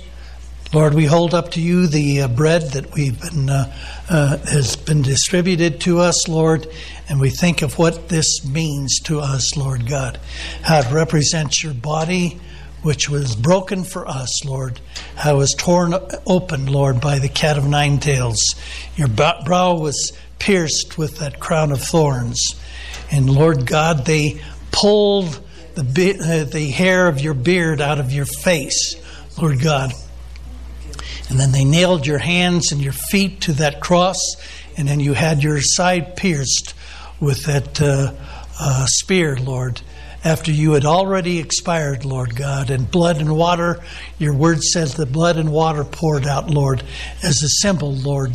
Lord, 0.74 0.96
we 0.96 1.06
hold 1.06 1.36
up 1.36 1.52
to 1.52 1.62
you 1.62 1.86
the 1.86 2.22
uh, 2.22 2.28
bread 2.28 2.72
that 2.72 2.96
we've 2.96 3.22
been 3.22 3.48
uh, 3.48 3.72
uh, 4.10 4.38
has 4.38 4.76
been 4.76 5.04
distributed 5.04 5.80
to 5.82 6.00
us, 6.00 6.28
Lord, 6.28 6.68
and 7.08 7.20
we 7.20 7.30
think 7.30 7.62
of 7.62 7.78
what 7.78 8.10
this 8.10 8.44
means 8.44 9.00
to 9.02 9.20
us, 9.20 9.56
Lord 9.56 9.88
God. 9.88 10.20
How 10.64 10.80
it 10.80 10.92
represents 10.92 11.64
your 11.64 11.76
body, 11.76 12.40
which 12.82 13.08
was 13.08 13.36
broken 13.36 13.84
for 13.84 14.08
us, 14.08 14.44
Lord, 14.46 14.82
how 15.16 15.36
it 15.36 15.38
was 15.38 15.54
torn 15.54 15.94
open, 16.26 16.66
Lord, 16.66 17.00
by 17.00 17.20
the 17.20 17.30
cat 17.30 17.60
of 17.60 17.68
nine 17.68 18.00
tails. 18.00 18.42
Your 18.96 19.10
brow 19.10 19.76
was 19.76 20.12
pierced 20.40 20.98
with 20.98 21.20
that 21.20 21.40
crown 21.40 21.72
of 21.72 21.82
thorns. 21.82 22.42
And 23.12 23.30
Lord 23.30 23.68
God, 23.68 24.06
they 24.06 24.42
pulled 24.72 25.40
the, 25.76 26.20
uh, 26.20 26.52
the 26.52 26.70
hair 26.70 27.08
of 27.08 27.20
your 27.20 27.34
beard 27.34 27.82
out 27.82 28.00
of 28.00 28.12
your 28.12 28.26
face, 28.26 28.96
Lord 29.42 29.62
God. 29.62 29.92
And 31.30 31.40
then 31.40 31.52
they 31.52 31.66
nailed 31.66 32.06
your 32.06 32.20
hands 32.20 32.72
and 32.72 32.82
your 32.82 32.94
feet 32.94 33.42
to 33.42 33.54
that 33.54 33.82
cross, 33.82 34.20
and 34.78 34.88
then 34.88 35.00
you 35.00 35.14
had 35.14 35.44
your 35.44 35.60
side 35.62 36.16
pierced 36.16 36.74
with 37.20 37.46
that 37.46 37.82
uh, 37.82 38.14
uh, 38.60 38.86
spear, 38.88 39.38
Lord, 39.38 39.82
after 40.24 40.52
you 40.52 40.74
had 40.74 40.86
already 40.86 41.40
expired, 41.40 42.06
Lord 42.06 42.36
God, 42.36 42.70
and 42.70 42.90
blood 42.90 43.18
and 43.18 43.36
water, 43.36 43.82
your 44.20 44.34
word 44.34 44.64
says 44.64 44.96
the 44.96 45.06
blood 45.06 45.38
and 45.38 45.52
water 45.52 45.84
poured 45.84 46.26
out, 46.26 46.50
Lord, 46.50 46.84
as 47.22 47.44
a 47.44 47.50
symbol, 47.50 47.94
Lord, 47.94 48.34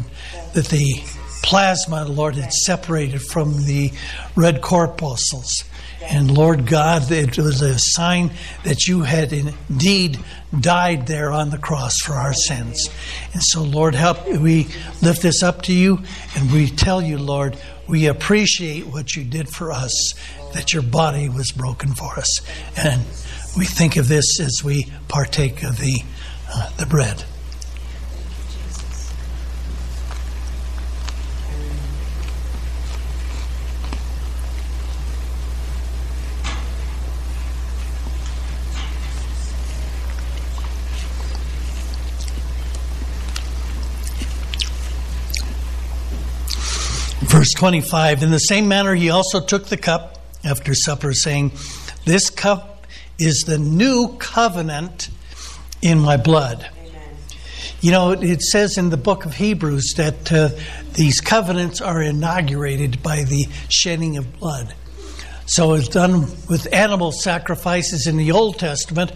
that 0.55 0.66
the 0.66 1.03
plasma, 1.43 2.05
Lord, 2.05 2.36
had 2.36 2.53
separated 2.53 3.22
from 3.22 3.64
the 3.64 3.93
red 4.36 4.61
corpuscles. 4.61 5.64
And 6.03 6.30
Lord 6.30 6.66
God, 6.66 7.11
it 7.11 7.36
was 7.39 7.61
a 7.61 7.78
sign 7.78 8.30
that 8.64 8.86
you 8.86 9.03
had 9.03 9.32
indeed 9.32 10.18
died 10.59 11.07
there 11.07 11.30
on 11.30 11.51
the 11.51 11.59
cross 11.59 11.99
for 11.99 12.14
our 12.14 12.32
sins. 12.32 12.89
And 13.32 13.43
so, 13.43 13.62
Lord, 13.62 13.95
help 13.95 14.26
we 14.26 14.68
lift 15.03 15.22
this 15.22 15.43
up 15.43 15.62
to 15.62 15.72
you 15.72 16.01
and 16.36 16.53
we 16.53 16.68
tell 16.68 17.03
you, 17.03 17.18
Lord, 17.18 17.59
we 17.89 18.07
appreciate 18.07 18.86
what 18.86 19.16
you 19.16 19.24
did 19.24 19.49
for 19.49 19.72
us, 19.72 20.14
that 20.55 20.72
your 20.72 20.82
body 20.82 21.28
was 21.28 21.51
broken 21.51 21.95
for 21.95 22.18
us. 22.18 22.41
And 22.76 23.03
we 23.57 23.64
think 23.64 23.97
of 23.97 24.09
this 24.09 24.41
as 24.41 24.62
we 24.64 24.86
partake 25.09 25.62
of 25.62 25.78
the, 25.78 26.03
uh, 26.51 26.70
the 26.78 26.86
bread. 26.86 27.24
Verse 47.39 47.53
25 47.55 48.24
In 48.24 48.32
the 48.32 48.39
same 48.41 48.66
manner, 48.66 48.97
he 48.97 49.11
also 49.11 49.39
took 49.39 49.66
the 49.66 49.76
cup 49.76 50.18
after 50.45 50.74
supper, 50.74 51.12
saying, 51.12 51.53
This 52.05 52.30
cup 52.30 52.84
is 53.16 53.45
the 53.47 53.59
new 53.59 54.16
covenant 54.18 55.09
in 55.80 56.01
my 56.01 56.16
blood. 56.16 56.68
Amen. 56.80 57.14
You 57.80 57.93
know, 57.93 58.11
it 58.11 58.43
says 58.43 58.76
in 58.76 58.91
the 58.91 58.97
book 58.97 59.24
of 59.24 59.34
Hebrews 59.34 59.95
that 59.99 60.32
uh, 60.32 60.49
these 60.95 61.20
covenants 61.20 61.80
are 61.80 62.03
inaugurated 62.03 63.05
by 63.05 63.22
the 63.22 63.47
shedding 63.68 64.16
of 64.16 64.41
blood. 64.41 64.74
So 65.47 65.74
it's 65.74 65.86
done 65.86 66.22
with 66.49 66.66
animal 66.72 67.12
sacrifices 67.12 68.09
in 68.09 68.16
the 68.16 68.32
Old 68.32 68.59
Testament, 68.59 69.12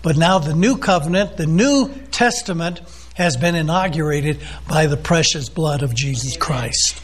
but 0.00 0.16
now 0.16 0.38
the 0.38 0.54
new 0.54 0.78
covenant, 0.78 1.36
the 1.36 1.44
New 1.44 1.90
Testament, 2.10 2.80
has 3.16 3.36
been 3.36 3.54
inaugurated 3.54 4.40
by 4.66 4.86
the 4.86 4.96
precious 4.96 5.50
blood 5.50 5.82
of 5.82 5.94
Jesus 5.94 6.38
Christ. 6.38 7.02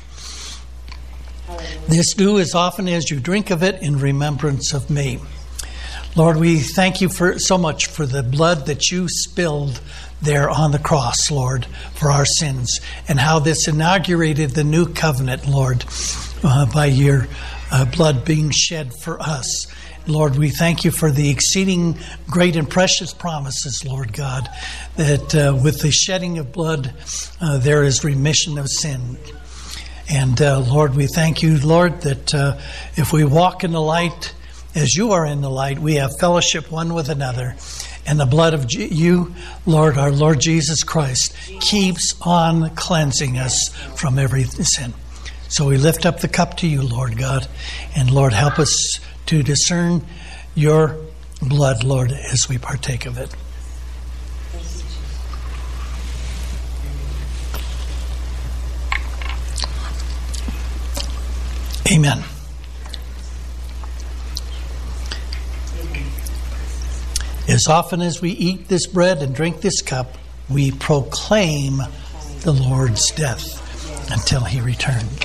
This 1.89 2.15
do 2.15 2.39
as 2.39 2.55
often 2.55 2.89
as 2.89 3.11
you 3.11 3.21
drink 3.21 3.51
of 3.51 3.63
it 3.63 3.83
in 3.83 3.99
remembrance 3.99 4.73
of 4.73 4.89
me. 4.91 5.19
Lord, 6.15 6.37
we 6.37 6.61
thank 6.61 7.01
you 7.01 7.09
for 7.09 7.39
so 7.39 7.57
much 7.57 7.87
for 7.87 8.05
the 8.05 8.23
blood 8.23 8.67
that 8.67 8.91
you 8.91 9.09
spilled 9.09 9.81
there 10.21 10.49
on 10.49 10.71
the 10.71 10.79
cross, 10.79 11.31
Lord, 11.31 11.67
for 11.95 12.11
our 12.11 12.27
sins, 12.27 12.81
and 13.09 13.19
how 13.19 13.39
this 13.39 13.67
inaugurated 13.67 14.51
the 14.51 14.63
new 14.65 14.87
covenant, 14.87 15.49
Lord, 15.49 15.85
uh, 16.45 16.67
by 16.73 16.87
your 16.87 17.27
uh, 17.71 17.87
blood 17.87 18.25
being 18.25 18.51
shed 18.51 18.93
for 18.95 19.21
us. 19.21 19.67
Lord, 20.07 20.37
we 20.37 20.51
thank 20.51 20.85
you 20.85 20.91
for 20.91 21.11
the 21.11 21.31
exceeding 21.31 21.97
great 22.29 22.57
and 22.57 22.69
precious 22.69 23.15
promises, 23.15 23.85
Lord 23.85 24.13
God, 24.13 24.49
that 24.97 25.35
uh, 25.35 25.57
with 25.63 25.81
the 25.81 25.91
shedding 25.91 26.39
of 26.39 26.53
blood, 26.53 26.93
uh, 27.41 27.59
there 27.59 27.85
is 27.85 28.05
remission 28.05 28.59
of 28.59 28.69
sin. 28.69 29.17
And 30.13 30.41
uh, 30.43 30.61
Lord, 30.61 30.95
we 30.95 31.07
thank 31.07 31.43
you, 31.43 31.59
Lord, 31.59 32.03
that 32.03 32.35
uh, 32.35 32.59
if 32.97 33.15
we 33.15 33.25
walk 33.25 33.65
in 33.65 33.73
the 33.73 33.81
light 33.81 34.35
as 34.75 34.95
you 34.95 35.13
are 35.13 35.25
in 35.25 35.41
the 35.41 35.49
light, 35.49 35.79
we 35.79 35.95
have 35.95 36.11
fellowship 36.21 36.71
one 36.71 36.93
with 36.93 37.09
another. 37.09 37.57
And 38.05 38.21
the 38.21 38.27
blood 38.27 38.53
of 38.53 38.67
you, 38.71 39.35
Lord, 39.65 39.97
our 39.97 40.13
Lord 40.13 40.39
Jesus 40.39 40.83
Christ, 40.83 41.35
keeps 41.61 42.15
on 42.21 42.75
cleansing 42.75 43.39
us 43.39 43.69
from 43.97 44.19
every 44.19 44.45
sin. 44.45 44.93
So 45.49 45.69
we 45.69 45.79
lift 45.79 46.05
up 46.05 46.21
the 46.21 46.29
cup 46.29 46.59
to 46.59 46.67
you, 46.67 46.83
Lord 46.83 47.17
God. 47.17 47.49
And 47.97 48.11
Lord, 48.11 48.35
help 48.35 48.59
us 48.59 49.01
to 49.27 49.43
discern 49.43 50.05
your 50.55 50.99
blood, 51.41 51.85
Lord, 51.85 52.13
as 52.13 52.51
we 52.51 52.59
partake 52.59 53.07
of 53.07 53.17
it. 53.17 53.35
Amen. 61.93 62.25
As 67.47 67.67
often 67.69 68.01
as 68.01 68.23
we 68.23 68.31
eat 68.31 68.69
this 68.69 68.87
bread 68.87 69.21
and 69.21 69.35
drink 69.35 69.61
this 69.61 69.83
cup, 69.83 70.17
we 70.49 70.71
proclaim 70.71 71.83
the 72.41 72.53
Lord's 72.53 73.11
death 73.11 73.61
until 74.11 74.41
he 74.41 74.63
returns. 74.63 75.21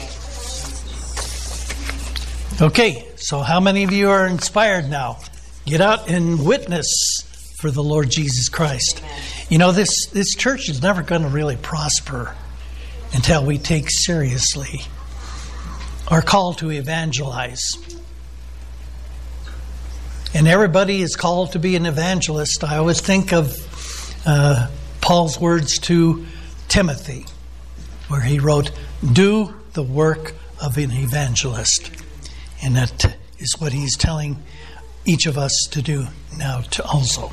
Okay, 2.61 3.07
so 3.15 3.39
how 3.39 3.61
many 3.61 3.85
of 3.85 3.93
you 3.93 4.09
are 4.09 4.27
inspired 4.27 4.89
now? 4.89 5.19
Get 5.65 5.79
out 5.79 6.09
and 6.09 6.45
witness 6.45 7.55
for 7.61 7.71
the 7.71 7.83
Lord 7.83 8.09
Jesus 8.09 8.49
Christ. 8.49 9.01
You 9.49 9.57
know, 9.57 9.71
this, 9.71 10.07
this 10.07 10.35
church 10.35 10.67
is 10.67 10.81
never 10.81 11.01
going 11.01 11.21
to 11.21 11.29
really 11.29 11.55
prosper 11.55 12.35
until 13.13 13.45
we 13.45 13.57
take 13.57 13.89
seriously 13.89 14.81
are 16.07 16.21
called 16.21 16.57
to 16.59 16.71
evangelize. 16.71 17.65
And 20.33 20.47
everybody 20.47 21.01
is 21.01 21.15
called 21.15 21.53
to 21.53 21.59
be 21.59 21.75
an 21.75 21.85
evangelist. 21.85 22.63
I 22.63 22.77
always 22.77 23.01
think 23.01 23.33
of 23.33 24.21
uh, 24.25 24.69
Paul's 25.01 25.39
words 25.39 25.79
to 25.79 26.25
Timothy, 26.67 27.25
where 28.07 28.21
he 28.21 28.39
wrote, 28.39 28.71
Do 29.13 29.53
the 29.73 29.83
work 29.83 30.33
of 30.61 30.77
an 30.77 30.91
evangelist. 30.91 31.91
And 32.61 32.75
that 32.75 33.17
is 33.39 33.55
what 33.59 33.73
he's 33.73 33.95
telling 33.95 34.43
each 35.05 35.25
of 35.25 35.37
us 35.37 35.53
to 35.71 35.81
do 35.81 36.07
now 36.37 36.61
to 36.61 36.83
also. 36.85 37.31